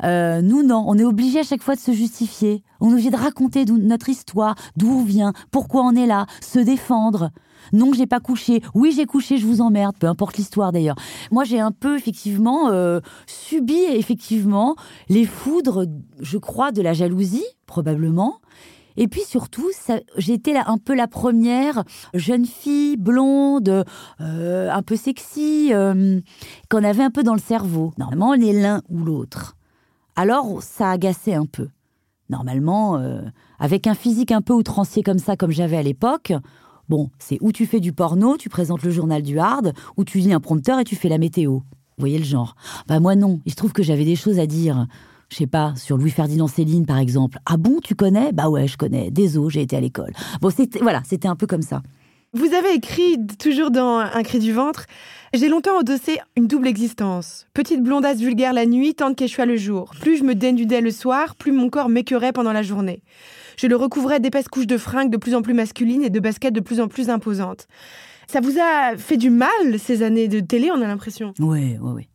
Euh, 0.04 0.42
nous, 0.42 0.62
non. 0.62 0.84
On 0.86 0.98
est 0.98 1.04
obligé 1.04 1.40
à 1.40 1.44
chaque 1.44 1.62
fois 1.62 1.76
de 1.76 1.80
se 1.80 1.92
justifier. 1.92 2.62
On 2.80 2.90
est 2.90 2.94
obligé 2.94 3.10
de 3.10 3.16
raconter 3.16 3.64
notre 3.64 4.08
histoire, 4.08 4.54
d'où 4.76 4.90
on 4.90 5.04
vient, 5.04 5.32
pourquoi 5.50 5.82
on 5.82 5.94
est 5.94 6.06
là, 6.06 6.26
se 6.40 6.58
défendre. 6.58 7.30
Non, 7.72 7.92
j'ai 7.92 8.06
pas 8.06 8.20
couché. 8.20 8.62
Oui, 8.74 8.92
j'ai 8.94 9.06
couché, 9.06 9.38
je 9.38 9.46
vous 9.46 9.60
emmerde. 9.60 9.96
Peu 9.98 10.06
importe 10.06 10.36
l'histoire 10.36 10.72
d'ailleurs. 10.72 10.96
Moi, 11.30 11.44
j'ai 11.44 11.60
un 11.60 11.72
peu 11.72 11.96
effectivement 11.96 12.70
euh, 12.70 13.00
subi 13.26 13.78
effectivement 13.90 14.76
les 15.08 15.24
foudres, 15.24 15.86
je 16.20 16.38
crois, 16.38 16.72
de 16.72 16.82
la 16.82 16.92
jalousie, 16.92 17.44
probablement. 17.66 18.40
Et 18.96 19.08
puis 19.08 19.22
surtout, 19.22 19.70
là, 19.86 20.64
un 20.66 20.78
peu 20.78 20.94
la 20.94 21.06
première 21.06 21.84
jeune 22.12 22.44
fille 22.44 22.96
blonde, 22.96 23.84
euh, 24.20 24.70
un 24.70 24.82
peu 24.82 24.96
sexy, 24.96 25.70
euh, 25.72 26.20
qu'on 26.68 26.84
avait 26.84 27.04
un 27.04 27.10
peu 27.10 27.22
dans 27.22 27.34
le 27.34 27.40
cerveau. 27.40 27.92
Normalement, 27.98 28.30
on 28.30 28.40
est 28.40 28.52
l'un 28.52 28.82
ou 28.88 28.98
l'autre. 28.98 29.56
Alors, 30.16 30.62
ça 30.62 30.90
agaçait 30.90 31.34
un 31.34 31.46
peu. 31.46 31.68
Normalement, 32.28 33.00
avec 33.58 33.88
un 33.88 33.94
physique 33.94 34.30
un 34.30 34.40
peu 34.40 34.52
outrancier 34.52 35.02
comme 35.02 35.18
ça, 35.18 35.36
comme 35.36 35.50
j'avais 35.50 35.76
à 35.76 35.82
l'époque, 35.82 36.32
bon, 36.90 37.08
c'est 37.20 37.38
où 37.40 37.52
tu 37.52 37.64
fais 37.66 37.80
du 37.80 37.92
porno, 37.92 38.36
tu 38.36 38.48
présentes 38.48 38.82
le 38.82 38.90
journal 38.90 39.22
du 39.22 39.38
hard, 39.38 39.72
ou 39.96 40.04
tu 40.04 40.18
lis 40.18 40.32
un 40.32 40.40
prompteur 40.40 40.80
et 40.80 40.84
tu 40.84 40.96
fais 40.96 41.08
la 41.08 41.18
météo. 41.18 41.52
Vous 41.52 41.62
voyez 42.00 42.18
le 42.18 42.24
genre 42.24 42.56
Bah 42.88 42.98
moi 42.98 43.14
non, 43.14 43.40
il 43.46 43.52
se 43.52 43.56
trouve 43.56 43.72
que 43.72 43.82
j'avais 43.82 44.04
des 44.04 44.16
choses 44.16 44.38
à 44.40 44.46
dire. 44.46 44.86
Je 45.28 45.36
sais 45.36 45.46
pas, 45.46 45.74
sur 45.76 45.96
Louis-Ferdinand 45.96 46.48
Céline 46.48 46.86
par 46.86 46.98
exemple. 46.98 47.38
Ah 47.46 47.56
bon, 47.56 47.78
tu 47.82 47.94
connais? 47.94 48.32
Bah 48.32 48.48
ouais, 48.48 48.66
je 48.66 48.76
connais. 48.76 49.12
Désolé, 49.12 49.50
j'ai 49.50 49.62
été 49.62 49.76
à 49.76 49.80
l'école. 49.80 50.12
Bon, 50.40 50.50
c'était 50.50 50.80
voilà, 50.80 51.02
c'était 51.06 51.28
un 51.28 51.36
peu 51.36 51.46
comme 51.46 51.62
ça. 51.62 51.82
Vous 52.32 52.52
avez 52.54 52.74
écrit, 52.74 53.16
toujours 53.38 53.70
dans 53.70 53.98
Un 53.98 54.22
cri 54.24 54.40
du 54.40 54.52
ventre, 54.52 54.86
J'ai 55.32 55.48
longtemps 55.48 55.78
endossé 55.78 56.18
une 56.36 56.48
double 56.48 56.66
existence. 56.66 57.46
Petite 57.54 57.82
blondasse 57.82 58.18
vulgaire 58.18 58.52
la 58.52 58.66
nuit, 58.66 58.94
tante 58.94 59.16
qu'échoua 59.16 59.46
le 59.46 59.56
jour. 59.56 59.92
Plus 60.00 60.16
je 60.16 60.24
me 60.24 60.34
dénudais 60.34 60.80
le 60.80 60.90
soir, 60.90 61.36
plus 61.36 61.52
mon 61.52 61.70
corps 61.70 61.88
m'écœurait 61.88 62.32
pendant 62.32 62.52
la 62.52 62.62
journée. 62.62 63.02
Je 63.60 63.66
le 63.66 63.76
recouvrais 63.76 64.20
d'épaisses 64.20 64.48
couches 64.48 64.66
de 64.66 64.78
fringues 64.78 65.10
de 65.10 65.18
plus 65.18 65.34
en 65.34 65.42
plus 65.42 65.52
masculines 65.52 66.02
et 66.02 66.08
de 66.08 66.18
baskets 66.18 66.54
de 66.54 66.60
plus 66.60 66.80
en 66.80 66.88
plus 66.88 67.10
imposantes. 67.10 67.68
Ça 68.26 68.40
vous 68.40 68.58
a 68.58 68.96
fait 68.96 69.18
du 69.18 69.28
mal, 69.28 69.50
ces 69.78 70.02
années 70.02 70.28
de 70.28 70.40
télé, 70.40 70.70
on 70.70 70.80
a 70.80 70.86
l'impression? 70.86 71.34
Oui, 71.40 71.76
oui, 71.78 71.92
oui. 71.94 72.08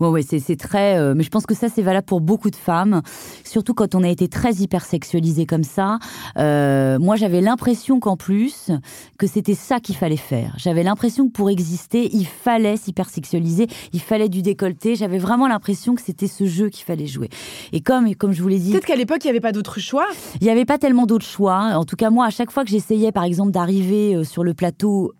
Ouais, 0.00 0.08
ouais, 0.08 0.22
c'est, 0.22 0.56
très. 0.56 0.98
euh, 0.98 1.14
mais 1.16 1.22
je 1.22 1.30
pense 1.30 1.46
que 1.46 1.54
ça, 1.54 1.68
c'est 1.68 1.82
valable 1.82 2.06
pour 2.06 2.20
beaucoup 2.20 2.50
de 2.50 2.56
femmes, 2.56 3.02
surtout 3.44 3.74
quand 3.74 3.94
on 3.94 4.02
a 4.02 4.08
été 4.08 4.28
très 4.28 4.54
hypersexualisé 4.54 5.46
comme 5.46 5.64
ça. 5.64 5.98
Euh, 6.38 6.98
moi, 6.98 7.16
j'avais 7.16 7.40
l'impression 7.40 8.00
qu'en 8.00 8.16
plus, 8.16 8.70
que 9.18 9.26
c'était 9.26 9.54
ça 9.54 9.80
qu'il 9.80 9.96
fallait 9.96 10.16
faire. 10.16 10.54
J'avais 10.58 10.82
l'impression 10.82 11.26
que 11.28 11.32
pour 11.32 11.50
exister, 11.50 12.10
il 12.12 12.26
fallait 12.26 12.76
s'hypersexualiser, 12.76 13.66
il 13.92 14.00
fallait 14.00 14.28
du 14.28 14.42
décolleté. 14.42 14.96
J'avais 14.96 15.18
vraiment 15.18 15.48
l'impression 15.48 15.94
que 15.94 16.02
c'était 16.02 16.28
ce 16.28 16.46
jeu 16.46 16.68
qu'il 16.68 16.84
fallait 16.84 17.06
jouer. 17.06 17.28
Et 17.72 17.80
comme, 17.80 18.14
comme 18.14 18.32
je 18.32 18.42
vous 18.42 18.48
l'ai 18.48 18.58
dit, 18.58 18.72
Peut-être 18.72 18.86
qu'à 18.86 18.96
l'époque, 18.96 19.24
il 19.24 19.26
n'y 19.26 19.30
avait 19.30 19.40
pas 19.40 19.52
d'autre 19.52 19.80
choix. 19.80 20.06
il 20.40 20.44
n'y 20.44 20.50
avait 20.50 20.64
pas 20.64 20.78
tellement 20.78 21.06
d'autres 21.06 21.26
choix. 21.26 21.74
En 21.76 21.84
tout 21.84 21.96
cas, 21.96 22.10
moi, 22.10 22.26
à 22.26 22.30
chaque 22.30 22.50
fois 22.50 22.64
que 22.64 22.70
j'essayais, 22.70 23.12
par 23.12 23.24
exemple, 23.24 23.52
d'arriver 23.52 24.14
euh, 24.14 24.24
sur 24.24 24.44
le 24.44 24.54
plateau 24.54 25.12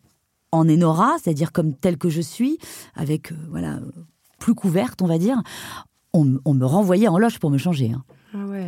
en 0.53 0.69
Enora, 0.69 1.17
c'est-à-dire 1.23 1.53
comme 1.53 1.75
telle 1.75 1.99
que 1.99 2.09
je 2.09 2.21
suis, 2.21 2.59
avec, 2.95 3.33
euh, 3.33 3.37
voilà, 3.51 3.79
plus 4.39 4.55
couverte, 4.55 5.03
on 5.03 5.07
va 5.07 5.19
dire, 5.19 5.43
on, 6.13 6.25
me 6.25 6.65
renvoyait 6.65 7.09
en 7.09 7.19
loge 7.19 7.39
pour 7.39 7.51
me 7.51 7.59
changer. 7.59 7.93
hein. 7.93 8.03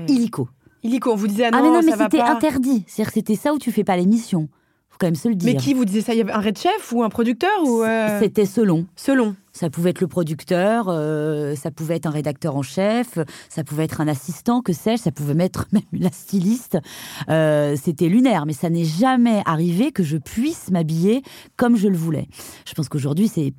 Illico. 0.09 0.49
Illico, 0.83 1.13
on 1.13 1.17
vous 1.17 1.27
disait 1.27 1.45
ah 1.47 1.51
non, 1.51 1.59
Ah, 1.59 1.63
mais 1.63 1.69
non, 1.71 1.81
mais 1.85 2.05
c'était 2.05 2.21
interdit. 2.21 2.85
C'est-à-dire 2.87 3.07
que 3.13 3.19
c'était 3.19 3.35
ça 3.37 3.53
où 3.53 3.59
tu 3.59 3.73
fais 3.73 3.85
pas 3.85 3.97
l'émission. 3.97 4.49
Faut 4.91 4.97
quand 5.01 5.07
même 5.07 5.15
se 5.17 5.29
le 5.29 5.35
dire. 5.35 5.53
Mais 5.53 5.59
qui 5.59 5.75
vous 5.75 5.85
disait 5.85 6.01
ça? 6.03 6.15
Il 6.15 6.19
y 6.19 6.21
avait 6.21 6.33
un 6.33 6.41
red 6.41 6.57
chef 6.57 6.93
ou 6.93 7.03
un 7.03 7.09
producteur 7.09 7.51
ou 7.65 7.83
euh, 7.83 8.19
C'était 8.21 8.47
selon. 8.47 8.87
Selon. 8.97 9.35
Ça 9.53 9.71
pouvait 9.71 9.91
être 9.91 10.01
le 10.01 10.07
producteur, 10.07 10.87
euh, 10.89 11.57
ça 11.57 11.71
pouvait 11.73 11.97
être 11.97 12.07
un 12.07 12.11
rédacteur 12.11 12.55
en 12.57 12.63
chef, 12.63 13.19
ça 13.49 13.65
pouvait 13.65 13.85
être 13.85 14.01
un 14.01 14.07
assistant, 14.07 14.63
que 14.63 14.73
sais-je, 14.73 15.03
ça 15.03 15.11
pouvait 15.11 15.35
mettre 15.35 15.67
même 15.73 15.83
la 15.93 16.13
styliste. 16.13 16.79
Euh, 17.29 17.77
C'était 17.83 18.09
lunaire, 18.09 18.47
mais 18.47 18.53
ça 18.53 18.71
n'est 18.71 18.85
jamais 18.85 19.43
arrivé 19.47 19.91
que 19.91 20.05
je 20.05 20.17
puisse 20.17 20.71
m'habiller 20.71 21.23
comme 21.57 21.77
je 21.77 21.89
le 21.89 21.97
voulais. 21.97 22.29
Je 22.67 22.75
pense 22.75 22.89
qu'aujourd'hui, 22.89 23.27
c'est 23.29 23.53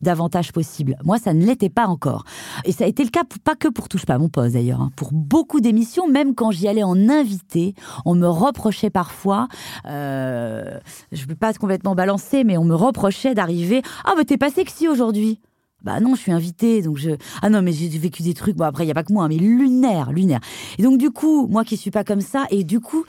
davantage 0.00 0.52
possible. 0.52 0.96
Moi, 1.04 1.18
ça 1.18 1.34
ne 1.34 1.44
l'était 1.44 1.68
pas 1.68 1.86
encore. 1.86 2.24
Et 2.64 2.72
ça 2.72 2.84
a 2.84 2.86
été 2.86 3.02
le 3.04 3.10
cas, 3.10 3.22
pas 3.44 3.56
que 3.56 3.68
pour 3.68 3.88
Touche 3.88 4.06
pas 4.06 4.14
à 4.14 4.18
mon 4.18 4.28
poste 4.28 4.54
d'ailleurs, 4.54 4.80
hein. 4.80 4.90
pour 4.96 5.12
beaucoup 5.12 5.60
d'émissions, 5.60 6.08
même 6.08 6.34
quand 6.34 6.50
j'y 6.50 6.68
allais 6.68 6.82
en 6.82 7.08
invité, 7.08 7.74
on 8.04 8.14
me 8.14 8.28
reprochait 8.28 8.90
parfois, 8.90 9.48
euh, 9.86 10.78
je 11.12 11.22
ne 11.22 11.26
peux 11.26 11.34
pas 11.34 11.52
complètement 11.54 11.94
balancer, 11.94 12.44
mais 12.44 12.58
on 12.58 12.64
me 12.64 12.74
reprochait 12.74 13.34
d'arriver, 13.34 13.82
ah 14.04 14.14
mais 14.16 14.24
t'es 14.24 14.36
pas 14.36 14.50
sexy 14.50 14.88
aujourd'hui. 14.88 15.40
Bah 15.82 16.00
non, 16.00 16.16
je 16.16 16.20
suis 16.20 16.32
invitée, 16.32 16.82
donc 16.82 16.98
je... 16.98 17.10
Ah 17.40 17.50
non, 17.50 17.62
mais 17.62 17.72
j'ai 17.72 17.88
vécu 17.88 18.22
des 18.22 18.34
trucs, 18.34 18.56
bon 18.56 18.64
après, 18.64 18.82
il 18.82 18.86
n'y 18.88 18.90
a 18.90 18.94
pas 18.94 19.04
que 19.04 19.12
moi, 19.12 19.24
hein, 19.24 19.28
mais 19.28 19.36
lunaire, 19.36 20.12
lunaire. 20.12 20.40
Et 20.78 20.82
donc 20.82 20.98
du 20.98 21.10
coup, 21.10 21.46
moi 21.46 21.64
qui 21.64 21.76
suis 21.76 21.92
pas 21.92 22.02
comme 22.04 22.20
ça, 22.20 22.46
et 22.50 22.64
du 22.64 22.80
coup, 22.80 23.04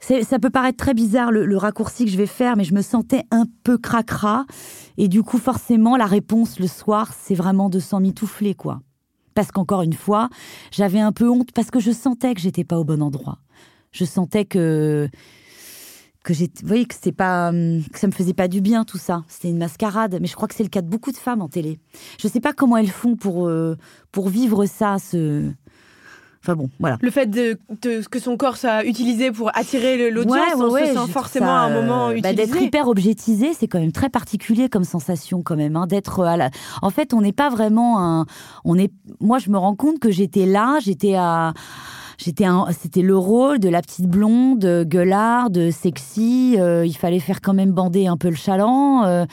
ça 0.00 0.38
peut 0.38 0.50
paraître 0.50 0.78
très 0.78 0.94
bizarre 0.94 1.30
le, 1.30 1.56
raccourci 1.56 2.04
que 2.04 2.10
je 2.10 2.16
vais 2.16 2.26
faire, 2.26 2.56
mais 2.56 2.64
je 2.64 2.74
me 2.74 2.82
sentais 2.82 3.24
un 3.30 3.44
peu 3.64 3.78
cracra. 3.78 4.46
Et 4.96 5.08
du 5.08 5.22
coup, 5.22 5.38
forcément, 5.38 5.96
la 5.96 6.06
réponse 6.06 6.58
le 6.58 6.66
soir, 6.66 7.12
c'est 7.18 7.34
vraiment 7.34 7.68
de 7.68 7.78
s'en 7.78 8.00
mitoufler, 8.00 8.54
quoi. 8.54 8.80
Parce 9.34 9.52
qu'encore 9.52 9.82
une 9.82 9.92
fois, 9.92 10.28
j'avais 10.72 11.00
un 11.00 11.12
peu 11.12 11.28
honte 11.28 11.52
parce 11.52 11.70
que 11.70 11.80
je 11.80 11.92
sentais 11.92 12.34
que 12.34 12.40
j'étais 12.40 12.64
pas 12.64 12.78
au 12.78 12.84
bon 12.84 13.02
endroit. 13.02 13.38
Je 13.92 14.04
sentais 14.04 14.44
que 14.44 15.08
que 16.22 16.34
vous 16.34 16.48
voyez 16.64 16.84
que 16.84 16.94
c'est 17.00 17.12
pas, 17.12 17.50
que 17.50 17.98
ça 17.98 18.06
me 18.06 18.12
faisait 18.12 18.34
pas 18.34 18.48
du 18.48 18.60
bien 18.60 18.84
tout 18.84 18.98
ça. 18.98 19.24
C'était 19.26 19.48
une 19.48 19.58
mascarade, 19.58 20.18
mais 20.20 20.26
je 20.26 20.34
crois 20.34 20.48
que 20.48 20.54
c'est 20.54 20.62
le 20.62 20.68
cas 20.68 20.82
de 20.82 20.88
beaucoup 20.88 21.12
de 21.12 21.16
femmes 21.16 21.40
en 21.40 21.48
télé. 21.48 21.78
Je 22.18 22.28
sais 22.28 22.40
pas 22.40 22.52
comment 22.52 22.76
elles 22.76 22.90
font 22.90 23.16
pour 23.16 23.48
euh, 23.48 23.76
pour 24.12 24.28
vivre 24.28 24.66
ça. 24.66 24.98
Ce, 24.98 25.50
enfin 26.42 26.54
bon, 26.56 26.70
voilà. 26.80 26.96
Le 27.02 27.10
fait 27.10 27.26
de, 27.26 27.58
de- 27.82 28.02
que 28.08 28.18
son 28.18 28.36
corps 28.36 28.56
soit 28.56 28.84
utilisé 28.84 29.30
pour 29.30 29.50
attirer 29.56 30.10
l'audience, 30.10 30.36
Ouais, 30.36 30.54
ouais, 30.70 30.82
on 30.82 30.86
se 30.86 31.06
sent 31.06 31.12
forcément 31.12 31.46
ça, 31.46 31.52
à 31.60 31.64
un 31.66 31.74
moment 31.82 32.08
euh, 32.08 32.20
bah. 32.22 32.32
D'être 32.32 32.60
hyper 32.60 32.88
objetisé, 32.88 33.52
c'est 33.52 33.66
quand 33.68 33.80
même 33.80 33.92
très 33.92 34.08
particulier 34.08 34.68
comme 34.68 34.84
sensation 34.84 35.42
quand 35.42 35.56
même. 35.56 35.76
hein, 35.76 35.86
d'être 35.86 36.24
à 36.24 36.36
la... 36.36 36.50
En 36.82 36.90
fait, 36.90 37.12
on 37.14 37.20
n'est 37.20 37.32
pas 37.32 37.50
vraiment 37.50 38.00
un. 38.00 38.26
On 38.64 38.78
est. 38.78 38.90
Moi, 39.20 39.38
je 39.38 39.50
me 39.50 39.58
rends 39.58 39.74
compte 39.76 39.98
que 39.98 40.10
j'étais 40.10 40.46
là, 40.46 40.78
j'étais 40.80 41.14
à. 41.14 41.52
J'étais 42.22 42.44
un... 42.44 42.66
C'était 42.78 43.00
le 43.00 43.16
rôle 43.16 43.60
de 43.60 43.70
la 43.70 43.80
petite 43.80 44.04
blonde, 44.06 44.62
euh, 44.66 44.84
gueularde, 44.84 45.70
sexy. 45.70 46.56
euh, 46.58 46.84
il 46.84 46.92
fallait 46.94 47.18
faire 47.18 47.40
quand 47.40 47.54
même 47.54 47.72
bander 47.72 48.06
un 48.08 48.18
peu 48.18 48.28
le 48.28 48.34
chaland. 48.36 49.04
euh, 49.04 49.24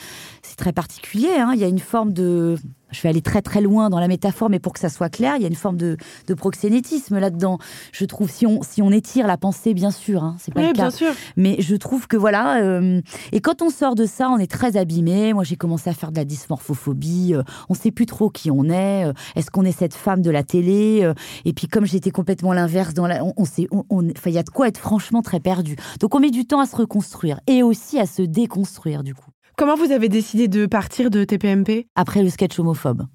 c'est 0.41 0.55
très 0.55 0.71
particulier. 0.71 1.31
hein, 1.37 1.51
Il 1.53 1.59
y 1.59 1.65
a 1.65 1.67
une 1.67 1.79
forme 1.79 2.13
de. 2.13 2.55
Je 2.91 3.01
vais 3.01 3.09
aller 3.09 3.21
très 3.21 3.41
très 3.41 3.61
loin 3.61 3.89
dans 3.89 3.99
la 3.99 4.07
métaphore, 4.07 4.49
mais 4.49 4.59
pour 4.59 4.73
que 4.73 4.79
ça 4.79 4.89
soit 4.89 5.09
clair, 5.09 5.35
il 5.35 5.41
y 5.41 5.45
a 5.45 5.49
une 5.49 5.55
forme 5.55 5.77
de, 5.77 5.97
de 6.27 6.33
proxénétisme 6.33 7.19
là-dedans. 7.19 7.57
Je 7.91 8.05
trouve, 8.05 8.29
si 8.29 8.45
on, 8.47 8.61
si 8.63 8.81
on 8.81 8.91
étire 8.91 9.27
la 9.27 9.37
pensée, 9.37 9.73
bien 9.73 9.91
sûr, 9.91 10.23
hein, 10.23 10.35
c'est 10.39 10.53
pas 10.53 10.61
Oui, 10.61 10.67
le 10.67 10.73
cas. 10.73 10.83
bien 10.83 10.91
sûr. 10.91 11.11
Mais 11.35 11.57
je 11.59 11.75
trouve 11.75 12.07
que 12.07 12.15
voilà. 12.17 12.61
euh, 12.63 13.01
et 13.31 13.41
quand 13.41 13.61
on 13.61 13.69
sort 13.69 13.95
de 13.95 14.05
ça, 14.05 14.29
on 14.29 14.37
est 14.37 14.49
très 14.49 14.77
abîmé. 14.77 15.33
Moi, 15.33 15.43
j'ai 15.43 15.55
commencé 15.57 15.89
à 15.89 15.93
faire 15.93 16.11
de 16.11 16.17
la 16.17 16.25
dysmorphophobie. 16.25 17.33
euh, 17.35 17.43
on 17.69 17.73
sait 17.73 17.91
plus 17.91 18.05
trop 18.05 18.29
qui 18.29 18.51
on 18.51 18.65
est. 18.65 19.05
euh, 19.05 19.13
Est-ce 19.35 19.51
qu'on 19.51 19.65
est 19.65 19.77
cette 19.77 19.93
femme 19.93 20.21
de 20.21 20.31
la 20.31 20.43
télé 20.43 21.01
euh, 21.03 21.13
Et 21.45 21.53
puis, 21.53 21.67
comme 21.67 21.85
j'étais 21.85 22.11
complètement 22.11 22.53
l'inverse, 22.53 22.93
dans 22.93 23.07
la, 23.07 23.23
on, 23.23 23.33
on 23.37 23.45
sait, 23.45 23.67
on, 23.71 23.83
on- 23.89 24.07
il 24.25 24.31
y 24.31 24.37
a 24.37 24.43
de 24.43 24.49
quoi 24.49 24.67
être 24.67 24.77
franchement 24.79 25.21
très 25.21 25.39
perdu. 25.39 25.75
Donc, 25.99 26.15
on 26.15 26.19
met 26.19 26.31
du 26.31 26.45
temps 26.45 26.59
à 26.59 26.65
se 26.65 26.75
reconstruire 26.75 27.39
et 27.47 27.63
aussi 27.63 27.99
à 27.99 28.05
se 28.05 28.21
déconstruire 28.21 29.03
du 29.03 29.13
coup. 29.13 29.29
Comment 29.57 29.75
vous 29.75 29.91
avez 29.91 30.07
décidé 30.07 30.47
de 30.47 30.67
partir 30.67 31.09
de 31.09 31.23
TPMP 31.23 31.87
Après 31.95 32.21
le 32.21 32.29
sketch 32.29 32.59
homophobe. 32.59 33.07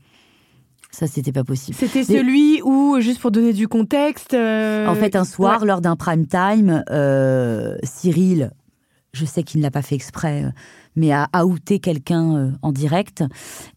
Ça, 0.91 1.07
c'était 1.07 1.33
pas 1.33 1.45
possible. 1.45 1.77
C'était 1.79 2.05
celui 2.05 2.61
où, 2.63 3.01
juste 3.01 3.21
pour 3.21 3.31
donner 3.31 3.53
du 3.53 3.69
contexte. 3.69 4.35
euh, 4.35 4.87
En 4.89 4.95
fait, 4.95 5.17
un 5.17 5.25
soir, 5.25 5.61
ouais. 5.63 5.67
lors 5.69 5.81
d'un 5.81 5.97
prime 5.97 6.27
time, 6.27 6.85
euh, 6.91 7.77
Cyril, 7.85 8.51
je 9.15 9.25
sais 9.25 9.43
qu'il 9.45 9.61
ne 9.61 9.63
l'a 9.63 9.71
pas 9.71 9.81
fait 9.83 9.95
exprès, 9.95 10.45
mais 10.97 11.13
a 11.13 11.47
outé 11.47 11.79
quelqu'un 11.79 12.37
euh, 12.37 12.51
en 12.63 12.73
direct. 12.73 13.25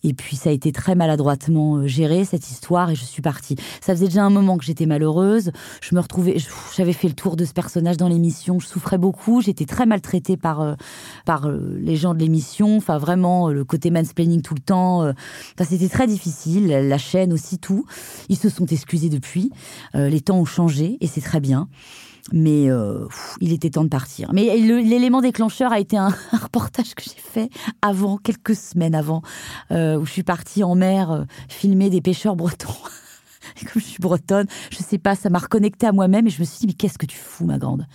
Et 0.04 0.14
puis, 0.14 0.36
ça 0.36 0.50
a 0.50 0.54
été 0.54 0.72
très 0.72 0.96
maladroitement 0.96 1.78
euh, 1.78 1.88
géré, 1.88 2.26
cette 2.26 2.50
histoire, 2.50 2.90
et 2.90 2.96
je 2.96 3.04
suis 3.04 3.22
partie. 3.22 3.56
Ça 3.82 3.94
faisait 3.94 4.08
déjà 4.08 4.24
un 4.24 4.30
moment 4.30 4.58
que 4.58 4.66
j'étais 4.66 4.86
malheureuse. 4.86 5.52
Je 5.82 5.96
me 5.96 6.02
retrouvais, 6.02 6.38
j'avais 6.76 6.94
fait 6.94 7.08
le 7.08 7.14
tour 7.14 7.36
de 7.36 7.46
ce 7.46 7.54
personnage 7.54 7.98
dans 7.98 8.10
l'émission. 8.10 8.60
Je 8.60 8.68
souffrais 8.68 8.98
beaucoup. 8.98 9.42
J'étais 9.42 9.66
très 9.66 9.86
maltraitée 9.86 10.38
par, 10.38 10.62
euh, 10.62 10.76
par 11.26 11.50
les 11.50 11.96
gens 11.96 12.14
de 12.14 12.20
l'émission. 12.20 12.78
Enfin, 12.78 12.98
vraiment, 12.98 13.50
le 13.50 13.64
côté 13.64 13.92
mansplaining 13.92 14.42
tout 14.42 14.56
le 14.56 14.62
temps. 14.62 15.02
Enfin, 15.02 15.70
c'était 15.70 15.90
très 15.90 16.08
difficile. 16.08 16.68
La 16.68 16.98
chaîne 16.98 17.32
aussi, 17.34 17.58
tout. 17.58 17.86
Ils 18.30 18.38
se 18.38 18.50
sont 18.50 18.66
excusés 18.66 19.10
depuis. 19.10 19.52
Les 19.94 20.22
temps 20.22 20.40
ont 20.40 20.46
changé 20.46 20.98
et 21.02 21.08
c'est 21.08 21.22
très 21.22 21.40
bien. 21.40 21.68
Mais 22.32 22.70
euh, 22.70 23.08
il 23.40 23.54
était 23.54 23.70
temps 23.70 23.84
de 23.84 23.90
partir. 23.90 24.34
Mais 24.34 24.58
l'élément 24.58 25.22
déclencheur 25.22 25.72
a 25.72 25.80
été 25.80 25.98
un, 25.98 26.14
reportage 26.32 26.96
que 26.96 27.04
j'ai 27.04 27.22
fait 27.22 27.50
avant, 27.82 28.18
quelques 28.18 28.56
semaines 28.56 28.96
avant, 28.96 29.22
euh, 29.72 29.98
où 29.98 30.06
je 30.06 30.12
suis 30.12 30.24
partie 30.24 30.64
en 30.64 30.76
mer 30.76 31.12
euh, 31.12 31.24
filmer 31.50 31.90
des 31.90 32.02
pêcheurs 32.02 32.36
bretons. 32.36 32.74
Et 33.62 33.66
comme 33.66 33.82
je 33.82 33.88
suis 33.88 34.02
bretonne, 34.02 34.48
je 34.72 34.78
sais 34.78 34.98
pas, 34.98 35.16
ça 35.16 35.30
m'a 35.30 35.38
reconnecté 35.38 35.86
à 35.86 35.92
moi-même 35.92 36.26
et 36.26 36.32
je 36.32 36.40
me 36.40 36.46
suis 36.46 36.62
dit, 36.62 36.68
mais 36.68 36.74
qu'est-ce 36.74 36.98
que 36.98 37.06
tu 37.06 37.18
fous, 37.18 37.46
ma 37.46 37.60
grande? 37.60 37.86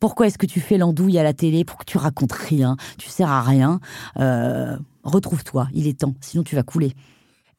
Pourquoi 0.00 0.26
est-ce 0.26 0.38
que 0.38 0.46
tu 0.46 0.58
fais 0.58 0.78
l'andouille 0.78 1.18
à 1.18 1.22
la 1.22 1.34
télé? 1.34 1.64
Pour 1.64 1.76
que 1.76 1.84
tu 1.84 1.98
racontes 1.98 2.32
rien? 2.32 2.76
Tu 2.96 3.10
sers 3.10 3.30
à 3.30 3.42
rien? 3.42 3.80
Euh, 4.18 4.76
Retrouve-toi, 5.06 5.68
il 5.72 5.86
est 5.86 6.00
temps, 6.00 6.14
sinon 6.20 6.42
tu 6.42 6.56
vas 6.56 6.64
couler. 6.64 6.92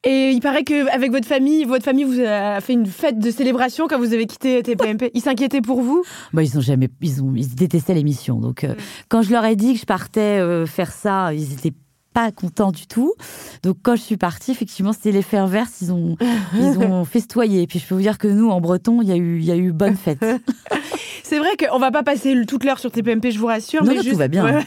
Et 0.04 0.30
il 0.30 0.40
paraît 0.40 0.62
qu'avec 0.62 1.10
votre 1.10 1.26
famille, 1.26 1.64
votre 1.64 1.84
famille 1.84 2.04
vous 2.04 2.20
a 2.20 2.60
fait 2.60 2.72
une 2.72 2.86
fête 2.86 3.18
de 3.18 3.30
célébration 3.32 3.88
quand 3.88 3.98
vous 3.98 4.14
avez 4.14 4.26
quitté 4.26 4.62
TPMP. 4.62 5.10
Ils 5.14 5.20
s'inquiétaient 5.20 5.60
pour 5.60 5.80
vous? 5.80 6.04
Bah, 6.32 6.44
ils 6.44 6.56
ont 6.56 6.60
jamais, 6.60 6.88
ils 7.00 7.22
ont, 7.22 7.32
ils 7.34 7.52
détestaient 7.54 7.94
l'émission. 7.94 8.38
Donc, 8.38 8.62
euh, 8.62 8.74
quand 9.08 9.22
je 9.22 9.32
leur 9.32 9.44
ai 9.44 9.56
dit 9.56 9.74
que 9.74 9.80
je 9.80 9.86
partais 9.86 10.38
euh, 10.38 10.66
faire 10.66 10.92
ça, 10.92 11.34
ils 11.34 11.52
étaient 11.52 11.74
pas 12.14 12.30
contents 12.30 12.70
du 12.70 12.86
tout. 12.86 13.12
Donc, 13.64 13.78
quand 13.82 13.96
je 13.96 14.02
suis 14.02 14.16
partie, 14.16 14.52
effectivement, 14.52 14.92
c'était 14.92 15.10
l'efferverse. 15.10 15.80
Ils 15.82 15.92
ont, 15.92 16.16
ils 16.54 16.78
ont 16.78 17.04
festoyé. 17.06 17.62
Et 17.62 17.66
puis, 17.66 17.80
je 17.80 17.86
peux 17.86 17.96
vous 17.96 18.00
dire 18.00 18.18
que 18.18 18.28
nous, 18.28 18.50
en 18.50 18.60
breton, 18.60 19.02
il 19.02 19.08
y 19.08 19.12
a 19.12 19.16
eu, 19.16 19.38
il 19.38 19.44
y 19.44 19.50
a 19.50 19.56
eu 19.56 19.72
bonne 19.72 19.96
fête. 19.96 20.24
C'est 21.28 21.38
vrai 21.38 21.50
qu'on 21.58 21.78
va 21.78 21.90
pas 21.90 22.02
passer 22.02 22.34
toute 22.46 22.64
l'heure 22.64 22.78
sur 22.78 22.90
TPMP, 22.90 23.30
je 23.30 23.38
vous 23.38 23.46
rassure. 23.46 23.82
Non, 23.82 23.88
mais 23.88 23.94
non, 23.96 24.00
tout 24.00 24.06
juste- 24.08 24.18
va 24.18 24.28
bien. 24.28 24.44
Ouais, 24.46 24.54
ouais. 24.54 24.64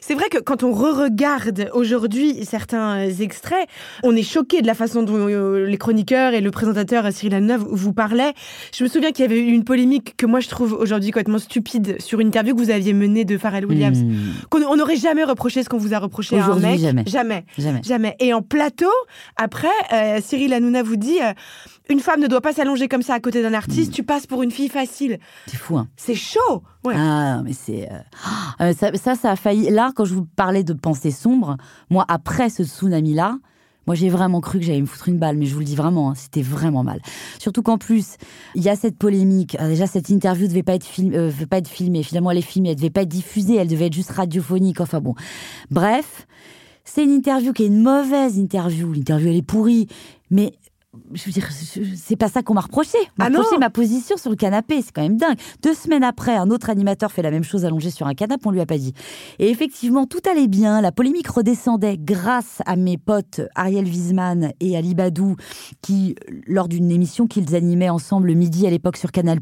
C'est 0.00 0.14
vrai 0.14 0.28
que 0.30 0.38
quand 0.38 0.62
on 0.62 0.70
re-regarde 0.72 1.70
aujourd'hui 1.74 2.44
certains 2.44 3.08
extraits, 3.08 3.66
on 4.04 4.14
est 4.14 4.22
choqué 4.22 4.62
de 4.62 4.66
la 4.66 4.74
façon 4.74 5.02
dont 5.02 5.28
euh, 5.28 5.66
les 5.66 5.76
chroniqueurs 5.76 6.32
et 6.34 6.40
le 6.40 6.50
présentateur 6.52 7.06
euh, 7.06 7.10
Cyril 7.10 7.34
Hanouna 7.34 7.56
vous, 7.56 7.92
parlaient. 7.92 8.32
Je 8.72 8.84
me 8.84 8.88
souviens 8.88 9.10
qu'il 9.10 9.24
y 9.24 9.26
avait 9.26 9.40
eu 9.40 9.50
une 9.50 9.64
polémique 9.64 10.14
que 10.16 10.26
moi 10.26 10.38
je 10.40 10.48
trouve 10.48 10.72
aujourd'hui 10.74 11.10
complètement 11.10 11.38
stupide 11.38 11.96
sur 12.00 12.20
une 12.20 12.28
interview 12.28 12.54
que 12.54 12.60
vous 12.60 12.70
aviez 12.70 12.92
menée 12.92 13.24
de 13.24 13.36
Pharrell 13.36 13.66
Williams. 13.66 13.98
Hmm, 14.02 14.14
Qu'on 14.50 14.62
on 14.62 14.76
n'aurait 14.76 14.96
jamais 14.96 15.24
reproché 15.24 15.62
ce 15.64 15.68
qu'on 15.68 15.78
vous 15.78 15.94
a 15.94 15.98
reproché 15.98 16.36
à 16.36 16.44
un 16.44 16.48
Aujourd'hui, 16.48 16.68
mec. 16.70 16.78
jamais. 16.80 17.04
Jamais. 17.06 17.44
jamais. 17.58 17.80
Jamais. 17.82 18.16
Et 18.20 18.32
en 18.32 18.42
plateau, 18.42 18.90
après, 19.36 19.68
euh, 19.92 20.20
Cyril 20.22 20.52
Hanouna 20.52 20.82
vous 20.84 20.96
dit 20.96 21.18
euh, 21.20 21.32
une 21.90 22.00
femme 22.00 22.20
ne 22.20 22.26
doit 22.26 22.40
pas 22.40 22.52
s'allonger 22.52 22.88
comme 22.88 23.02
ça 23.02 23.14
à 23.14 23.20
côté 23.20 23.42
d'un 23.42 23.54
artiste, 23.54 23.90
Hmm. 23.90 23.94
tu 23.94 24.02
passes 24.02 24.26
pour 24.26 24.42
une 24.42 24.50
fille 24.50 24.68
facile. 24.68 25.18
C'est 25.46 25.56
fou, 25.58 25.76
hein. 25.76 25.88
C'est 25.96 26.14
chaud. 26.14 26.62
Ouais. 26.84 26.94
Ah, 26.96 27.42
mais 27.44 27.52
c'est. 27.52 27.88
euh, 27.90 27.98
ah, 28.58 28.72
ça, 28.72 28.92
ça, 28.94 29.14
ça 29.14 29.30
a 29.32 29.36
failli. 29.36 29.70
Là, 29.70 29.92
quand 29.94 30.04
je 30.04 30.14
vous 30.14 30.24
parlais 30.24 30.64
de 30.64 30.72
pensée 30.72 31.10
sombre, 31.10 31.56
moi, 31.90 32.04
après 32.08 32.48
ce 32.48 32.62
tsunami-là, 32.64 33.38
moi, 33.86 33.94
j'ai 33.94 34.08
vraiment 34.08 34.40
cru 34.40 34.60
que 34.60 34.64
j'allais 34.64 34.80
me 34.80 34.86
foutre 34.86 35.10
une 35.10 35.18
balle, 35.18 35.36
mais 35.36 35.44
je 35.44 35.52
vous 35.52 35.58
le 35.58 35.66
dis 35.66 35.76
vraiment, 35.76 36.10
hein, 36.10 36.14
c'était 36.16 36.40
vraiment 36.40 36.82
mal. 36.82 37.00
Surtout 37.38 37.62
qu'en 37.62 37.76
plus, 37.76 38.16
il 38.54 38.62
y 38.62 38.70
a 38.70 38.76
cette 38.76 38.96
polémique. 38.96 39.58
Euh, 39.60 39.68
déjà, 39.68 39.86
cette 39.86 40.08
interview 40.08 40.48
devait 40.48 40.62
pas 40.62 40.74
être, 40.74 40.86
film, 40.86 41.12
euh, 41.12 41.26
devait 41.26 41.44
pas 41.44 41.58
être 41.58 41.68
filmée. 41.68 42.02
Finalement, 42.02 42.30
elle 42.30 42.38
est 42.38 42.40
filmée, 42.40 42.70
elle 42.70 42.76
devait 42.76 42.88
pas 42.88 43.02
être 43.02 43.08
diffusée, 43.10 43.56
elle 43.56 43.68
devait 43.68 43.88
être 43.88 43.92
juste 43.92 44.10
radiophonique. 44.12 44.80
Enfin 44.80 45.00
bon. 45.02 45.14
Bref, 45.70 46.26
c'est 46.84 47.04
une 47.04 47.10
interview 47.10 47.52
qui 47.52 47.64
est 47.64 47.66
une 47.66 47.82
mauvaise 47.82 48.38
interview. 48.38 48.90
L'interview, 48.90 49.28
elle 49.28 49.36
est 49.36 49.42
pourrie. 49.42 49.86
Mais 50.30 50.54
je 51.12 51.24
veux 51.24 51.32
dire, 51.32 51.48
c'est 51.96 52.16
pas 52.16 52.28
ça 52.28 52.42
qu'on 52.42 52.54
m'a 52.54 52.60
reproché. 52.60 52.98
On 53.18 53.22
m'a 53.22 53.26
Ah 53.26 53.38
reproché 53.38 53.58
ma 53.58 53.70
position 53.70 54.16
sur 54.16 54.30
le 54.30 54.36
canapé. 54.36 54.82
C'est 54.82 54.92
quand 54.92 55.02
même 55.02 55.16
dingue. 55.16 55.36
Deux 55.62 55.74
semaines 55.74 56.04
après, 56.04 56.36
un 56.36 56.50
autre 56.50 56.70
animateur 56.70 57.12
fait 57.12 57.22
la 57.22 57.30
même 57.30 57.44
chose 57.44 57.64
allongé 57.64 57.90
sur 57.90 58.06
un 58.06 58.14
canapé, 58.14 58.42
on 58.46 58.50
lui 58.50 58.60
a 58.60 58.66
pas 58.66 58.78
dit. 58.78 58.94
Et 59.38 59.50
effectivement, 59.50 60.06
tout 60.06 60.20
allait 60.30 60.48
bien. 60.48 60.80
La 60.80 60.92
polémique 60.92 61.28
redescendait 61.28 61.96
grâce 61.98 62.62
à 62.66 62.76
mes 62.76 62.98
potes 62.98 63.40
Ariel 63.54 63.86
Wiesman 63.86 64.52
et 64.60 64.76
Ali 64.76 64.94
Badou, 64.94 65.36
qui, 65.82 66.14
lors 66.46 66.68
d'une 66.68 66.90
émission 66.90 67.26
qu'ils 67.26 67.54
animaient 67.54 67.90
ensemble 67.90 68.28
le 68.28 68.34
midi 68.34 68.66
à 68.66 68.70
l'époque 68.70 68.96
sur 68.96 69.12
Canal+, 69.12 69.38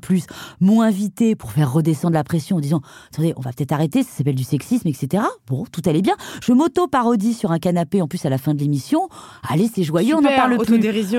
m'ont 0.60 0.82
invité 0.82 1.34
pour 1.36 1.52
faire 1.52 1.72
redescendre 1.72 2.14
la 2.14 2.24
pression 2.24 2.56
en 2.56 2.60
disant 2.60 2.80
Attendez, 3.12 3.32
on 3.36 3.40
va 3.40 3.52
peut-être 3.52 3.72
arrêter, 3.72 4.02
ça 4.02 4.10
s'appelle 4.18 4.34
du 4.34 4.44
sexisme, 4.44 4.88
etc. 4.88 5.24
Bon, 5.46 5.64
tout 5.70 5.82
allait 5.86 6.02
bien. 6.02 6.14
Je 6.42 6.52
m'auto-parodie 6.52 7.34
sur 7.34 7.52
un 7.52 7.58
canapé, 7.58 8.02
en 8.02 8.08
plus 8.08 8.24
à 8.24 8.30
la 8.30 8.38
fin 8.38 8.54
de 8.54 8.60
l'émission. 8.60 9.08
Allez, 9.48 9.70
c'est 9.72 9.82
joyeux, 9.82 10.14
on 10.14 10.20
n'en 10.20 10.28
Super, 10.28 10.36
parle 10.36 10.58
plus. 10.58 10.74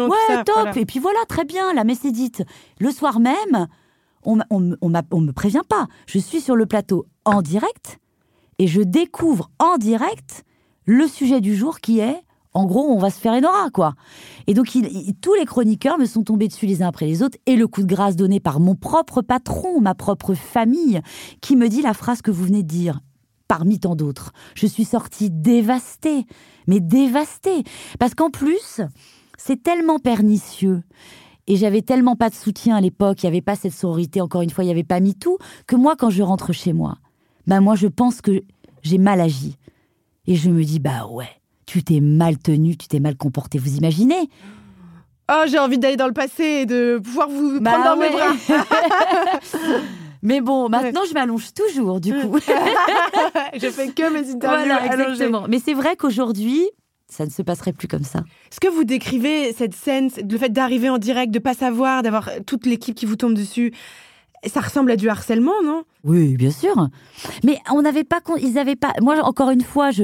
Ouais, 0.10 0.18
ça, 0.28 0.44
top. 0.44 0.56
voilà. 0.56 0.78
Et 0.78 0.86
puis 0.86 1.00
voilà, 1.00 1.20
très 1.28 1.46
bien, 1.46 1.74
la 1.74 1.84
messe 1.84 2.06
est 2.06 2.12
dite. 2.12 2.44
Le 2.80 2.92
soir 2.92 3.20
même, 3.20 3.68
on, 4.24 4.40
on, 4.50 4.60
me- 4.60 5.32
prévient 5.32 5.62
pas. 5.68 5.88
Je 6.08 6.20
suis 6.20 6.42
sur 6.42 6.56
le 6.56 6.66
plateau 6.66 7.06
en 7.26 7.42
direct 7.42 8.00
et 8.60 8.68
je 8.68 8.82
découvre 8.82 9.50
en 9.60 9.78
direct 9.78 10.44
le 10.86 11.08
sujet 11.08 11.42
du 11.42 11.56
jour 11.56 11.80
qui 11.80 12.00
est, 12.00 12.18
en 12.54 12.66
gros, 12.66 12.84
on 12.88 13.00
va 13.00 13.10
se 13.10 13.20
faire 13.20 13.34
Enora, 13.34 13.70
quoi. 13.72 13.96
Et 14.48 14.54
donc, 14.54 14.76
il- 14.76 14.86
il- 14.86 15.16
tous 15.16 15.34
les 15.34 15.46
chroniqueurs 15.46 15.98
me 15.98 16.06
sont 16.06 16.24
tombés 16.24 16.48
dessus 16.48 16.68
les 16.68 16.84
uns 16.84 16.88
après 16.88 17.08
les 17.08 17.24
autres 17.24 17.38
et 17.48 17.56
le 17.56 17.68
coup 17.68 17.82
de 17.82 17.88
grâce 17.88 18.16
donné 18.16 18.40
par 18.40 18.60
mon 18.60 18.76
propre 18.76 19.22
patron, 19.22 19.82
ma 19.82 19.96
propre 19.96 20.34
famille, 20.36 21.02
qui 21.42 21.56
me 21.56 21.68
dit 21.68 21.82
la 21.82 21.94
phrase 21.94 22.22
que 22.22 22.30
vous 22.32 22.44
venez 22.46 22.62
de 22.64 22.68
dire. 22.68 23.00
Parmi 23.48 23.80
tant 23.80 23.96
d'autres, 23.96 24.32
je 24.56 24.66
suis 24.68 24.86
sortie 24.86 25.30
dévastée, 25.30 26.26
mais 26.66 26.80
dévastée. 26.80 27.64
Parce 28.00 28.16
qu'en 28.16 28.30
plus, 28.30 28.82
c'est 29.46 29.62
tellement 29.62 30.00
pernicieux. 30.00 30.84
Et 31.48 31.58
j'avais 31.58 31.82
tellement 31.82 32.16
pas 32.16 32.30
de 32.30 32.36
soutien 32.36 32.78
à 32.78 32.82
l'époque, 32.82 33.22
il 33.22 33.26
n'y 33.26 33.32
avait 33.32 33.42
pas 33.42 33.56
cette 33.56 33.74
sororité, 33.74 34.22
encore 34.22 34.42
une 34.42 34.50
fois, 34.50 34.64
il 34.64 34.68
n'y 34.68 34.72
avait 34.72 34.86
pas 34.86 35.02
MeToo, 35.02 35.38
que 35.68 35.76
moi, 35.76 35.96
quand 35.98 36.10
je 36.10 36.24
rentre 36.24 36.54
chez 36.54 36.72
moi, 36.72 36.96
ben 37.46 37.60
moi, 37.60 37.76
je 37.76 37.88
pense 37.88 38.22
que 38.22 38.42
j'ai 38.84 38.98
mal 38.98 39.20
agi. 39.20 39.58
Et 40.26 40.36
je 40.36 40.50
me 40.50 40.64
dis, 40.64 40.80
bah 40.80 41.08
ouais, 41.12 41.28
tu 41.66 41.84
t'es 41.84 42.00
mal 42.00 42.38
tenu, 42.38 42.78
tu 42.78 42.88
t'es 42.88 43.02
mal 43.02 43.18
comporté. 43.18 43.58
Vous 43.58 43.76
imaginez? 43.76 44.30
Oh, 45.30 45.44
j'ai 45.48 45.60
envie 45.60 45.78
d'aller 45.78 45.98
dans 45.98 46.08
le 46.08 46.14
passé 46.14 46.44
et 46.62 46.66
de 46.66 47.02
pouvoir 47.04 47.28
vous 47.28 47.60
Bah 47.60 47.72
prendre 47.72 47.96
dans 47.96 48.02
mes 48.02 48.10
bras. 48.10 48.32
Mais 50.22 50.40
bon, 50.40 50.70
maintenant, 50.70 51.02
je 51.06 51.14
m'allonge 51.14 51.54
toujours, 51.54 52.00
du 52.00 52.14
coup. 52.14 52.38
je 53.54 53.70
fais 53.70 53.90
que 53.90 54.14
mes 54.14 54.32
interviews 54.32 54.38
voilà, 54.40 54.76
allongées. 54.78 55.02
exactement. 55.12 55.46
Mais 55.50 55.60
c'est 55.60 55.74
vrai 55.74 55.98
qu'aujourd'hui, 55.98 56.70
ça 57.14 57.26
ne 57.26 57.30
se 57.30 57.42
passerait 57.42 57.74
plus 57.74 57.88
comme 57.88 58.04
ça. 58.04 58.20
Est-ce 58.52 58.60
que 58.60 58.68
vous 58.68 58.84
décrivez 58.84 59.54
cette 59.54 59.76
scène, 59.76 60.10
le 60.30 60.38
fait 60.38 60.50
d'arriver 60.50 60.90
en 60.90 60.98
direct, 60.98 61.32
de 61.32 61.40
pas 61.40 61.54
savoir, 61.54 62.02
d'avoir 62.02 62.30
toute 62.46 62.66
l'équipe 62.66 62.96
qui 62.96 63.06
vous 63.06 63.16
tombe 63.16 63.36
dessus 63.36 63.72
Ça 64.46 64.62
ressemble 64.62 64.92
à 64.92 64.96
du 64.96 65.10
harcèlement, 65.10 65.62
non? 65.64 65.84
Oui, 66.04 66.36
bien 66.36 66.52
sûr. 66.52 66.90
Mais 67.44 67.60
on 67.72 67.84
n'avait 67.84 68.04
pas, 68.04 68.20
ils 68.42 68.58
avaient 68.58 68.76
pas. 68.76 68.94
Moi, 69.02 69.22
encore 69.24 69.52
une 69.52 69.62
fois, 69.62 69.92
je. 69.92 70.04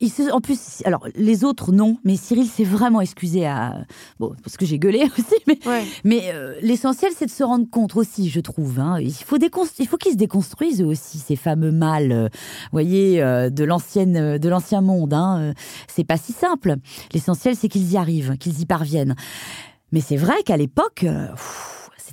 Se- 0.00 0.30
en 0.32 0.40
plus, 0.40 0.82
alors 0.84 1.06
les 1.16 1.42
autres 1.42 1.72
non, 1.72 1.98
mais 2.04 2.16
Cyril 2.16 2.46
s'est 2.46 2.62
vraiment 2.64 3.00
excusé 3.00 3.46
à 3.46 3.84
bon 4.20 4.32
parce 4.44 4.56
que 4.56 4.64
j'ai 4.64 4.78
gueulé 4.78 5.02
aussi, 5.18 5.34
mais 5.48 5.58
Ouais. 5.66 5.84
mais 6.04 6.30
euh, 6.32 6.54
l'essentiel 6.62 7.10
c'est 7.16 7.26
de 7.26 7.30
se 7.32 7.42
rendre 7.42 7.68
compte 7.68 7.96
aussi, 7.96 8.28
je 8.30 8.38
trouve. 8.38 8.78
hein. 8.78 8.98
Il 9.00 9.12
faut 9.12 9.36
il 9.38 9.88
faut 9.88 9.96
qu'ils 9.96 10.12
se 10.12 10.16
déconstruisent 10.16 10.82
aussi 10.82 11.18
ces 11.18 11.34
fameux 11.36 11.72
mâles, 11.72 12.12
euh, 12.12 12.28
voyez, 12.70 13.20
euh, 13.20 13.50
de 13.50 13.64
l'ancienne, 13.64 14.16
euh, 14.16 14.38
de 14.38 14.48
l'ancien 14.48 14.80
monde. 14.82 15.14
Hein. 15.14 15.38
Euh, 15.40 15.52
C'est 15.88 16.04
pas 16.04 16.16
si 16.16 16.32
simple. 16.32 16.76
L'essentiel 17.12 17.56
c'est 17.56 17.68
qu'ils 17.68 17.92
y 17.92 17.96
arrivent, 17.96 18.36
qu'ils 18.38 18.60
y 18.60 18.66
parviennent. 18.66 19.16
Mais 19.90 20.00
c'est 20.00 20.16
vrai 20.16 20.42
qu'à 20.44 20.56
l'époque. 20.56 21.06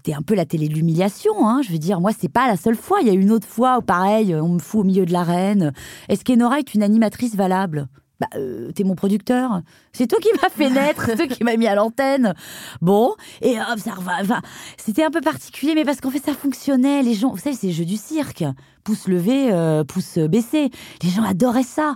C'était 0.06 0.16
un 0.16 0.22
peu 0.22 0.36
la 0.36 0.46
télé 0.46 0.68
de 0.68 0.76
l'humiliation, 0.76 1.48
hein. 1.48 1.62
je 1.64 1.72
veux 1.72 1.80
dire. 1.80 2.00
Moi, 2.00 2.12
c'est 2.16 2.30
pas 2.30 2.48
la 2.48 2.58
seule 2.58 2.76
fois. 2.76 3.00
Il 3.02 3.08
y 3.08 3.10
a 3.10 3.14
une 3.14 3.32
autre 3.32 3.48
fois 3.48 3.80
où, 3.80 3.82
pareil, 3.82 4.36
on 4.36 4.50
me 4.50 4.60
fout 4.60 4.82
au 4.82 4.84
milieu 4.84 5.04
de 5.04 5.12
l'arène. 5.12 5.74
Est-ce 6.10 6.24
qu'Enora 6.24 6.60
est 6.60 6.76
une 6.76 6.84
animatrice 6.84 7.36
valable? 7.36 7.88
Bah, 8.20 8.28
euh, 8.36 8.72
t'es 8.72 8.84
mon 8.84 8.94
producteur. 8.94 9.62
C'est 9.94 10.06
toi 10.06 10.20
qui 10.22 10.30
m'as 10.40 10.50
fait 10.50 10.70
naître, 10.70 11.06
c'est 11.08 11.16
toi 11.16 11.28
qui 11.28 11.44
m'as 11.44 11.58
mis 11.58 11.66
à 11.66 11.74
l'antenne. 11.74 12.36
Bon, 12.82 13.16
et 13.42 13.58
hop, 13.60 13.80
ça 13.80 13.94
enfin, 13.98 14.42
c'était 14.78 15.04
un 15.04 15.10
peu 15.10 15.22
particulier, 15.22 15.74
mais 15.74 15.86
parce 15.86 16.02
qu'en 16.02 16.12
fait, 16.12 16.24
ça 16.24 16.34
fonctionnait. 16.34 17.02
Les 17.02 17.16
gens, 17.16 17.32
vous 17.32 17.40
savez, 17.40 17.56
c'est 17.56 17.68
le 17.68 17.74
jeu 17.74 17.86
du 17.86 17.98
cirque. 17.98 18.44
Pouce 18.84 19.08
levé, 19.08 19.52
euh, 19.52 19.84
pouce 19.84 20.20
baissé. 20.20 20.70
Les 21.02 21.10
gens 21.10 21.24
adoraient 21.24 21.64
ça. 21.64 21.96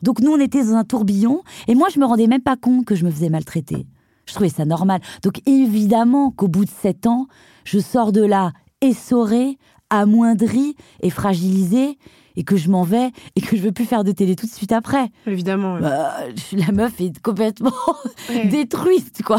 Donc 0.00 0.20
nous, 0.20 0.30
on 0.30 0.38
était 0.38 0.62
dans 0.62 0.76
un 0.76 0.84
tourbillon, 0.84 1.42
et 1.66 1.74
moi, 1.74 1.88
je 1.92 1.98
me 1.98 2.04
rendais 2.04 2.28
même 2.28 2.40
pas 2.40 2.56
compte 2.56 2.84
que 2.84 2.94
je 2.94 3.04
me 3.04 3.10
faisais 3.10 3.30
maltraiter. 3.30 3.86
Je 4.32 4.36
trouvais 4.36 4.48
ça 4.48 4.64
normal. 4.64 5.02
Donc 5.22 5.46
évidemment 5.46 6.30
qu'au 6.30 6.48
bout 6.48 6.64
de 6.64 6.70
sept 6.70 7.06
ans, 7.06 7.26
je 7.64 7.78
sors 7.78 8.12
de 8.12 8.24
là 8.24 8.52
essorée, 8.80 9.58
amoindrie 9.90 10.74
et 11.02 11.10
fragilisée 11.10 11.98
et 12.34 12.42
que 12.42 12.56
je 12.56 12.70
m'en 12.70 12.82
vais 12.82 13.10
et 13.36 13.42
que 13.42 13.58
je 13.58 13.60
veux 13.60 13.72
plus 13.72 13.84
faire 13.84 14.04
de 14.04 14.10
télé 14.10 14.34
tout 14.34 14.46
de 14.46 14.50
suite 14.50 14.72
après. 14.72 15.10
Évidemment. 15.26 15.78
Bah, 15.78 16.14
la 16.52 16.72
meuf 16.72 16.98
est 16.98 17.20
complètement 17.20 17.74
détruite, 18.46 19.22
quoi. 19.22 19.38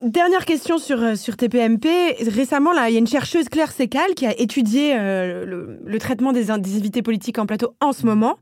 Dernière 0.00 0.44
question 0.44 0.78
sur, 0.78 1.02
euh, 1.02 1.16
sur 1.16 1.36
TPMP. 1.36 1.88
Récemment, 2.28 2.72
là, 2.72 2.88
il 2.88 2.92
y 2.92 2.96
a 2.96 3.00
une 3.00 3.08
chercheuse, 3.08 3.48
Claire 3.48 3.72
Sécal, 3.72 4.14
qui 4.14 4.26
a 4.26 4.40
étudié 4.40 4.94
euh, 4.96 5.44
le, 5.84 5.98
traitement 5.98 6.32
des, 6.32 6.52
invités 6.52 7.02
politiques 7.02 7.36
en 7.40 7.46
plateau 7.46 7.74
en 7.80 7.92
ce 7.92 8.06
moment. 8.06 8.38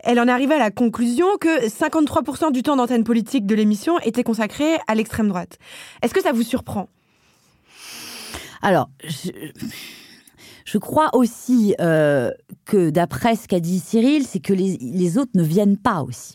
Elle 0.00 0.20
en 0.20 0.28
est 0.28 0.30
arrivée 0.30 0.56
à 0.56 0.58
la 0.58 0.70
conclusion 0.70 1.24
que 1.40 1.66
53% 1.66 2.52
du 2.52 2.62
temps 2.62 2.76
d'antenne 2.76 3.04
politique 3.04 3.46
de 3.46 3.54
l'émission 3.54 3.98
était 4.00 4.22
consacré 4.22 4.76
à 4.88 4.94
l'extrême 4.94 5.28
droite. 5.28 5.56
Est-ce 6.02 6.12
que 6.12 6.20
ça 6.20 6.32
vous 6.32 6.42
surprend? 6.42 6.90
Alors, 8.60 8.90
je, 10.66 10.76
crois 10.76 11.08
aussi 11.14 11.74
euh, 11.80 12.30
que 12.66 12.90
d'après 12.90 13.36
ce 13.36 13.48
qu'a 13.48 13.60
dit 13.60 13.78
Cyril, 13.78 14.26
c'est 14.26 14.40
que 14.40 14.52
les 14.52 15.16
autres 15.16 15.32
ne 15.34 15.42
viennent 15.42 15.78
pas 15.78 16.02
aussi. 16.02 16.34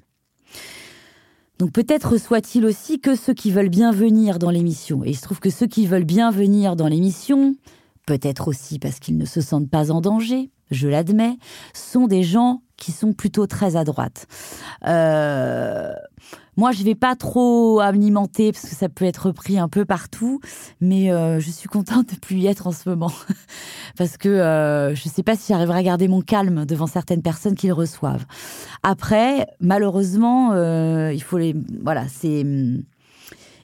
Donc 1.60 1.72
peut-être 1.72 2.18
soit-il 2.18 2.66
aussi 2.66 3.00
que 3.00 3.16
ceux 3.16 3.34
qui 3.34 3.52
veulent 3.52 3.70
bien 3.70 3.92
venir 3.92 4.40
dans 4.40 4.50
l'émission. 4.50 5.04
Et 5.04 5.12
il 5.12 5.16
se 5.16 5.22
trouve 5.22 5.40
que 5.40 5.50
ceux 5.50 5.68
qui 5.68 5.88
veulent 5.88 6.04
bien 6.04 6.32
venir 6.32 6.76
dans 6.76 6.88
l'émission, 6.88 7.56
peut-être 8.06 8.48
aussi 8.48 8.80
parce 8.80 9.00
qu'ils 9.00 9.18
ne 9.18 9.26
se 9.26 9.42
sentent 9.42 9.70
pas 9.70 9.92
en 9.92 10.02
danger, 10.02 10.52
je 10.72 10.88
l'admets, 10.88 11.38
sont 11.74 12.08
des 12.08 12.24
gens 12.24 12.62
qui 12.78 12.92
sont 12.92 13.14
plutôt 13.14 13.48
très 13.48 13.76
à 13.76 13.84
droite. 13.84 14.28
Euh, 14.86 15.94
moi, 16.58 16.72
je 16.72 16.84
vais 16.84 16.96
pas 16.96 17.16
trop 17.16 17.80
alimenter 17.80 18.52
parce 18.52 18.66
que 18.66 18.76
ça 18.76 18.88
peut 18.88 19.06
être 19.06 19.28
repris 19.28 19.60
un 19.60 19.68
peu 19.68 19.84
partout, 19.84 20.40
mais 20.80 21.12
euh, 21.12 21.40
je 21.40 21.52
suis 21.52 21.68
contente 21.68 22.14
de 22.14 22.20
plus 22.20 22.38
y 22.38 22.48
être 22.48 22.68
en 22.68 22.72
ce 22.72 22.88
moment 22.88 23.12
parce 23.98 24.18
que 24.18 24.30
euh, 24.30 24.96
je 24.96 25.10
sais 25.10 25.24
pas 25.24 25.36
si 25.36 25.52
j'arriverai 25.52 25.80
à 25.80 25.84
garder 25.84 26.08
mon 26.08 26.22
calme 26.22 26.66
devant 26.66 26.88
certaines 26.88 27.22
personnes 27.22 27.56
qui 27.56 27.68
le 27.68 27.74
reçoivent. 27.74 28.26
Après, 28.84 29.48
malheureusement, 29.60 30.54
euh, 30.54 31.12
il 31.14 31.22
faut 31.22 31.38
les 31.38 31.56
voilà, 31.82 32.08
c'est 32.08 32.46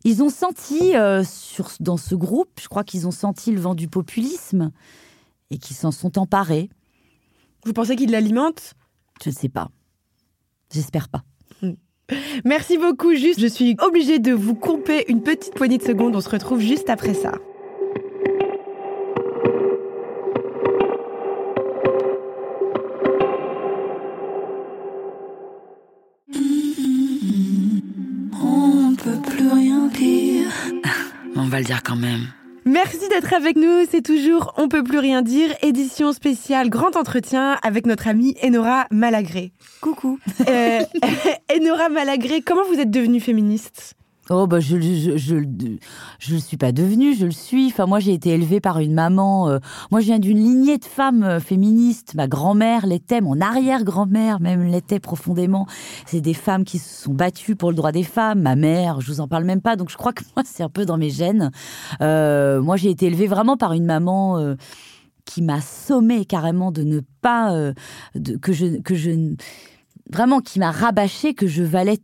ils 0.04 0.24
ont 0.24 0.30
senti 0.30 0.94
sur 1.24 1.70
dans 1.80 1.98
ce 1.98 2.16
groupe, 2.16 2.60
je 2.60 2.68
crois 2.68 2.84
qu'ils 2.84 3.08
ont 3.08 3.12
senti 3.12 3.52
le 3.52 3.62
vent 3.62 3.76
du 3.76 3.88
populisme 3.88 4.72
et 5.52 5.60
qu'ils 5.60 5.76
s'en 5.76 5.92
sont 5.92 6.18
emparés. 6.18 6.70
Vous 7.66 7.74
pensez 7.74 7.96
qu'ils 7.96 8.12
l'alimentent? 8.12 8.74
Je 9.24 9.30
ne 9.30 9.36
sais 9.36 9.50
pas. 9.50 9.70
J'espère 10.74 11.08
pas. 11.08 11.24
Merci 12.46 12.78
beaucoup. 12.78 13.14
Juste, 13.14 13.40
je 13.40 13.48
suis 13.48 13.76
obligée 13.80 14.20
de 14.20 14.32
vous 14.32 14.56
couper 14.56 15.06
une 15.08 15.22
petite 15.22 15.54
poignée 15.54 15.78
de 15.78 15.84
secondes. 15.84 16.16
On 16.16 16.22
se 16.22 16.30
retrouve 16.30 16.60
juste 16.60 16.90
après 16.90 17.14
ça. 17.14 17.34
On 28.44 28.96
peut 28.96 29.22
plus 29.30 29.48
rien 29.48 29.88
dire. 29.88 30.48
On 31.36 31.48
va 31.48 31.60
le 31.60 31.66
dire 31.66 31.82
quand 31.84 31.96
même. 31.96 32.28
Merci 32.66 33.08
d'être 33.10 33.34
avec 33.34 33.56
nous. 33.56 33.86
C'est 33.90 34.04
toujours 34.04 34.54
On 34.58 34.68
peut 34.68 34.84
plus 34.84 35.00
rien 35.00 35.22
dire, 35.22 35.50
édition 35.64 36.14
spéciale 36.14 36.70
grand 36.70 36.96
entretien 36.96 37.58
avec 37.64 37.86
notre 37.86 38.08
amie 38.08 38.36
Enora 38.44 38.86
Malagré. 38.92 39.52
Coucou. 39.82 40.20
Euh, 40.48 40.82
Enora 41.56 41.90
Malagré, 41.90 42.42
comment 42.42 42.64
vous 42.64 42.80
êtes 42.80 42.92
devenue 42.92 43.20
féministe? 43.20 43.96
Oh 44.30 44.46
bah 44.46 44.60
je 44.60 44.80
je 44.80 45.18
je 45.18 45.36
je 46.20 46.34
le 46.34 46.40
suis 46.40 46.56
pas 46.56 46.72
devenue, 46.72 47.16
je 47.16 47.26
le 47.26 47.32
suis. 47.32 47.68
Enfin 47.68 47.88
moi 47.88 48.00
j'ai 48.00 48.14
été 48.14 48.30
élevée 48.30 48.60
par 48.60 48.80
une 48.80 48.94
maman. 48.94 49.50
Euh, 49.50 49.58
moi 49.90 50.00
je 50.00 50.06
viens 50.06 50.20
d'une 50.20 50.38
lignée 50.38 50.78
de 50.78 50.86
femmes 50.86 51.24
euh, 51.24 51.40
féministes. 51.40 52.14
Ma 52.14 52.28
grand-mère 52.28 52.86
l'était, 52.86 53.20
mon 53.20 53.42
arrière-grand-mère 53.42 54.40
même 54.40 54.64
l'était 54.64 55.00
profondément. 55.00 55.66
C'est 56.06 56.22
des 56.22 56.36
femmes 56.36 56.66
qui 56.66 56.78
se 56.78 57.04
sont 57.04 57.14
battues 57.14 57.56
pour 57.56 57.72
le 57.72 57.76
droit 57.76 57.92
des 57.92 58.04
femmes. 58.04 58.42
Ma 58.42 58.56
mère, 58.56 59.02
je 59.02 59.12
vous 59.12 59.22
en 59.22 59.28
parle 59.28 59.44
même 59.44 59.62
pas. 59.62 59.76
Donc 59.76 59.90
je 59.90 59.98
crois 59.98 60.14
que 60.14 60.24
moi 60.36 60.44
c'est 60.46 60.62
un 60.62 60.70
peu 60.70 60.86
dans 60.86 60.98
mes 60.98 61.10
gènes. 61.10 61.50
Euh, 62.02 62.62
moi 62.62 62.78
j'ai 62.78 62.92
été 62.92 63.08
élevée 63.08 63.28
vraiment 63.28 63.58
par 63.58 63.74
une 63.74 63.86
maman. 63.86 64.56
Qui 65.24 65.44
m'a 65.44 65.62
sommé 65.62 66.26
carrément 66.26 66.72
de 66.72 66.82
ne 66.82 67.00
pas 67.22 67.54
que 68.42 68.52
je 68.52 68.82
que 68.82 68.96
je 68.96 69.36
vraiment 70.12 70.42
qui 70.42 70.60
m'a 70.60 70.72
rabâché 70.72 71.36
que 71.36 71.48
je 71.48 71.64
valais 71.64 72.00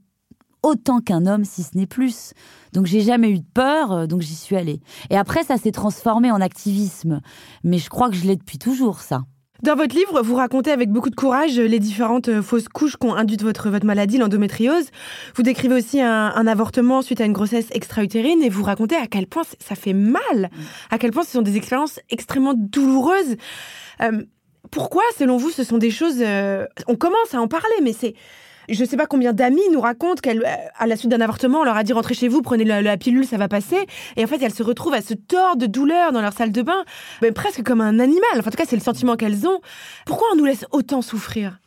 autant 0.64 1.00
qu'un 1.00 1.26
homme, 1.26 1.46
si 1.46 1.64
ce 1.64 1.78
n'est 1.78 1.88
plus. 1.88 2.34
Donc 2.74 2.86
j'ai 2.86 3.02
jamais 3.02 3.30
eu 3.30 3.40
de 3.40 3.46
peur, 3.54 3.92
euh, 3.92 4.08
donc 4.08 4.22
j'y 4.22 4.36
suis 4.36 4.56
allée. 4.56 4.82
Et 5.10 5.18
après, 5.18 5.44
ça 5.44 5.58
s'est 5.58 5.72
transformé 5.72 6.32
en 6.32 6.42
activisme. 6.42 7.22
Mais 7.64 7.78
je 7.78 7.90
crois 7.90 8.10
que 8.10 8.16
je 8.16 8.26
l'ai 8.26 8.36
depuis 8.36 8.58
toujours, 8.58 9.00
ça. 9.00 9.22
Dans 9.64 9.76
votre 9.76 9.96
livre, 9.96 10.22
vous 10.22 10.36
racontez 10.36 10.72
avec 10.72 10.92
beaucoup 10.92 11.10
de 11.10 11.16
courage 11.16 11.58
les 11.58 11.80
différentes 11.80 12.30
euh, 12.30 12.44
fausses 12.44 12.70
couches 12.70 12.96
qu'ont 12.96 13.16
induit 13.16 13.38
votre, 13.38 13.70
votre 13.72 13.88
maladie, 13.88 14.20
l'endométriose. 14.20 14.86
Vous 15.36 15.42
décrivez 15.42 15.74
aussi 15.74 16.00
un, 16.00 16.48
avortement 16.48 17.02
suite 17.02 17.22
à 17.22 17.26
une 17.26 17.34
grossesse 17.34 17.68
extra-utérine 17.72 18.44
et 18.44 18.50
vous 18.50 18.64
racontez 18.64 18.96
à 18.96 19.08
quel 19.08 19.26
point 19.26 19.44
ça 19.60 19.74
fait 19.74 19.94
mal, 19.94 20.52
à 20.92 21.00
quel 21.00 21.12
point 21.12 21.24
ce 21.24 21.32
sont 21.32 21.42
des 21.42 21.58
expériences 21.58 22.00
extrêmement 22.12 22.54
douloureuses. 22.56 23.36
Euh, 24.02 24.24
pourquoi, 24.70 25.04
selon 25.18 25.38
vous, 25.38 25.50
ce 25.50 25.64
sont 25.64 25.78
des 25.78 25.92
choses... 25.92 26.22
on 26.88 26.96
commence 26.96 27.34
à 27.34 27.40
en 27.40 27.48
parler, 27.48 27.76
mais 27.82 27.94
c'est 27.94 28.16
je 28.74 28.84
ne 28.84 28.88
sais 28.88 28.98
pas 28.98 29.06
combien 29.06 29.34
d'amis 29.34 29.62
nous 29.72 29.82
racontent 29.82 30.22
qu'à 30.22 30.34
la 30.34 30.96
suite 30.96 31.12
d'un 31.12 31.22
avortement, 31.22 31.60
on 31.60 31.64
leur 31.64 31.78
a 31.78 31.84
dit 31.84 31.94
rentrez 31.94 32.14
chez 32.14 32.28
vous, 32.28 32.42
prenez 32.42 32.64
la, 32.64 32.98
pilule, 32.98 33.26
ça 33.26 33.38
va 33.38 33.48
passer. 33.48 33.88
Et 34.16 34.24
en 34.24 34.28
fait, 34.28 34.42
elles 34.42 34.54
se 34.54 34.64
retrouvent 34.64 34.94
à 34.94 35.02
se 35.02 35.14
tordre 35.14 35.58
de 35.58 35.66
douleur 35.68 36.12
dans 36.12 36.22
leur 36.22 36.34
salle 36.34 36.52
de 36.52 36.62
bain, 36.62 36.84
mais 37.22 37.32
presque 37.32 37.64
comme 37.64 37.82
un 37.82 38.00
animal. 38.00 38.30
Enfin, 38.34 38.48
en 38.48 38.52
tout 38.52 38.58
cas, 38.58 38.66
c'est 38.68 38.76
le 38.76 38.82
sentiment 38.82 39.16
qu'elles 39.16 39.48
ont. 39.48 39.60
Pourquoi 40.06 40.28
on 40.34 40.36
nous 40.36 40.46
laisse 40.46 40.66
autant 40.72 41.02
souffrir? 41.02 41.60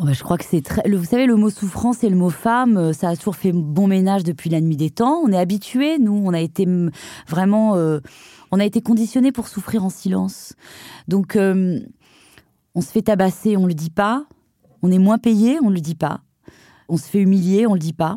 Oh 0.00 0.04
bah, 0.04 0.12
je 0.12 0.22
crois 0.22 0.38
que 0.38 0.44
c'est 0.44 0.62
très. 0.62 0.88
Vous 0.88 1.04
savez, 1.04 1.26
le 1.26 1.34
mot 1.34 1.50
souffrance 1.50 2.04
et 2.04 2.08
le 2.08 2.14
mot 2.14 2.30
femme, 2.30 2.76
euh, 2.76 2.92
ça 2.92 3.08
a 3.08 3.16
toujours 3.16 3.34
fait 3.34 3.50
bon 3.50 3.88
ménage 3.88 4.22
depuis 4.22 4.48
la 4.48 4.60
nuit 4.60 4.76
des 4.76 4.90
temps. 4.90 5.20
On 5.24 5.32
est 5.32 5.38
habitués, 5.38 5.98
nous, 5.98 6.22
on 6.24 6.32
a 6.32 6.40
été 6.40 6.68
vraiment. 7.26 7.74
Euh, 7.74 7.98
on 8.52 8.60
a 8.60 8.64
été 8.64 8.80
conditionnés 8.80 9.32
pour 9.32 9.48
souffrir 9.48 9.84
en 9.84 9.90
silence. 9.90 10.54
Donc, 11.08 11.34
euh, 11.34 11.80
on 12.76 12.80
se 12.80 12.92
fait 12.92 13.02
tabasser, 13.02 13.56
on 13.56 13.66
le 13.66 13.74
dit 13.74 13.90
pas. 13.90 14.24
On 14.82 14.90
est 14.90 14.98
moins 14.98 15.18
payé, 15.18 15.58
on 15.62 15.70
ne 15.70 15.74
le 15.74 15.80
dit 15.80 15.94
pas. 15.94 16.20
On 16.88 16.96
se 16.96 17.06
fait 17.08 17.20
humilier, 17.20 17.66
on 17.66 17.74
le 17.74 17.80
dit 17.80 17.92
pas. 17.92 18.16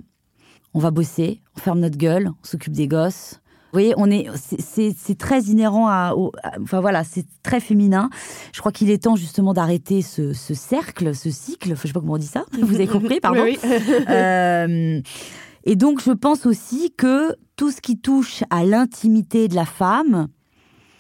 On 0.74 0.80
va 0.80 0.92
bosser, 0.92 1.42
on 1.58 1.60
ferme 1.60 1.80
notre 1.80 1.98
gueule, 1.98 2.30
on 2.30 2.48
s'occupe 2.48 2.74
des 2.74 2.88
gosses. 2.88 3.42
Vous 3.72 3.80
voyez, 3.80 3.94
on 3.96 4.12
est, 4.12 4.28
c'est 4.36 5.18
très 5.18 5.44
inhérent 5.44 5.88
à, 5.88 6.14
enfin 6.62 6.82
voilà, 6.82 7.06
c'est 7.06 7.26
très 7.42 7.62
féminin. 7.62 8.10
Je 8.54 8.60
crois 8.60 8.74
qu'il 8.74 8.90
est 8.90 9.04
temps 9.04 9.16
justement 9.16 9.54
d'arrêter 9.54 10.02
ce, 10.02 10.34
cercle, 10.34 11.16
ce 11.16 11.30
cycle. 11.32 11.76
je 11.76 11.88
sais 11.88 11.94
pas 11.94 12.02
comment 12.02 12.14
on 12.14 12.18
dit 12.18 12.28
ça. 12.28 12.46
Vous 12.62 12.76
avez 12.76 12.88
compris, 12.88 13.20
pardon. 13.22 13.44
Oui, 13.44 13.58
euh, 14.10 15.02
et 15.64 15.76
donc, 15.76 16.02
je 16.02 16.12
pense 16.12 16.46
aussi 16.46 16.94
que 16.98 17.36
tout 17.56 17.72
ce 17.72 17.82
qui 17.82 18.00
touche 18.00 18.44
à 18.50 18.66
l'intimité 18.66 19.48
de 19.48 19.56
la 19.56 19.66
femme 19.66 20.28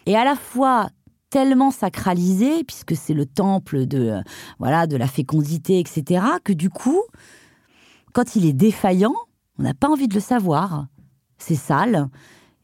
est 0.05 0.15
à 0.15 0.23
la 0.23 0.35
fois 0.35 0.89
tellement 1.31 1.71
sacralisé, 1.71 2.63
puisque 2.63 2.95
c'est 2.95 3.15
le 3.15 3.25
temple 3.25 3.87
de, 3.87 4.09
euh, 4.09 4.21
voilà, 4.59 4.85
de 4.85 4.97
la 4.97 5.07
fécondité, 5.07 5.79
etc., 5.79 6.23
que 6.43 6.53
du 6.53 6.69
coup, 6.69 7.01
quand 8.13 8.35
il 8.35 8.45
est 8.45 8.53
défaillant, 8.53 9.15
on 9.57 9.63
n'a 9.63 9.73
pas 9.73 9.87
envie 9.87 10.07
de 10.07 10.13
le 10.13 10.19
savoir. 10.19 10.85
C'est 11.39 11.55
sale. 11.55 12.09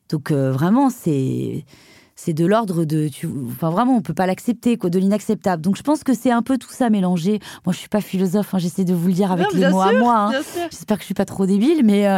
Donc 0.10 0.32
euh, 0.32 0.52
vraiment, 0.52 0.90
c'est 0.92 1.66
c'est 2.20 2.34
de 2.34 2.46
l'ordre 2.46 2.84
de, 2.84 3.08
tu, 3.08 3.30
enfin 3.48 3.70
vraiment, 3.70 3.96
on 3.96 4.02
peut 4.02 4.14
pas 4.14 4.26
l'accepter, 4.26 4.76
quoi, 4.76 4.90
de 4.90 4.98
l'inacceptable. 4.98 5.62
Donc 5.62 5.78
je 5.78 5.84
pense 5.84 6.04
que 6.04 6.16
c'est 6.16 6.32
un 6.32 6.42
peu 6.42 6.58
tout 6.58 6.72
ça 6.72 6.90
mélangé. 6.90 7.40
Moi, 7.64 7.74
je 7.74 7.78
suis 7.78 7.90
pas 7.90 8.02
philosophe, 8.02 8.56
hein, 8.56 8.58
j'essaie 8.58 8.86
de 8.86 8.94
vous 8.94 9.08
le 9.08 9.14
dire 9.14 9.32
avec 9.32 9.54
les 9.54 9.70
mots 9.70 9.82
à 9.82 9.94
moi. 9.94 10.16
Hein. 10.18 10.42
J'espère 10.72 10.98
que 10.98 11.04
je 11.04 11.06
suis 11.06 11.14
pas 11.14 11.26
trop 11.26 11.46
débile, 11.46 11.86
mais 11.86 12.08
euh, 12.08 12.18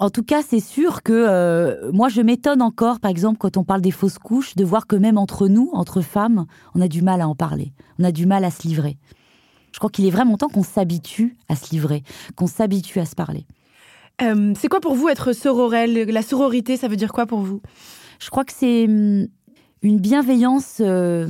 en 0.00 0.10
tout 0.10 0.22
cas, 0.22 0.42
c'est 0.42 0.60
sûr 0.60 1.02
que 1.02 1.12
euh, 1.12 1.92
moi, 1.92 2.08
je 2.08 2.20
m'étonne 2.20 2.62
encore, 2.62 2.98
par 2.98 3.10
exemple, 3.10 3.38
quand 3.38 3.56
on 3.56 3.64
parle 3.64 3.80
des 3.80 3.92
fausses 3.92 4.18
couches, 4.18 4.56
de 4.56 4.64
voir 4.64 4.86
que 4.86 4.96
même 4.96 5.18
entre 5.18 5.46
nous, 5.46 5.70
entre 5.72 6.00
femmes, 6.00 6.46
on 6.74 6.80
a 6.80 6.88
du 6.88 7.02
mal 7.02 7.20
à 7.20 7.28
en 7.28 7.34
parler. 7.34 7.72
On 7.98 8.04
a 8.04 8.12
du 8.12 8.26
mal 8.26 8.44
à 8.44 8.50
se 8.50 8.66
livrer. 8.66 8.96
Je 9.72 9.78
crois 9.78 9.90
qu'il 9.90 10.06
est 10.06 10.10
vraiment 10.10 10.36
temps 10.36 10.48
qu'on 10.48 10.62
s'habitue 10.62 11.36
à 11.48 11.56
se 11.56 11.70
livrer, 11.70 12.02
qu'on 12.36 12.46
s'habitue 12.46 13.00
à 13.00 13.04
se 13.04 13.14
parler. 13.14 13.46
Euh, 14.22 14.52
c'est 14.56 14.68
quoi 14.68 14.80
pour 14.80 14.94
vous 14.94 15.08
être 15.08 15.32
sororelle? 15.32 16.08
La 16.08 16.22
sororité, 16.22 16.76
ça 16.76 16.88
veut 16.88 16.96
dire 16.96 17.12
quoi 17.12 17.26
pour 17.26 17.40
vous? 17.40 17.60
Je 18.20 18.30
crois 18.30 18.44
que 18.44 18.52
c'est 18.52 18.84
hum, 18.84 19.26
une 19.82 19.98
bienveillance, 19.98 20.78
euh, 20.80 21.26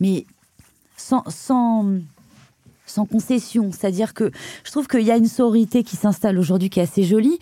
mais 0.00 0.26
sans, 0.96 1.22
sans 1.28 1.84
sans 2.86 3.04
concession. 3.04 3.70
C'est-à-dire 3.72 4.14
que 4.14 4.30
je 4.64 4.70
trouve 4.70 4.86
qu'il 4.86 5.02
y 5.02 5.10
a 5.10 5.16
une 5.16 5.28
sororité 5.28 5.82
qui 5.82 5.96
s'installe 5.96 6.38
aujourd'hui 6.38 6.70
qui 6.70 6.80
est 6.80 6.84
assez 6.84 7.02
jolie, 7.02 7.38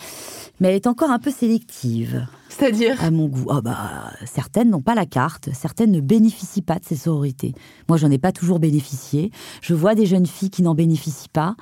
mais 0.60 0.68
elle 0.68 0.74
est 0.74 0.86
encore 0.86 1.10
un 1.10 1.18
peu 1.18 1.30
sélective. 1.30 2.26
C'est-à-dire? 2.48 3.02
À 3.02 3.10
mon 3.10 3.26
goût. 3.26 3.46
Ah 3.50 3.60
bah, 3.60 4.12
certaines 4.26 4.70
n'ont 4.70 4.80
pas 4.80 4.94
la 4.94 5.06
carte, 5.06 5.48
certaines 5.52 5.90
ne 5.90 6.00
bénéficient 6.00 6.62
pas 6.62 6.78
de 6.78 6.84
ces 6.84 6.94
sororités. 6.94 7.52
Moi, 7.88 7.98
j'en 7.98 8.10
ai 8.10 8.18
pas 8.18 8.30
toujours 8.30 8.60
bénéficié. 8.60 9.32
Je 9.60 9.74
vois 9.74 9.94
des 9.94 10.06
jeunes 10.06 10.26
filles 10.26 10.50
qui 10.50 10.62
n'en 10.62 10.74
bénéficient 10.74 11.28
pas. 11.28 11.56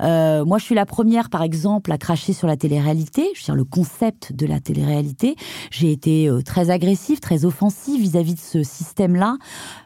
Euh, 0.00 0.44
moi, 0.44 0.58
je 0.58 0.64
suis 0.64 0.74
la 0.74 0.86
première, 0.86 1.30
par 1.30 1.42
exemple, 1.42 1.90
à 1.90 1.98
cracher 1.98 2.32
sur 2.32 2.46
la 2.46 2.56
télé-réalité. 2.56 3.28
Je 3.34 3.40
veux 3.40 3.44
dire, 3.46 3.54
le 3.56 3.64
concept 3.64 4.32
de 4.32 4.46
la 4.46 4.60
télé-réalité. 4.60 5.34
J'ai 5.70 5.90
été 5.90 6.28
euh, 6.28 6.42
très 6.42 6.70
agressive, 6.70 7.18
très 7.18 7.44
offensive 7.44 8.00
vis-à-vis 8.00 8.34
de 8.34 8.40
ce 8.40 8.62
système-là. 8.62 9.38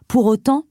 Pour 0.08 0.26
autant, 0.26 0.64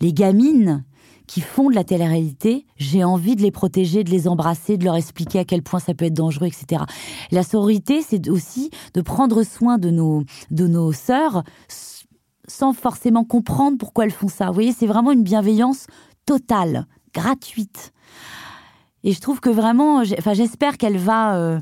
les 0.00 0.14
gamines 0.14 0.84
qui 1.28 1.40
font 1.42 1.70
de 1.70 1.74
la 1.74 1.84
télé-réalité, 1.84 2.66
j'ai 2.76 3.04
envie 3.04 3.36
de 3.36 3.42
les 3.42 3.52
protéger, 3.52 4.02
de 4.02 4.10
les 4.10 4.26
embrasser, 4.26 4.76
de 4.78 4.84
leur 4.84 4.96
expliquer 4.96 5.38
à 5.38 5.44
quel 5.44 5.62
point 5.62 5.78
ça 5.78 5.94
peut 5.94 6.06
être 6.06 6.14
dangereux, 6.14 6.46
etc. 6.46 6.82
La 7.30 7.44
sororité, 7.44 8.02
c'est 8.02 8.28
aussi 8.28 8.70
de 8.94 9.00
prendre 9.02 9.44
soin 9.44 9.78
de 9.78 9.90
nos, 9.90 10.24
de 10.50 10.66
nos 10.66 10.90
sœurs 10.92 11.44
sans 12.48 12.72
forcément 12.72 13.24
comprendre 13.24 13.76
pourquoi 13.78 14.06
elles 14.06 14.10
font 14.10 14.28
ça. 14.28 14.46
Vous 14.46 14.54
voyez, 14.54 14.72
c'est 14.72 14.86
vraiment 14.86 15.12
une 15.12 15.22
bienveillance 15.22 15.86
totale, 16.24 16.86
gratuite. 17.12 17.92
Et 19.04 19.12
je 19.12 19.20
trouve 19.20 19.40
que 19.40 19.50
vraiment, 19.50 20.02
enfin, 20.18 20.32
j'espère 20.32 20.78
qu'elle 20.78 20.96
va, 20.96 21.36
euh, 21.36 21.60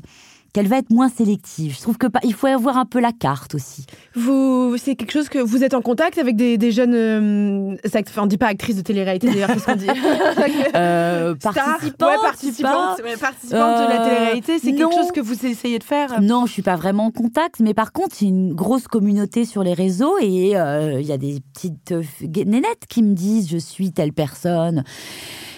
qu'elle 0.57 0.69
va 0.69 0.79
être 0.79 0.89
moins 0.89 1.11
sélective. 1.11 1.75
Je 1.77 1.83
trouve 1.83 1.99
que 1.99 2.07
il 2.25 2.33
faut 2.33 2.47
avoir 2.47 2.79
un 2.79 2.87
peu 2.87 2.99
la 2.99 3.13
carte 3.13 3.55
aussi. 3.55 3.85
Vous, 4.15 4.77
c'est 4.79 4.95
quelque 4.95 5.13
chose 5.13 5.29
que 5.29 5.39
vous 5.39 5.63
êtes 5.63 5.75
en 5.75 5.83
contact 5.83 6.17
avec 6.17 6.35
des, 6.35 6.57
des 6.57 6.73
jeunes. 6.73 6.95
euh, 6.95 7.77
enfin, 7.87 8.23
on 8.23 8.27
dit 8.27 8.39
pas 8.39 8.47
actrice 8.47 8.75
de 8.77 8.81
télé-réalité 8.81 9.27
d'ailleurs, 9.27 9.51
qu'est-ce 9.53 9.67
qu'on 9.67 9.77
dit 9.77 9.87
Euh, 10.75 11.35
ouais, 11.35 11.39
participantes, 11.43 12.99
ouais, 13.05 13.17
de 13.17 13.53
la 13.53 14.03
Euh, 14.03 14.07
télé-réalité, 14.07 14.59
c'est 14.59 14.73
quelque 14.73 14.95
chose 14.95 15.13
que 15.13 15.21
vous 15.21 15.45
essayez 15.45 15.79
de 15.79 15.85
faire? 15.85 16.23
Non, 16.23 16.47
je 16.47 16.53
suis 16.53 16.63
pas 16.63 16.77
vraiment 16.77 17.07
en 17.07 17.11
contact, 17.11 17.61
mais 17.61 17.75
par 17.75 17.93
contre, 17.93 18.17
j'ai 18.19 18.27
une 18.27 18.55
grosse 18.55 18.89
communauté 18.89 19.45
sur 19.45 19.63
les 19.63 19.75
réseaux 19.75 20.17
et 20.23 20.57
euh, 20.57 20.99
il 21.03 21.07
y 21.07 21.13
a 21.13 21.19
des 21.19 21.41
petites 21.53 21.93
euh, 21.93 22.03
nénettes 22.47 22.87
qui 22.89 23.03
me 23.03 23.13
disent 23.15 23.51
je 23.51 23.59
suis 23.59 23.93
telle 23.93 24.15
personne. 24.15 24.85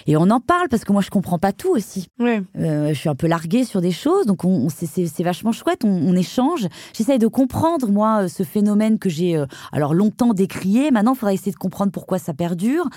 Et 0.08 0.16
on 0.16 0.28
en 0.30 0.40
parle 0.40 0.68
parce 0.68 0.84
que 0.84 0.92
moi 0.92 1.02
je 1.02 1.10
comprends 1.10 1.38
pas 1.38 1.52
tout 1.52 1.68
aussi. 1.70 2.08
Ouais. 2.18 2.42
Euh, 2.58 2.88
je 2.88 2.94
suis 2.98 3.08
un 3.08 3.14
peu 3.14 3.28
larguée 3.28 3.62
sur 3.64 3.80
des 3.80 3.92
choses, 3.92 4.26
donc 4.26 4.44
on, 4.44 4.48
on- 4.48 4.68
c'est- 4.68 5.22
vachement 5.22 5.52
chouette. 5.52 5.84
On, 5.84 5.88
on 5.90 6.16
échange. 6.16 6.66
J'essaye 6.96 7.18
de 7.18 7.26
comprendre 7.28 7.88
moi 7.90 8.22
euh, 8.24 8.28
ce 8.28 8.42
phénomène 8.42 8.98
que 8.98 9.08
j'ai 9.10 9.36
euh, 9.36 9.46
alors 9.70 9.92
longtemps 9.94 10.32
décrié. 10.34 10.90
Maintenant, 10.90 11.12
il 11.12 11.18
faudra 11.18 11.32
essayer 11.34 11.52
de 11.52 11.56
comprendre 11.58 11.92
pourquoi 11.92 12.18
ça 12.18 12.32
perdure. 12.34 12.88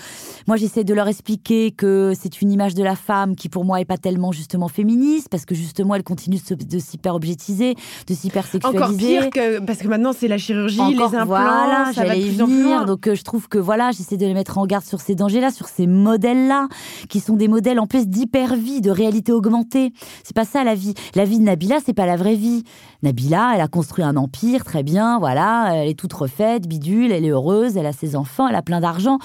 Moi, 0.48 0.56
j'essaie 0.56 0.82
de 0.84 0.94
leur 0.94 1.06
expliquer 1.06 1.70
que 1.70 2.14
c'est 2.18 2.40
une 2.40 2.50
image 2.50 2.74
de 2.74 2.82
la 2.82 2.96
femme 2.96 3.36
qui 3.36 3.48
pour 3.48 3.64
moi 3.66 3.80
est 3.80 3.84
pas 3.84 3.98
tellement 3.98 4.32
justement 4.32 4.68
féministe 4.68 5.28
parce 5.30 5.44
que 5.44 5.54
justement 5.54 5.94
elle 5.94 6.02
continue 6.02 6.38
de, 6.48 6.54
de 6.64 6.78
s'hyper-objetiser, 6.78 7.74
de 8.08 8.14
s'hyper-sexualiser. 8.14 8.78
Encore 8.84 8.96
pire 8.96 9.30
que. 9.30 9.60
Parce 9.60 9.78
que 9.80 9.88
maintenant, 9.88 10.12
c'est 10.12 10.28
la 10.28 10.38
chirurgie, 10.38 10.80
Encore, 10.80 11.10
les 11.10 11.16
implants, 11.18 11.26
voilà, 11.26 11.90
ça 11.94 12.04
va 12.04 12.16
de 12.16 12.22
plus 12.22 12.40
en 12.40 12.46
plus 12.46 12.54
venir. 12.62 12.76
loin. 12.78 12.84
Donc 12.86 13.06
euh, 13.06 13.14
je 13.14 13.22
trouve 13.22 13.48
que 13.48 13.58
voilà, 13.58 13.90
j'essaie 13.90 14.16
de 14.16 14.24
les 14.24 14.34
mettre 14.34 14.56
en 14.56 14.66
garde 14.66 14.84
sur 14.84 15.00
ces 15.00 15.14
dangers-là, 15.14 15.50
sur 15.50 15.68
ces 15.68 15.86
modèles-là, 15.86 16.68
qui 17.08 17.20
sont 17.20 17.36
des 17.36 17.48
modèles 17.48 17.80
en 17.80 17.86
plus 17.86 18.08
d'hyper-vie, 18.08 18.80
de 18.80 18.90
réalité 18.90 19.32
augmentée. 19.32 19.92
C'est 20.24 20.34
pas 20.34 20.44
ça 20.44 20.64
la 20.64 20.74
vie. 20.74 20.94
La 21.14 21.24
vie 21.24 21.38
de 21.38 21.44
Nabila, 21.44 21.78
c'est 21.84 21.92
pas 21.92 22.06
la 22.06 22.16
vraie 22.16 22.34
vie. 22.34 22.64
Nabila, 23.02 23.52
elle 23.54 23.60
a 23.60 23.68
construit 23.68 24.04
un 24.04 24.16
empire, 24.16 24.64
très 24.64 24.82
bien, 24.82 25.18
voilà, 25.18 25.74
elle 25.74 25.88
est 25.88 25.98
toute 25.98 26.12
refaite, 26.12 26.68
bidule, 26.68 27.10
elle 27.12 27.24
est 27.24 27.30
heureuse, 27.30 27.76
elle 27.76 27.86
a 27.86 27.92
ses 27.92 28.14
enfants, 28.16 28.46
elle 28.48 28.54
a 28.54 28.62
plein 28.62 28.80
d'argent. 28.80 29.18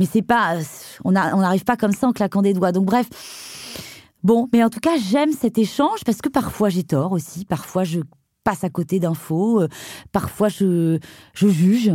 Mais 0.00 0.06
c'est 0.10 0.22
pas, 0.22 0.56
on 1.04 1.12
n'arrive 1.12 1.64
pas 1.64 1.76
comme 1.76 1.92
ça 1.92 2.08
en 2.08 2.12
claquant 2.12 2.42
des 2.42 2.54
doigts. 2.54 2.72
Donc 2.72 2.86
bref. 2.86 3.06
Bon, 4.24 4.48
mais 4.52 4.64
en 4.64 4.70
tout 4.70 4.80
cas, 4.80 4.96
j'aime 4.98 5.32
cet 5.32 5.58
échange 5.58 6.00
parce 6.04 6.20
que 6.20 6.28
parfois 6.28 6.70
j'ai 6.70 6.82
tort 6.82 7.12
aussi, 7.12 7.44
parfois 7.44 7.84
je 7.84 8.00
passe 8.42 8.64
à 8.64 8.70
côté 8.70 8.98
d'infos, 8.98 9.60
euh, 9.60 9.68
parfois 10.10 10.48
je, 10.48 10.98
je 11.34 11.48
juge. 11.48 11.92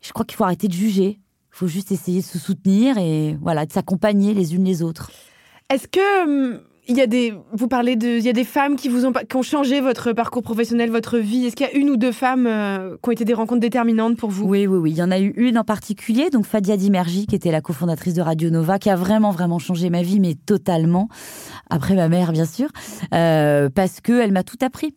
Je 0.00 0.12
crois 0.12 0.24
qu'il 0.24 0.36
faut 0.36 0.44
arrêter 0.44 0.68
de 0.68 0.72
juger. 0.72 1.18
Il 1.54 1.58
faut 1.58 1.68
juste 1.68 1.92
essayer 1.92 2.20
de 2.20 2.26
se 2.26 2.38
soutenir 2.38 2.98
et 2.98 3.38
voilà, 3.40 3.64
de 3.64 3.72
s'accompagner 3.72 4.34
les 4.34 4.56
unes 4.56 4.64
les 4.64 4.82
autres. 4.82 5.12
Est-ce 5.70 5.86
que. 5.86 6.24
hum, 6.24 6.60
Il 6.86 6.98
y 6.98 7.00
a 7.00 7.06
des, 7.06 7.32
vous 7.52 7.68
parlez 7.68 7.96
de, 7.96 8.18
il 8.18 8.24
y 8.24 8.28
a 8.28 8.34
des 8.34 8.44
femmes 8.44 8.76
qui 8.76 8.90
vous 8.90 9.06
ont, 9.06 9.12
qui 9.12 9.36
ont 9.36 9.42
changé 9.42 9.80
votre 9.80 10.12
parcours 10.12 10.42
professionnel, 10.42 10.90
votre 10.90 11.16
vie. 11.18 11.46
Est-ce 11.46 11.56
qu'il 11.56 11.66
y 11.66 11.70
a 11.70 11.72
une 11.74 11.88
ou 11.88 11.96
deux 11.96 12.12
femmes 12.12 12.46
euh, 12.46 12.96
qui 13.02 13.08
ont 13.08 13.12
été 13.12 13.24
des 13.24 13.32
rencontres 13.32 13.60
déterminantes 13.60 14.18
pour 14.18 14.28
vous? 14.30 14.44
Oui, 14.46 14.66
oui, 14.66 14.76
oui. 14.76 14.90
Il 14.90 14.98
y 14.98 15.02
en 15.02 15.10
a 15.10 15.18
eu 15.18 15.32
une 15.36 15.56
en 15.56 15.64
particulier, 15.64 16.28
donc 16.28 16.44
Fadia 16.44 16.76
Dimerji, 16.76 17.26
qui 17.26 17.36
était 17.36 17.50
la 17.50 17.62
cofondatrice 17.62 18.12
de 18.12 18.20
Radio 18.20 18.50
Nova, 18.50 18.78
qui 18.78 18.90
a 18.90 18.96
vraiment, 18.96 19.30
vraiment 19.30 19.58
changé 19.58 19.88
ma 19.88 20.02
vie, 20.02 20.20
mais 20.20 20.34
totalement. 20.34 21.08
Après 21.70 21.94
ma 21.94 22.08
mère, 22.10 22.32
bien 22.32 22.44
sûr, 22.44 22.68
euh, 23.14 23.70
parce 23.70 24.02
que 24.02 24.20
elle 24.20 24.32
m'a 24.32 24.42
tout 24.42 24.58
appris. 24.60 24.94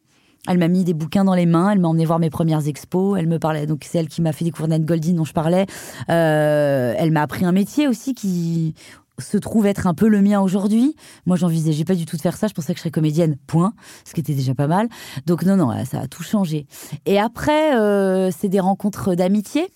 Elle 0.47 0.57
m'a 0.57 0.67
mis 0.67 0.83
des 0.83 0.93
bouquins 0.93 1.23
dans 1.23 1.35
les 1.35 1.45
mains, 1.45 1.71
elle 1.71 1.79
m'a 1.79 1.89
emmené 1.89 2.05
voir 2.05 2.19
mes 2.19 2.29
premières 2.29 2.67
expos, 2.67 3.17
elle 3.19 3.27
me 3.27 3.39
parlait, 3.39 3.65
donc 3.65 3.85
c'est 3.87 3.97
elle 3.97 4.07
qui 4.07 4.21
m'a 4.21 4.31
fait 4.31 4.45
découvrir 4.45 4.69
Nat 4.69 4.79
Goldin 4.79 5.13
dont 5.13 5.25
je 5.25 5.33
parlais. 5.33 5.65
Euh, 6.09 6.93
elle 6.97 7.11
m'a 7.11 7.21
appris 7.21 7.45
un 7.45 7.51
métier 7.51 7.87
aussi 7.87 8.13
qui 8.13 8.73
se 9.19 9.37
trouve 9.37 9.65
être 9.65 9.87
un 9.87 9.93
peu 9.93 10.07
le 10.07 10.21
mien 10.21 10.39
aujourd'hui. 10.39 10.95
Moi, 11.25 11.37
j'envisageais 11.37 11.85
pas 11.85 11.95
du 11.95 12.05
tout 12.05 12.17
de 12.17 12.21
faire 12.21 12.37
ça. 12.37 12.47
Je 12.47 12.53
pensais 12.53 12.73
que 12.73 12.77
je 12.77 12.81
serais 12.81 12.91
comédienne, 12.91 13.35
point. 13.47 13.73
Ce 14.05 14.13
qui 14.13 14.19
était 14.19 14.33
déjà 14.33 14.53
pas 14.53 14.67
mal. 14.67 14.89
Donc, 15.25 15.43
non, 15.43 15.57
non, 15.57 15.73
ça 15.85 16.01
a 16.01 16.07
tout 16.07 16.23
changé. 16.23 16.67
Et 17.05 17.19
après, 17.19 17.75
euh, 17.75 18.29
c'est 18.31 18.49
des 18.49 18.59
rencontres 18.59 19.15
d'amitié. 19.15 19.67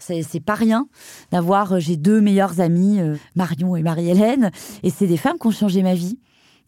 C'est 0.00 0.40
pas 0.40 0.54
rien 0.54 0.88
d'avoir. 1.30 1.78
J'ai 1.78 1.96
deux 1.96 2.20
meilleures 2.20 2.60
amies, 2.60 3.00
euh, 3.00 3.16
Marion 3.36 3.76
et 3.76 3.82
Marie-Hélène. 3.82 4.50
Et 4.82 4.90
c'est 4.90 5.06
des 5.06 5.18
femmes 5.18 5.36
qui 5.38 5.46
ont 5.46 5.52
changé 5.52 5.82
ma 5.82 5.94
vie. 5.94 6.18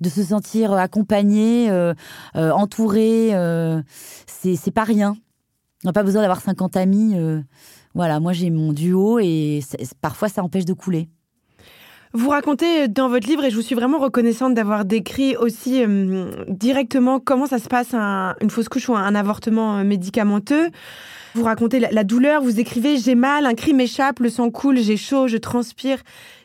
De 0.03 0.09
se 0.09 0.23
sentir 0.23 0.73
euh, 1.71 1.95
euh, 2.37 2.51
entourée. 2.51 3.31
euh, 3.35 3.81
c'est 4.27 4.57
c'est 4.57 4.71
pas 4.73 4.85
rien. 4.85 5.15
On 5.85 5.89
n'a 5.89 5.93
pas 5.93 6.03
besoin 6.03 6.21
d'avoir 6.23 6.41
50 6.41 6.77
amis. 6.77 7.13
euh, 7.17 7.41
voilà, 7.95 8.21
moi 8.21 8.33
j'ai 8.33 8.51
mon 8.51 8.73
duo 8.73 9.19
et 9.21 9.61
parfois 10.01 10.29
ça 10.29 10.43
empêche 10.43 10.65
de 10.65 10.73
couler. 10.75 11.09
Vous 12.15 12.29
racontez 12.29 12.89
dans 12.89 13.09
votre 13.09 13.27
livre, 13.27 13.43
et 13.45 13.51
je 13.51 13.57
vous 13.57 13.63
suis 13.63 13.75
vraiment 13.75 13.99
reconnaissante 13.99 14.53
d'avoir 14.55 14.85
décrit 14.85 15.35
aussi 15.37 15.83
euh, 15.83 16.45
directement 16.49 17.21
comment 17.21 17.47
ça 17.47 17.59
se 17.59 17.69
passe 17.69 17.95
un- 17.95 18.35
une 18.43 18.51
fausse 18.51 18.69
couche 18.69 18.89
ou 18.91 18.95
un, 18.95 19.15
avortement 19.15 19.79
euh, 19.79 19.85
médicamenteux. 19.85 20.69
Vous 21.35 21.45
racontez 21.45 21.80
la, 21.80 22.05
douleur, 22.05 22.43
vous 22.43 22.61
écrivez 22.61 22.99
J'ai 22.99 23.14
mal, 23.14 23.47
un 23.47 23.55
cri 23.55 23.72
m'échappe, 23.72 24.20
le 24.20 24.28
sang 24.28 24.51
coule, 24.51 24.78
j'ai 24.78 24.99
chaud, 24.99 25.28
je 25.28 25.39
transpire, 25.39 25.99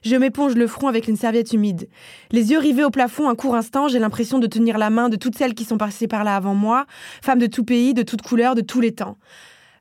je 0.04 0.16
m'éponge 0.16 0.56
le 0.56 0.66
front 0.66 0.88
avec 0.88 1.08
une 1.08 1.18
serviette 1.18 1.52
humide. 1.52 1.90
Les 2.32 2.52
yeux 2.52 2.60
rivés 2.60 2.86
au 2.86 2.90
plafond 2.90 3.28
un 3.28 3.36
court 3.36 3.56
instant, 3.56 3.90
j'ai 3.90 4.00
l'impression 4.00 4.40
de 4.40 4.48
tenir 4.48 4.78
la 4.78 4.90
main 4.90 5.10
de 5.10 5.18
toutes 5.18 5.38
celles 5.38 5.56
qui 5.56 5.66
sont 5.66 5.78
passées 5.78 6.08
par 6.08 6.24
là 6.24 6.36
avant 6.36 6.56
moi, 6.56 6.86
femmes 7.22 7.40
de 7.40 7.48
tout 7.48 7.66
pays, 7.66 7.94
de 7.94 8.04
toute 8.04 8.22
couleur, 8.22 8.56
de 8.56 8.62
tous 8.62 8.80
les 8.80 8.94
temps. 8.94 9.18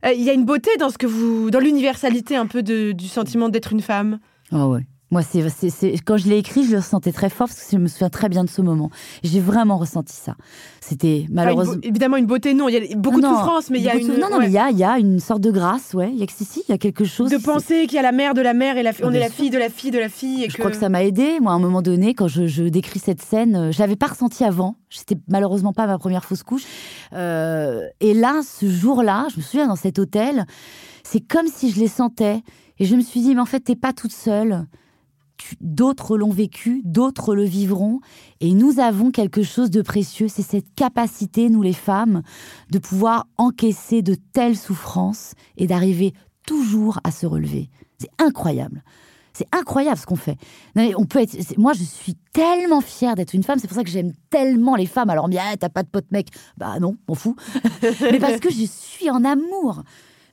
Euh, 0.04 0.12
Il 0.12 0.22
y 0.22 0.30
a 0.30 0.32
une 0.32 0.44
beauté 0.44 0.70
dans 0.78 0.90
ce 0.90 0.98
que 0.98 1.07
vous, 1.07 1.50
dans 1.50 1.61
l'universalité 1.61 2.34
un 2.34 2.46
peu 2.46 2.62
du 2.62 3.09
sentiment 3.09 3.48
d'être 3.48 3.72
une 3.72 3.82
femme. 3.82 4.18
Ah 4.50 4.66
ouais. 4.66 4.82
Moi, 5.12 5.22
c'est, 5.22 5.48
c'est, 5.50 5.70
c'est- 5.70 5.98
quand 6.04 6.16
je 6.16 6.26
l'ai 6.28 6.36
écrit, 6.38 6.64
je 6.64 6.72
le 6.72 6.78
ressentais 6.78 7.12
très 7.12 7.30
fort 7.30 7.46
parce 7.46 7.61
que 7.62 7.70
je 7.70 7.76
me 7.78 7.86
souviens 7.86 8.09
très 8.11 8.28
bien 8.28 8.42
de 8.42 8.50
ce 8.50 8.61
moment. 8.61 8.90
J'ai 9.22 9.38
vraiment 9.38 9.76
ressenti 9.78 10.12
ça. 10.16 10.34
C'était 10.80 11.20
une 11.20 11.32
malheureusement. 11.34 11.74
beau- 11.74 11.80
évidemment, 11.84 12.16
une 12.16 12.26
beauté, 12.26 12.54
non. 12.54 12.68
Il 12.68 12.72
y 12.74 12.92
a 12.92 12.96
beaucoup 12.96 13.20
Non, 13.20 13.30
de 13.30 13.36
souffrance, 13.36 13.70
mais 13.70 13.78
il 13.78 13.84
y 13.84 13.88
a 13.88 13.94
une. 13.94 14.09
Non, 14.09 14.28
non, 14.30 14.38
ouais. 14.38 14.38
mais 14.40 14.46
il 14.46 14.52
y 14.52 14.59
a, 14.59 14.70
il 14.70 14.78
y 14.78 14.82
a 14.82 14.98
une 14.98 15.20
sorte 15.20 15.42
de 15.42 15.52
grâce, 15.52 15.94
ouais. 15.94 16.11
Il 16.12 16.18
y 16.18 16.24
a 16.24 16.26
que 16.26 16.32
si, 16.32 16.44
si, 16.44 16.64
il 16.68 16.72
y 16.72 16.74
a 16.74 16.78
quelque 16.78 17.04
chose. 17.04 17.30
De 17.30 17.36
c'est- 17.38 17.44
penser 17.44 17.86
qu'il 17.86 17.94
y 17.94 17.98
a 17.98 18.02
la 18.02 18.11
mère 18.11 18.34
de 18.34 18.40
la 18.40 18.52
mère 18.52 18.78
et 18.78 18.82
la 18.82 18.90
on 19.04 19.11
Bien 19.11 19.12
est 19.12 19.20
la 19.20 19.26
sûr. 19.26 19.36
fille 19.36 19.50
de 19.50 19.59
la 19.59 19.68
fille 19.68 19.90
de 19.92 19.98
la 20.00 20.09
fille. 20.09 20.42
Et 20.44 20.50
Je 20.50 20.57
crois 20.59 20.72
que 20.72 20.76
ça 20.76 20.88
m'a 20.88 21.04
aidé. 21.04 21.38
Moi, 21.40 21.52
à 21.52 21.54
un 21.54 21.61
moment 21.61 21.82
donné, 21.82 22.14
quand 22.14 22.26
je, 22.26 22.48
je 22.48 22.64
décris 22.64 22.98
cette 22.98 23.22
scène, 23.22 23.54
euh, 23.54 23.70
je 23.72 23.78
l'avais 23.78 23.94
pas 23.96 24.07
ressenti 24.09 24.42
avant. 24.42 24.74
C'était 24.90 25.18
malheureusement 25.28 25.72
pas 25.72 25.86
ma 25.86 25.98
première 25.98 26.24
fausse 26.24 26.42
couche. 26.42 26.64
Euh, 27.12 27.82
et 28.00 28.12
là, 28.12 28.40
ce 28.44 28.68
jour-là, 28.68 29.28
je 29.32 29.36
me 29.36 29.42
souviens 29.42 29.68
dans 29.68 29.76
cet 29.76 30.00
hôtel, 30.00 30.46
c'est 31.04 31.20
comme 31.20 31.46
si 31.46 31.70
je 31.70 31.78
les 31.78 31.88
sentais. 31.88 32.42
Et 32.78 32.84
je 32.84 32.96
me 32.96 33.00
suis 33.02 33.20
dit, 33.20 33.34
mais 33.36 33.40
en 33.40 33.46
fait, 33.46 33.61
t'es 33.61 33.76
pas 33.76 33.92
toute 33.92 34.12
seule. 34.12 34.66
D'autres 35.61 36.16
l'ont 36.16 36.30
vécu, 36.30 36.82
d'autres 36.84 37.34
le 37.34 37.45
vivront. 37.45 38.01
Et 38.41 38.53
nous 38.53 38.80
avons 38.80 39.11
quelque 39.11 39.43
chose 39.43 39.70
de 39.70 39.82
précieux. 39.82 40.28
C'est 40.28 40.43
cette 40.43 40.74
capacité, 40.74 41.51
nous 41.51 41.62
les 41.62 41.72
femmes, 41.72 42.22
de 42.70 42.78
pouvoir 42.78 43.26
encaisser 43.37 44.03
de 44.03 44.14
telles 44.14 44.57
souffrances 44.57 45.32
et 45.57 45.66
d'arriver 45.66 46.12
toujours 46.47 47.01
à 47.05 47.11
se 47.11 47.26
relever. 47.26 47.70
C'est 47.99 48.11
incroyable. 48.18 48.82
C'est 49.37 49.47
incroyable 49.53 49.99
ce 49.99 50.07
qu'on 50.07 50.16
fait. 50.16 50.39
On 50.97 51.05
peut 51.05 51.18
être. 51.18 51.37
Moi, 51.59 51.74
je 51.74 51.82
suis 51.82 52.14
tellement 52.32 52.80
fière 52.80 53.16
d'être 53.16 53.34
une 53.34 53.43
femme. 53.43 53.59
C'est 53.59 53.68
pour 53.68 53.76
ça 53.76 53.84
que 53.84 53.91
j'aime 53.91 54.12
tellement 54.30 54.76
les 54.76 54.87
femmes. 54.87 55.11
Alors, 55.11 55.28
bien, 55.28 55.43
t'as 55.61 55.68
pas 55.68 55.82
de 55.82 55.89
pote 55.89 56.11
mec. 56.11 56.28
Bah 56.57 56.78
non, 56.80 56.97
m'en 57.07 57.14
fous. 57.14 57.37
mais 58.01 58.18
parce 58.18 58.41
que 58.41 58.49
je 58.51 58.64
suis 58.64 59.11
en 59.11 59.24
amour. 59.24 59.82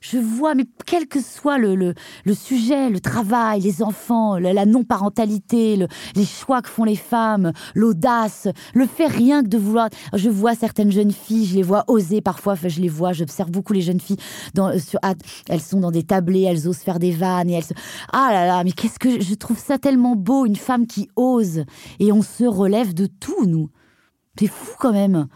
Je 0.04 0.18
vois, 0.18 0.54
mais 0.54 0.66
quel 0.84 1.08
que 1.08 1.18
soit 1.22 1.56
le, 1.56 1.94
sujet, 2.34 2.90
le 2.90 3.00
travail, 3.00 3.62
les 3.62 3.82
enfants, 3.82 4.36
la, 4.36 4.66
non-parentalité, 4.66 5.76
le- 5.76 5.88
les 6.14 6.26
choix 6.26 6.60
que 6.60 6.68
font 6.68 6.84
les 6.84 6.94
femmes, 6.94 7.52
l'audace, 7.74 8.48
le 8.74 8.86
fait 8.86 9.06
rien 9.06 9.42
que 9.42 9.48
de 9.48 9.56
vouloir. 9.56 9.88
Je 10.12 10.28
vois 10.28 10.54
certaines 10.54 10.92
jeunes 10.92 11.10
filles, 11.10 11.46
je 11.46 11.54
les 11.54 11.62
vois 11.62 11.84
oser 11.88 12.20
parfois, 12.20 12.54
je 12.54 12.80
les 12.82 12.88
vois, 12.88 13.14
j'observe 13.14 13.50
beaucoup 13.50 13.72
les 13.72 13.80
jeunes 13.80 14.00
filles, 14.00 14.18
dans, 14.52 14.78
sur, 14.78 14.98
ah, 15.02 15.14
elles 15.48 15.62
sont 15.62 15.80
dans 15.80 15.90
des 15.90 16.02
tablés, 16.02 16.42
elles 16.42 16.68
osent 16.68 16.76
faire 16.78 16.98
des 16.98 17.12
vannes, 17.12 17.48
et 17.48 17.54
elles 17.54 17.64
se... 17.64 17.74
Ah 18.12 18.28
là 18.30 18.46
là, 18.46 18.62
mais 18.62 18.72
qu'est-ce 18.72 18.98
que 18.98 19.22
je 19.22 19.34
trouve 19.34 19.58
ça 19.58 19.78
tellement 19.78 20.16
beau, 20.16 20.44
une 20.44 20.56
femme 20.56 20.86
qui 20.86 21.08
ose, 21.16 21.64
et 21.98 22.12
on 22.12 22.20
se 22.20 22.44
relève 22.44 22.92
de 22.92 23.06
tout, 23.06 23.46
nous. 23.46 23.70
C'est 24.38 24.48
fou 24.48 24.74
quand 24.78 24.92
même. 24.92 25.28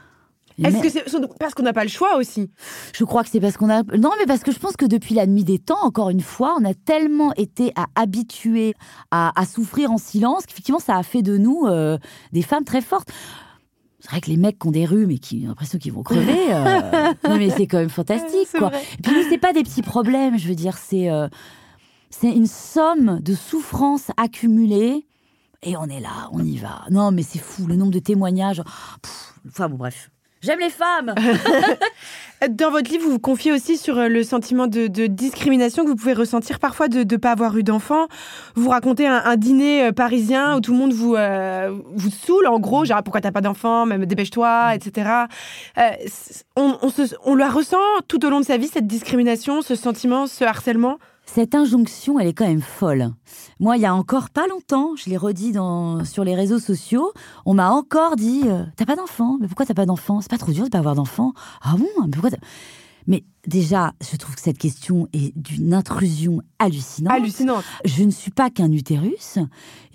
Est-ce 0.64 0.82
que 0.82 0.88
c'est 0.88 1.04
parce 1.38 1.54
qu'on 1.54 1.62
n'a 1.62 1.72
pas 1.72 1.84
le 1.84 1.90
choix 1.90 2.16
aussi? 2.16 2.50
Je 2.94 3.04
crois 3.04 3.22
que 3.22 3.30
c'est 3.30 3.40
parce 3.40 3.56
qu'on 3.56 3.70
a. 3.70 3.82
Non, 3.96 4.10
mais 4.18 4.26
parce 4.26 4.42
que 4.42 4.52
je 4.52 4.58
pense 4.58 4.76
que 4.76 4.86
depuis 4.86 5.14
la 5.14 5.26
nuit 5.26 5.44
des 5.44 5.58
temps, 5.58 5.82
encore 5.82 6.10
une 6.10 6.20
fois, 6.20 6.56
on 6.60 6.64
a 6.64 6.74
tellement 6.74 7.32
été 7.34 7.72
à 7.76 7.86
habitués 7.94 8.74
à, 9.10 9.38
à 9.40 9.44
souffrir 9.46 9.90
en 9.90 9.98
silence 9.98 10.46
qu'effectivement, 10.46 10.80
ça 10.80 10.96
a 10.96 11.02
fait 11.02 11.22
de 11.22 11.36
nous 11.38 11.66
euh, 11.66 11.98
des 12.32 12.42
femmes 12.42 12.64
très 12.64 12.80
fortes. 12.80 13.08
C'est 14.00 14.10
vrai 14.10 14.20
que 14.20 14.30
les 14.30 14.36
mecs 14.36 14.58
qui 14.58 14.68
ont 14.68 14.70
des 14.70 14.84
rhumes 14.84 15.10
et 15.10 15.18
qui 15.18 15.42
ont 15.44 15.48
l'impression 15.48 15.78
qu'ils 15.78 15.92
vont 15.92 16.04
crever, 16.04 16.52
euh, 16.52 17.12
non, 17.28 17.36
mais 17.36 17.50
c'est 17.50 17.66
quand 17.66 17.78
même 17.78 17.88
fantastique, 17.88 18.48
quoi. 18.56 18.68
vrai. 18.68 18.82
Et 18.98 19.02
puis 19.02 19.24
c'est 19.28 19.38
pas 19.38 19.52
des 19.52 19.62
petits 19.64 19.82
problèmes, 19.82 20.38
je 20.38 20.46
veux 20.48 20.54
dire, 20.54 20.76
c'est 20.78 21.10
euh, 21.10 21.28
c'est 22.10 22.30
une 22.30 22.46
somme 22.46 23.20
de 23.20 23.34
souffrances 23.34 24.10
accumulées. 24.16 25.04
Et 25.64 25.76
on 25.76 25.86
est 25.86 25.98
là, 26.00 26.28
on 26.32 26.44
y 26.44 26.56
va. 26.56 26.84
Non, 26.90 27.10
mais 27.10 27.22
c'est 27.22 27.40
fou, 27.40 27.66
le 27.66 27.74
nombre 27.74 27.90
de 27.90 27.98
témoignages. 27.98 28.62
Pff, 29.02 29.34
Enfin 29.48 29.68
bon, 29.68 29.76
bref. 29.76 30.10
J'aime 30.40 30.60
les 30.60 30.70
femmes. 30.70 31.14
Dans 32.50 32.70
votre 32.70 32.88
livre, 32.90 33.02
vous 33.04 33.10
vous 33.12 33.18
confiez 33.18 33.50
aussi 33.52 33.76
sur 33.76 33.98
euh, 33.98 34.06
le 34.08 34.22
sentiment 34.22 34.68
de, 34.68 34.86
de 34.86 35.06
discrimination 35.08 35.82
que 35.82 35.88
vous 35.88 35.96
pouvez 35.96 36.12
ressentir 36.12 36.60
parfois 36.60 36.86
de 36.86 36.98
ne 37.00 37.16
pas 37.16 37.32
avoir 37.32 37.56
eu 37.56 37.64
d'enfant. 37.64 38.06
Vous 38.54 38.68
racontez 38.68 39.06
un, 39.08 39.20
un 39.24 39.36
dîner 39.36 39.86
euh, 39.86 39.92
parisien 39.92 40.56
où 40.56 40.60
tout 40.60 40.70
le 40.72 40.78
monde 40.78 40.92
vous, 40.92 41.16
euh, 41.16 41.76
vous 41.96 42.10
saoule, 42.10 42.46
en 42.46 42.60
gros, 42.60 42.84
genre 42.84 43.02
pourquoi 43.02 43.20
t'as 43.20 43.32
pas 43.32 43.40
d'enfant, 43.40 43.86
même 43.86 44.06
dépêche-toi, 44.06 44.76
etc. 44.76 45.10
Euh, 45.78 45.82
c- 46.06 46.44
on, 46.56 46.78
on, 46.82 46.90
se, 46.90 47.02
on 47.24 47.34
la 47.34 47.48
ressent 47.48 47.76
tout 48.06 48.24
au 48.24 48.30
long 48.30 48.38
de 48.38 48.44
sa 48.44 48.56
vie, 48.56 48.68
cette 48.68 48.86
discrimination, 48.86 49.60
ce 49.62 49.74
sentiment, 49.74 50.28
ce 50.28 50.44
harcèlement? 50.44 50.98
Cette 51.34 51.54
injonction, 51.54 52.18
elle 52.18 52.26
est 52.26 52.32
quand 52.32 52.46
même 52.46 52.62
folle. 52.62 53.10
Moi, 53.60 53.76
il 53.76 53.82
y 53.82 53.86
a 53.86 53.94
encore 53.94 54.30
pas 54.30 54.46
longtemps, 54.46 54.96
je 54.96 55.10
l'ai 55.10 55.18
redit 55.18 55.52
sur 56.04 56.24
les 56.24 56.34
réseaux 56.34 56.58
sociaux, 56.58 57.12
on 57.44 57.52
m'a 57.52 57.70
encore 57.70 58.16
dit 58.16 58.44
euh, 58.46 58.64
T'as 58.76 58.86
pas 58.86 58.96
d'enfant? 58.96 59.36
Mais 59.38 59.46
pourquoi 59.46 59.66
t'as 59.66 59.74
pas 59.74 59.84
d'enfant? 59.84 60.22
C'est 60.22 60.30
pas 60.30 60.38
trop 60.38 60.52
dur 60.52 60.64
de 60.64 60.70
pas 60.70 60.78
avoir 60.78 60.94
d'enfant. 60.94 61.34
Ah 61.60 61.74
bon? 61.76 61.86
Mais 62.02 62.10
pourquoi 62.12 62.30
Mais 63.08 63.24
déjà, 63.46 63.94
je 64.02 64.16
trouve 64.16 64.34
que 64.34 64.40
cette 64.42 64.58
question 64.58 65.08
est 65.14 65.36
d'une 65.36 65.72
intrusion 65.72 66.42
hallucinante. 66.58 67.14
Hallucinante. 67.14 67.64
Je 67.86 68.04
ne 68.04 68.10
suis 68.10 68.30
pas 68.30 68.50
qu'un 68.50 68.70
utérus. 68.70 69.38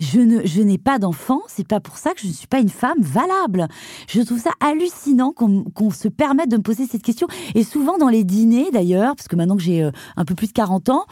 Je 0.00 0.18
ne, 0.18 0.44
je 0.44 0.60
n'ai 0.60 0.78
pas 0.78 0.98
d'enfant. 0.98 1.40
C'est 1.46 1.66
pas 1.66 1.78
pour 1.78 1.96
ça 1.96 2.12
que 2.12 2.20
je 2.20 2.26
ne 2.26 2.32
suis 2.32 2.48
pas 2.48 2.58
une 2.58 2.68
femme 2.68 3.00
valable. 3.00 3.68
Je 4.08 4.20
trouve 4.20 4.40
ça 4.40 4.50
hallucinant 4.58 5.32
qu'on 5.32 5.62
qu'on 5.62 5.90
se 5.90 6.08
permette 6.08 6.50
de 6.50 6.56
me 6.56 6.62
poser 6.62 6.86
cette 6.86 7.04
question. 7.04 7.28
Et 7.54 7.62
souvent 7.62 7.98
dans 7.98 8.08
les 8.08 8.24
dîners, 8.24 8.72
d'ailleurs, 8.72 9.14
parce 9.14 9.28
que 9.28 9.36
maintenant 9.36 9.56
que 9.56 9.62
j'ai 9.62 9.84
euh, 9.84 9.92
un 10.16 10.24
peu 10.24 10.34
plus 10.34 10.48
de 10.48 10.52
40 10.52 10.88
ans, 10.88 11.06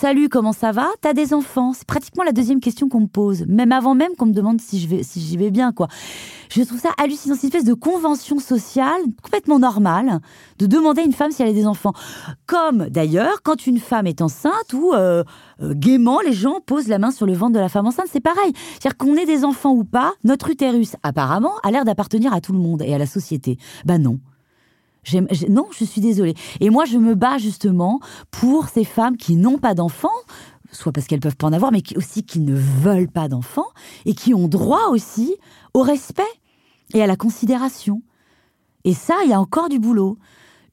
Salut, 0.00 0.28
comment 0.28 0.52
ça 0.52 0.72
va? 0.72 0.88
T'as 1.02 1.12
des 1.12 1.32
enfants? 1.32 1.72
C'est 1.72 1.86
pratiquement 1.86 2.24
la 2.24 2.32
deuxième 2.32 2.58
question 2.58 2.88
qu'on 2.88 3.02
me 3.02 3.06
pose, 3.06 3.44
même 3.46 3.70
avant 3.70 3.94
même 3.94 4.10
qu'on 4.18 4.26
me 4.26 4.32
demande 4.32 4.60
si 4.60 4.84
vais, 4.88 5.02
j'y 5.04 5.36
vais 5.36 5.52
bien, 5.52 5.72
quoi. 5.72 5.86
Je 6.50 6.62
trouve 6.62 6.80
ça 6.80 6.88
hallucinant, 7.00 7.36
c'est 7.36 7.42
une 7.42 7.54
espèce 7.54 7.64
de 7.64 7.74
convention 7.74 8.40
sociale 8.40 9.00
complètement 9.22 9.60
normale 9.60 10.18
de 10.58 10.66
demander 10.66 11.02
à 11.02 11.04
une 11.04 11.12
femme 11.12 11.30
si 11.30 11.42
elle 11.42 11.48
a 11.50 11.52
des 11.52 11.68
enfants. 11.68 11.92
Comme 12.46 12.88
d'ailleurs 12.88 13.42
quand 13.44 13.68
une 13.68 13.78
femme 13.78 14.08
est 14.08 14.20
enceinte 14.20 14.72
ou 14.72 14.92
euh, 14.94 15.22
euh, 15.62 15.74
gaiement 15.74 16.20
les 16.20 16.32
gens 16.32 16.58
posent 16.66 16.88
la 16.88 16.98
main 16.98 17.12
sur 17.12 17.24
le 17.24 17.34
ventre 17.34 17.52
de 17.52 17.60
la 17.60 17.68
femme 17.68 17.86
enceinte, 17.86 18.08
c'est 18.10 18.18
pareil. 18.18 18.52
C'est-à-dire 18.72 18.96
qu'on 18.96 19.14
ait 19.14 19.26
des 19.26 19.44
enfants 19.44 19.74
ou 19.74 19.84
pas, 19.84 20.12
notre 20.24 20.50
utérus 20.50 20.96
apparemment 21.04 21.52
a 21.62 21.70
l'air 21.70 21.84
d'appartenir 21.84 22.34
à 22.34 22.40
tout 22.40 22.52
le 22.52 22.58
monde 22.58 22.82
et 22.82 22.92
à 22.92 22.98
la 22.98 23.06
société. 23.06 23.58
Ben 23.84 23.98
non. 24.02 24.18
Non, 25.48 25.66
je 25.76 25.84
suis 25.84 26.00
désolée. 26.00 26.34
Et 26.60 26.70
moi, 26.70 26.84
je 26.84 26.98
me 26.98 27.14
bats 27.14 27.38
justement 27.38 28.00
pour 28.30 28.68
ces 28.68 28.84
femmes 28.84 29.16
qui 29.16 29.36
n'ont 29.36 29.58
pas 29.58 29.74
d'enfants, 29.74 30.08
soit 30.72 30.92
parce 30.92 31.06
qu'elles 31.06 31.20
peuvent 31.20 31.36
pas 31.36 31.46
en 31.46 31.52
avoir, 31.52 31.72
mais 31.72 31.82
aussi 31.96 32.24
qui 32.24 32.40
ne 32.40 32.54
veulent 32.54 33.10
pas 33.10 33.28
d'enfants 33.28 33.68
et 34.06 34.14
qui 34.14 34.34
ont 34.34 34.48
droit 34.48 34.88
aussi 34.90 35.34
au 35.72 35.82
respect 35.82 36.22
et 36.94 37.02
à 37.02 37.06
la 37.06 37.16
considération. 37.16 38.02
Et 38.84 38.94
ça, 38.94 39.14
il 39.24 39.30
y 39.30 39.34
a 39.34 39.40
encore 39.40 39.68
du 39.68 39.78
boulot. 39.78 40.18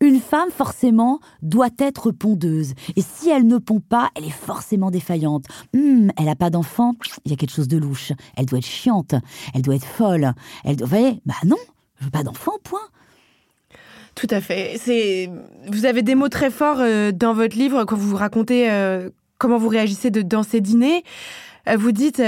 Une 0.01 0.19
femme, 0.19 0.49
forcément, 0.49 1.19
doit 1.43 1.69
être 1.77 2.11
pondeuse. 2.11 2.73
Et 2.95 3.03
si 3.03 3.29
elle 3.29 3.45
ne 3.45 3.59
pond 3.59 3.79
pas, 3.79 4.09
elle 4.15 4.25
est 4.25 4.31
forcément 4.31 4.89
défaillante. 4.89 5.45
Hum, 5.75 6.11
elle 6.17 6.25
n'a 6.25 6.35
pas 6.35 6.49
d'enfant, 6.49 6.95
il 7.23 7.31
y 7.31 7.33
a 7.33 7.37
quelque 7.37 7.53
chose 7.53 7.67
de 7.67 7.77
louche. 7.77 8.11
Elle 8.35 8.47
doit 8.47 8.57
être 8.57 8.65
chiante, 8.65 9.13
elle 9.53 9.61
doit 9.61 9.75
être 9.75 9.85
folle. 9.85 10.33
Elle 10.63 10.75
doit... 10.75 10.87
Vous 10.87 10.95
voyez, 10.95 11.21
bah 11.25 11.35
non, 11.45 11.57
je 11.99 12.05
veux 12.05 12.11
pas 12.11 12.23
d'enfant, 12.23 12.53
point. 12.63 12.79
Tout 14.21 14.27
à 14.29 14.39
fait. 14.39 14.79
C'est 14.79 15.29
vous 15.67 15.85
avez 15.85 16.03
des 16.03 16.13
mots 16.13 16.29
très 16.29 16.51
forts 16.51 16.77
euh, 16.79 17.11
dans 17.11 17.33
votre 17.33 17.57
livre 17.57 17.85
quand 17.85 17.95
vous 17.97 18.15
racontez 18.15 18.69
euh, 18.69 19.09
comment 19.39 19.57
vous 19.57 19.67
réagissez 19.69 20.11
de, 20.11 20.21
dans 20.21 20.43
ces 20.43 20.61
dîners. 20.61 21.03
Euh, 21.67 21.75
vous 21.75 21.91
dites 21.91 22.21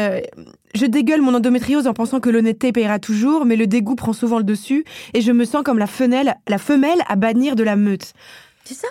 je 0.73 0.85
dégueule 0.87 1.21
mon 1.21 1.35
endométriose 1.35 1.85
en 1.85 1.93
pensant 1.93 2.19
que 2.19 2.31
l'honnêteté 2.31 2.71
payera 2.71 2.97
toujours, 2.97 3.45
mais 3.45 3.55
le 3.55 3.67
dégoût 3.67 3.93
prend 3.95 4.11
souvent 4.13 4.39
le 4.39 4.43
dessus 4.43 4.85
et 5.13 5.21
je 5.21 5.31
me 5.31 5.45
sens 5.45 5.61
comme 5.63 5.77
la 5.77 5.85
femelle, 5.85 6.35
la 6.47 6.57
femelle 6.57 6.97
à 7.07 7.15
bannir 7.15 7.55
de 7.55 7.63
la 7.63 7.75
meute. 7.75 8.13
C'est 8.63 8.73
ça. 8.73 8.87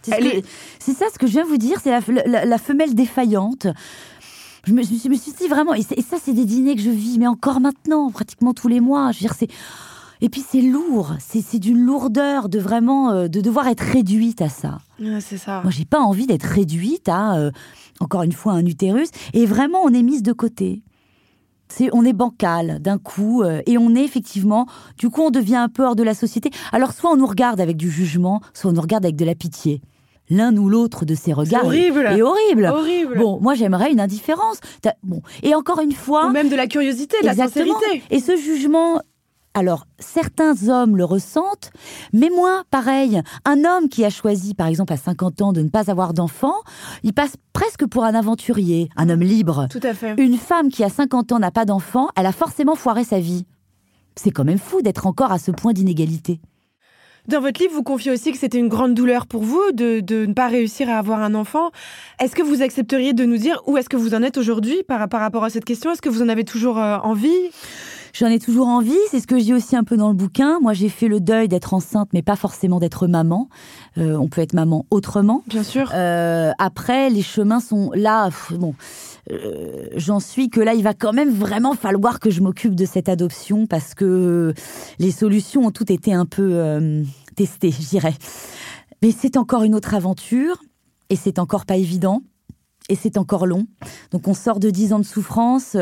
C'est 0.00 0.12
ce, 0.22 0.26
est- 0.38 0.94
ça 0.94 1.04
ce 1.12 1.18
que 1.18 1.26
je 1.26 1.32
viens 1.32 1.44
vous 1.44 1.58
dire, 1.58 1.80
c'est 1.82 1.90
la, 1.90 2.00
la- 2.24 2.44
la 2.46 2.58
femelle 2.58 2.94
défaillante. 2.94 3.66
Je 4.64 4.72
me, 4.72 4.82
je 4.82 5.08
me 5.08 5.14
suis- 5.16 5.32
dit 5.38 5.48
vraiment, 5.48 5.74
et, 5.74 5.80
et 5.96 6.02
ça, 6.02 6.16
c'est 6.22 6.32
des 6.32 6.44
dîners 6.46 6.76
que 6.76 6.82
je 6.82 6.90
vis, 6.90 7.18
mais 7.18 7.26
encore 7.26 7.60
maintenant, 7.60 8.10
pratiquement 8.10 8.54
tous 8.54 8.68
les 8.68 8.80
mois. 8.80 9.12
Je 9.12 9.18
veux 9.18 9.22
dire, 9.28 9.34
c'est. 9.38 9.48
Et 10.20 10.28
puis 10.28 10.44
c'est 10.46 10.60
lourd, 10.62 11.12
c'est 11.20 11.58
d'une 11.58 11.78
lourdeur 11.78 12.48
de 12.48 12.58
vraiment 12.58 13.10
euh, 13.10 13.28
de 13.28 13.40
devoir 13.40 13.68
être 13.68 13.80
réduite 13.82 14.42
à 14.42 14.48
ça. 14.48 14.78
Ah, 15.00 15.20
c'est 15.20 15.38
ça. 15.38 15.60
Moi, 15.62 15.70
j'ai 15.70 15.84
pas 15.84 16.00
envie 16.00 16.26
d'être 16.26 16.42
réduite 16.44 17.08
à 17.08 17.36
euh, 17.36 17.50
encore 18.00 18.22
une 18.24 18.32
fois 18.32 18.52
un 18.54 18.66
utérus. 18.66 19.10
Et 19.32 19.46
vraiment, 19.46 19.78
on 19.84 19.92
est 19.94 20.02
mise 20.02 20.22
de 20.22 20.32
côté. 20.32 20.82
On 21.92 22.04
est 22.04 22.14
bancal 22.14 22.80
d'un 22.80 22.96
coup, 22.98 23.42
euh, 23.42 23.60
et 23.66 23.76
on 23.78 23.94
est 23.94 24.02
effectivement, 24.02 24.66
du 24.98 25.10
coup, 25.10 25.20
on 25.22 25.30
devient 25.30 25.56
un 25.56 25.68
peu 25.68 25.84
hors 25.84 25.96
de 25.96 26.02
la 26.02 26.14
société. 26.14 26.50
Alors, 26.72 26.92
soit 26.92 27.10
on 27.12 27.16
nous 27.16 27.26
regarde 27.26 27.60
avec 27.60 27.76
du 27.76 27.90
jugement, 27.90 28.40
soit 28.54 28.70
on 28.70 28.74
nous 28.74 28.80
regarde 28.80 29.04
avec 29.04 29.16
de 29.16 29.24
la 29.26 29.34
pitié. 29.34 29.82
L'un 30.30 30.56
ou 30.56 30.68
l'autre 30.68 31.04
de 31.04 31.14
ces 31.14 31.32
regards 31.32 31.62
est- 31.64 31.90
horrible. 31.90 32.06
est 32.16 32.22
horrible. 32.22 32.64
Horrible. 32.66 33.18
Bon, 33.18 33.38
moi, 33.40 33.54
j'aimerais 33.54 33.92
une 33.92 34.00
indifférence. 34.00 34.60
Bon, 35.02 35.22
et 35.42 35.54
encore 35.54 35.80
une 35.80 35.92
fois, 35.92 36.26
Ou 36.28 36.32
même 36.32 36.48
de 36.48 36.56
la 36.56 36.66
curiosité, 36.66 37.16
de 37.20 37.26
la 37.26 37.34
sincérité. 37.34 38.02
Et 38.10 38.20
ce 38.20 38.34
jugement, 38.36 39.00
alors 39.54 39.86
certains 39.98 40.68
hommes 40.68 40.96
le 40.96 41.04
ressentent, 41.04 41.70
mais 42.12 42.30
moi, 42.30 42.62
pareil. 42.70 43.20
Un 43.44 43.64
homme 43.64 43.88
qui 43.88 44.04
a 44.04 44.10
choisi, 44.10 44.54
par 44.54 44.66
exemple, 44.66 44.92
à 44.92 44.96
50 44.96 45.42
ans 45.42 45.52
de 45.52 45.62
ne 45.62 45.68
pas 45.68 45.90
avoir 45.90 46.14
d'enfant, 46.14 46.54
il 47.02 47.12
passe 47.12 47.34
presque 47.52 47.86
pour 47.86 48.04
un 48.04 48.14
aventurier, 48.14 48.88
un 48.96 49.08
homme 49.08 49.22
libre. 49.22 49.66
Tout 49.70 49.80
à 49.82 49.94
fait. 49.94 50.14
Une 50.18 50.36
femme 50.36 50.68
qui 50.68 50.84
a 50.84 50.88
50 50.88 51.32
ans 51.32 51.38
n'a 51.38 51.50
pas 51.50 51.64
d'enfant, 51.64 52.08
elle 52.16 52.26
a 52.26 52.32
forcément 52.32 52.76
foiré 52.76 53.04
sa 53.04 53.18
vie. 53.18 53.46
C'est 54.16 54.30
quand 54.30 54.44
même 54.44 54.58
fou 54.58 54.82
d'être 54.82 55.06
encore 55.06 55.32
à 55.32 55.38
ce 55.38 55.50
point 55.50 55.72
d'inégalité. 55.72 56.40
Dans 57.28 57.40
votre 57.40 57.60
livre, 57.60 57.74
vous 57.74 57.82
confiez 57.82 58.10
aussi 58.10 58.32
que 58.32 58.38
c'était 58.38 58.58
une 58.58 58.68
grande 58.68 58.94
douleur 58.94 59.26
pour 59.26 59.42
vous 59.42 59.72
de, 59.72 60.00
de 60.00 60.24
ne 60.24 60.32
pas 60.32 60.48
réussir 60.48 60.88
à 60.88 60.96
avoir 60.96 61.20
un 61.22 61.34
enfant. 61.34 61.70
Est-ce 62.20 62.34
que 62.34 62.42
vous 62.42 62.62
accepteriez 62.62 63.12
de 63.12 63.26
nous 63.26 63.36
dire 63.36 63.60
où 63.66 63.76
est-ce 63.76 63.90
que 63.90 63.98
vous 63.98 64.14
en 64.14 64.22
êtes 64.22 64.38
aujourd'hui 64.38 64.82
par, 64.82 65.10
par 65.10 65.20
rapport 65.20 65.44
à 65.44 65.50
cette 65.50 65.66
question? 65.66 65.92
Est-ce 65.92 66.00
que 66.00 66.08
vous 66.08 66.22
en 66.22 66.30
avez 66.30 66.44
toujours 66.44 66.78
euh, 66.78 66.96
envie? 67.02 67.50
J'en 68.18 68.26
ai 68.26 68.40
toujours 68.40 68.66
envie, 68.66 68.98
c'est 69.12 69.20
ce 69.20 69.28
que 69.28 69.38
je 69.38 69.44
dis 69.44 69.54
aussi 69.54 69.76
un 69.76 69.84
peu 69.84 69.96
dans 69.96 70.08
le 70.08 70.14
bouquin. 70.14 70.58
Moi, 70.58 70.72
j'ai 70.72 70.88
fait 70.88 71.06
le 71.06 71.20
deuil 71.20 71.46
d'être 71.46 71.72
enceinte, 71.72 72.08
mais 72.12 72.20
pas 72.20 72.34
forcément 72.34 72.80
d'être 72.80 73.06
maman. 73.06 73.48
Euh, 73.96 74.16
on 74.16 74.26
peut 74.26 74.40
être 74.40 74.54
maman 74.54 74.86
autrement. 74.90 75.44
Bien 75.46 75.62
sûr. 75.62 75.92
Euh, 75.94 76.50
après, 76.58 77.10
les 77.10 77.22
chemins 77.22 77.60
sont 77.60 77.92
là. 77.94 78.24
pff, 78.26 78.54
bon, 78.54 78.74
euh, 79.30 79.86
j'en 79.94 80.18
suis 80.18 80.50
que 80.50 80.60
là, 80.60 80.74
il 80.74 80.82
va 80.82 80.94
quand 80.94 81.12
même 81.12 81.30
vraiment 81.32 81.74
falloir 81.74 82.18
que 82.18 82.28
je 82.28 82.40
m'occupe 82.40 82.74
de 82.74 82.86
cette 82.86 83.08
adoption 83.08 83.68
parce 83.68 83.94
que 83.94 84.52
les 84.98 85.12
solutions 85.12 85.66
ont 85.66 85.70
toutes 85.70 85.92
été 85.92 86.12
un 86.12 86.26
peu 86.26 87.04
testées, 87.36 87.70
je 87.70 87.86
dirais. 87.86 88.14
Mais 89.00 89.12
c'est 89.16 89.36
encore 89.36 89.62
une 89.62 89.76
autre 89.76 89.94
aventure 89.94 90.60
et 91.08 91.14
c'est 91.14 91.38
encore 91.38 91.66
pas 91.66 91.76
évident 91.76 92.22
et 92.88 92.96
c'est 92.96 93.16
encore 93.16 93.46
long. 93.46 93.68
Donc 94.10 94.26
on 94.26 94.34
sort 94.34 94.58
de 94.58 94.70
dix 94.70 94.92
ans 94.92 94.98
de 94.98 95.04
souffrance. 95.04 95.76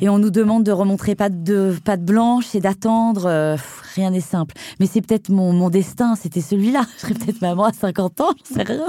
Et 0.00 0.08
on 0.08 0.18
nous 0.18 0.30
demande 0.30 0.64
de 0.64 0.72
remontrer 0.72 1.14
patte 1.14 1.42
de 1.42 1.76
patte 1.84 2.04
blanche 2.04 2.54
et 2.54 2.60
d'attendre. 2.60 3.26
euh, 3.26 3.56
rien 3.94 4.10
n'est 4.10 4.20
simple. 4.20 4.54
Mais 4.78 4.86
c'est 4.86 5.00
peut-être 5.00 5.28
mon, 5.30 5.52
mon 5.52 5.70
destin, 5.70 6.14
c'était 6.14 6.40
celui-là. 6.40 6.86
Je 6.96 7.02
serais 7.02 7.14
peut-être 7.14 7.40
maman 7.40 7.64
à 7.64 7.72
50 7.72 8.20
ans, 8.20 8.30
je 8.48 8.54
sais 8.54 8.62
rien. 8.62 8.86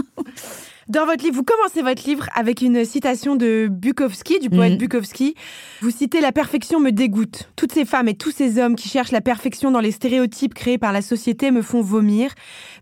Dans 0.88 1.06
votre 1.06 1.24
livre, 1.24 1.36
vous 1.38 1.44
commencez 1.44 1.82
votre 1.82 2.06
livre 2.06 2.26
avec 2.36 2.62
une 2.62 2.84
citation 2.84 3.36
de 3.38 3.68
Bukowski, 3.72 4.40
du 4.40 4.50
poète 4.50 4.74
Mhm. 4.74 4.78
Bukowski. 4.78 5.36
Vous 5.82 5.92
citez 5.92 6.20
La 6.20 6.32
perfection 6.34 6.80
me 6.82 6.92
dégoûte. 6.92 7.50
Toutes 7.56 7.72
ces 7.72 7.86
femmes 7.86 8.10
et 8.10 8.14
tous 8.16 8.32
ces 8.32 8.60
hommes 8.60 8.76
qui 8.76 8.90
cherchent 8.90 9.12
la 9.12 9.22
perfection 9.22 9.72
dans 9.72 9.80
les 9.80 9.92
stéréotypes 9.92 10.54
créés 10.54 10.78
par 10.78 10.92
la 10.92 11.02
société 11.02 11.52
me 11.52 11.62
font 11.62 11.82
vomir. 11.82 12.32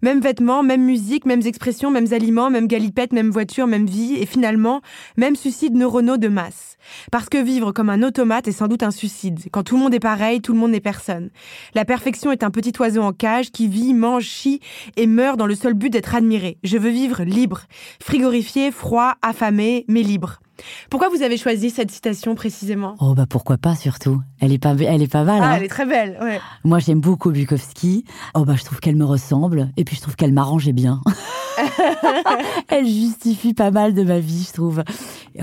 Mêmes 0.01 0.21
vêtements, 0.21 0.63
même 0.63 0.83
musique, 0.83 1.25
mêmes 1.25 1.41
expressions, 1.45 1.91
mêmes 1.91 2.13
aliments, 2.13 2.49
même 2.49 2.67
galipette, 2.67 3.11
même 3.11 3.29
voiture, 3.29 3.67
même 3.67 3.85
vie, 3.85 4.15
et 4.15 4.25
finalement, 4.25 4.81
même 5.17 5.35
suicide 5.35 5.75
neuronaux 5.75 6.17
de 6.17 6.29
masse. 6.29 6.77
Parce 7.11 7.27
que 7.27 7.37
vivre 7.37 7.71
comme 7.71 7.89
un 7.89 8.01
automate 8.03 8.47
est 8.47 8.53
sans 8.53 8.67
doute 8.67 8.83
un 8.83 8.91
suicide. 8.91 9.39
Quand 9.51 9.63
tout 9.63 9.75
le 9.75 9.81
monde 9.81 9.93
est 9.93 9.99
pareil, 9.99 10.41
tout 10.41 10.53
le 10.53 10.59
monde 10.59 10.71
n'est 10.71 10.79
personne. 10.79 11.29
La 11.75 11.83
perfection 11.83 12.31
est 12.31 12.43
un 12.43 12.51
petit 12.51 12.73
oiseau 12.79 13.01
en 13.01 13.11
cage 13.11 13.51
qui 13.51 13.67
vit, 13.67 13.93
mange, 13.93 14.23
chie 14.23 14.61
et 14.95 15.07
meurt 15.07 15.37
dans 15.37 15.47
le 15.47 15.55
seul 15.55 15.73
but 15.73 15.89
d'être 15.89 16.15
admiré. 16.15 16.57
Je 16.63 16.77
veux 16.77 16.91
vivre 16.91 17.23
libre. 17.23 17.63
Frigorifié, 18.01 18.71
froid, 18.71 19.15
affamé, 19.21 19.85
mais 19.87 20.03
libre. 20.03 20.39
Pourquoi 20.89 21.09
vous 21.09 21.21
avez 21.21 21.37
choisi 21.37 21.69
cette 21.69 21.91
citation 21.91 22.35
précisément? 22.35 22.95
Oh 22.99 23.13
bah 23.13 23.25
pourquoi 23.27 23.57
pas 23.57 23.75
surtout. 23.75 24.21
Elle 24.39 24.53
est 24.53 24.59
pas 24.59 24.75
elle 24.75 25.01
est 25.01 25.11
pas 25.11 25.23
mal. 25.23 25.39
Ah, 25.41 25.49
hein. 25.49 25.55
elle 25.57 25.63
est 25.63 25.69
très 25.69 25.85
belle. 25.85 26.17
Ouais. 26.21 26.39
Moi 26.63 26.79
j'aime 26.79 27.01
beaucoup 27.01 27.31
Bukowski. 27.31 28.05
Oh 28.35 28.45
bah 28.45 28.55
je 28.57 28.63
trouve 28.63 28.79
qu'elle 28.79 28.95
me 28.95 29.05
ressemble 29.05 29.69
et 29.77 29.83
puis 29.83 29.95
je 29.95 30.01
trouve 30.01 30.15
qu'elle 30.15 30.33
m'arrangeait 30.33 30.73
bien. 30.73 31.01
elle 32.69 32.85
justifie 32.85 33.53
pas 33.53 33.71
mal 33.71 33.93
de 33.93 34.03
ma 34.03 34.19
vie, 34.19 34.45
je 34.47 34.53
trouve. 34.53 34.83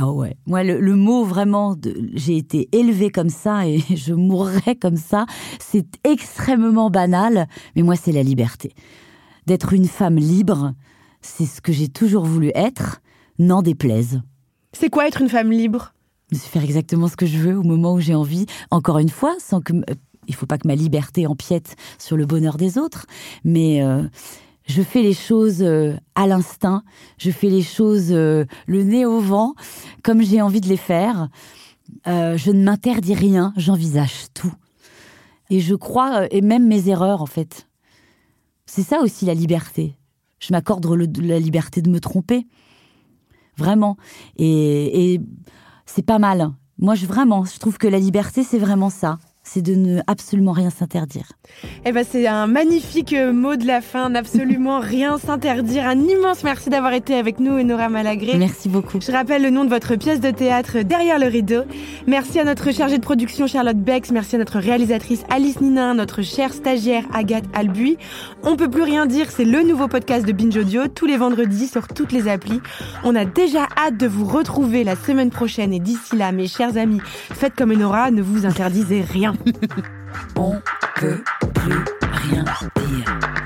Oh 0.01 0.13
ouais. 0.13 0.37
Moi 0.47 0.65
le, 0.65 0.81
le 0.81 0.95
mot 0.95 1.25
vraiment 1.25 1.77
j'ai 2.15 2.37
été 2.37 2.69
élevée 2.73 3.11
comme 3.11 3.31
ça 3.31 3.67
et 3.67 3.81
je 3.97 4.15
mourrai 4.15 4.77
comme 4.77 4.97
ça, 4.97 5.27
c'est 5.59 5.87
extrêmement 6.05 6.91
banal, 6.91 7.47
mais 7.75 7.83
moi 7.83 7.97
c'est 7.97 8.13
la 8.13 8.23
liberté. 8.23 8.73
D'être 9.47 9.73
une 9.73 9.87
femme 9.87 10.17
libre, 10.17 10.73
c'est 11.21 11.47
ce 11.47 11.61
que 11.61 11.73
j'ai 11.73 11.89
toujours 11.89 12.25
voulu 12.25 12.51
être, 12.55 13.01
n'en 13.39 13.63
déplaise 13.63 14.23
C'est 14.79 14.91
quoi 14.91 15.09
être 15.09 15.23
une 15.23 15.31
femme 15.31 15.51
libre? 15.51 15.95
De 16.31 16.37
faire 16.37 16.63
exactement 16.63 17.09
ce 17.09 17.17
que 17.17 17.25
je 17.25 17.39
veux 17.39 17.57
au 17.57 17.63
moment 17.63 17.95
où 17.95 18.01
j'ai 18.01 18.15
envie. 18.15 18.45
Encore 18.71 18.99
une 18.99 19.09
fois, 19.09 19.35
sans 19.39 19.63
que 19.63 19.73
euh, 19.73 19.95
il 20.29 20.35
faut 20.35 20.45
pas 20.45 20.59
que 20.59 20.69
ma 20.69 20.75
liberté 20.75 21.27
empiète 21.27 21.77
sur 21.99 22.19
le 22.19 22.27
bonheur 22.27 22.59
des 22.59 22.77
autres, 22.77 23.07
mais 23.43 23.83
euh, 23.83 24.03
je 24.67 24.83
fais 24.83 25.01
les 25.01 25.15
choses 25.15 25.63
euh, 25.63 25.95
à 26.15 26.27
l'instinct, 26.27 26.83
je 27.17 27.31
fais 27.31 27.49
les 27.49 27.63
choses 27.63 28.13
le 28.13 28.47
nez 28.69 29.07
au 29.07 29.19
vent, 29.19 29.55
comme 30.03 30.21
j'ai 30.21 30.43
envie 30.43 30.61
de 30.61 30.69
les 30.69 30.77
faire. 30.77 31.29
Je 32.05 32.51
ne 32.51 32.63
m'interdis 32.63 33.15
rien, 33.15 33.55
j'envisage 33.57 34.27
tout. 34.35 34.53
Et 35.49 35.61
je 35.61 35.75
crois, 35.75 36.27
et 36.31 36.43
même 36.43 36.67
mes 36.67 36.91
erreurs 36.91 37.23
en 37.23 37.27
fait. 37.27 37.67
C'est 38.67 38.83
ça 38.83 39.01
aussi 39.01 39.25
la 39.25 39.35
liberté. 39.35 39.97
Je 40.39 40.53
m'accorde 40.53 40.85
la 40.87 41.39
liberté 41.39 41.81
de 41.81 41.89
me 41.89 42.01
tromper. 42.01 42.47
Vraiment. 43.57 43.97
Et, 44.37 45.21
c'est 45.87 46.05
pas 46.05 46.19
mal. 46.19 46.51
Moi, 46.79 46.95
je 46.95 47.07
vraiment, 47.07 47.45
je 47.45 47.59
trouve 47.59 47.79
que 47.79 47.87
la 47.87 47.99
liberté, 47.99 48.43
c'est 48.43 48.59
vraiment 48.59 48.91
ça. 48.91 49.19
C'est 49.49 49.63
de 49.63 49.77
ne 49.77 50.01
absolument 50.09 50.51
rien 50.51 50.71
s'interdire. 50.71 51.29
Eh 51.85 51.93
ben, 51.93 52.05
c'est 52.09 52.27
un 52.27 52.49
magnifique 52.49 53.13
euh, 53.13 53.33
mot 53.33 53.55
de 53.55 53.65
la 53.65 53.81
fin, 53.81 54.11
n'absolument 54.11 54.81
rien 54.81 55.19
s'interdire. 55.19 55.87
Un 55.87 56.01
immense 56.01 56.43
merci 56.43 56.69
d'avoir 56.69 56.93
été 56.93 57.15
avec 57.15 57.39
nous, 57.39 57.53
Enora 57.53 57.89
Malagré. 57.89 58.37
Merci 58.37 58.69
beaucoup. 58.69 58.99
Je 59.01 59.13
rappelle 59.13 59.43
le 59.43 59.51
nom 59.51 59.65
de 59.65 59.71
votre 59.71 59.95
pièce 59.95 60.19
de 60.21 60.33
théâtre 60.33 60.79
Derrière 60.81 61.21
le 61.21 61.27
rideau. 61.27 61.63
Merci 62.09 62.41
à 62.41 62.45
notre 62.45 62.73
chargée 62.73 62.99
de 62.99 63.03
production 63.03 63.47
Charlotte 63.47 63.77
Bex, 63.77 64.11
merci 64.11 64.35
à 64.35 64.39
notre 64.39 64.59
réalisatrice 64.59 65.23
Alice 65.31 65.61
Ninin, 65.61 65.95
notre 65.95 66.23
chère 66.23 66.53
stagiaire 66.53 67.05
Agathe 67.15 67.47
Albuy. 67.55 67.99
On 68.43 68.57
peut 68.57 68.69
plus 68.69 68.83
rien 68.83 69.07
dire, 69.07 69.31
c'est 69.31 69.45
le 69.45 69.63
nouveau 69.63 69.87
podcast 69.87 70.27
de 70.27 70.33
Binge 70.33 70.57
Audio 70.57 70.89
tous 70.89 71.07
les 71.07 71.17
vendredis 71.17 71.69
sur 71.69 71.87
toutes 71.87 72.11
les 72.11 72.27
applis. 72.27 72.61
On 73.05 73.15
a 73.15 73.25
déjà 73.25 73.69
hâte 73.79 73.97
de 73.97 74.09
vous 74.09 74.27
retrouver 74.27 74.83
la 74.83 74.97
semaine 74.97 75.31
prochaine 75.31 75.73
et 75.73 75.79
d'ici 75.79 76.17
là, 76.17 76.33
mes 76.33 76.49
chers 76.49 76.77
amis, 76.77 77.01
faites 77.05 77.55
comme 77.55 77.71
Enora, 77.71 78.11
ne 78.11 78.23
vous 78.23 78.45
interdisez 78.45 79.03
rien. 79.03 79.36
On 80.37 80.61
peut 80.97 81.23
plus 81.55 81.85
rien 82.03 82.45
dire. 82.45 83.46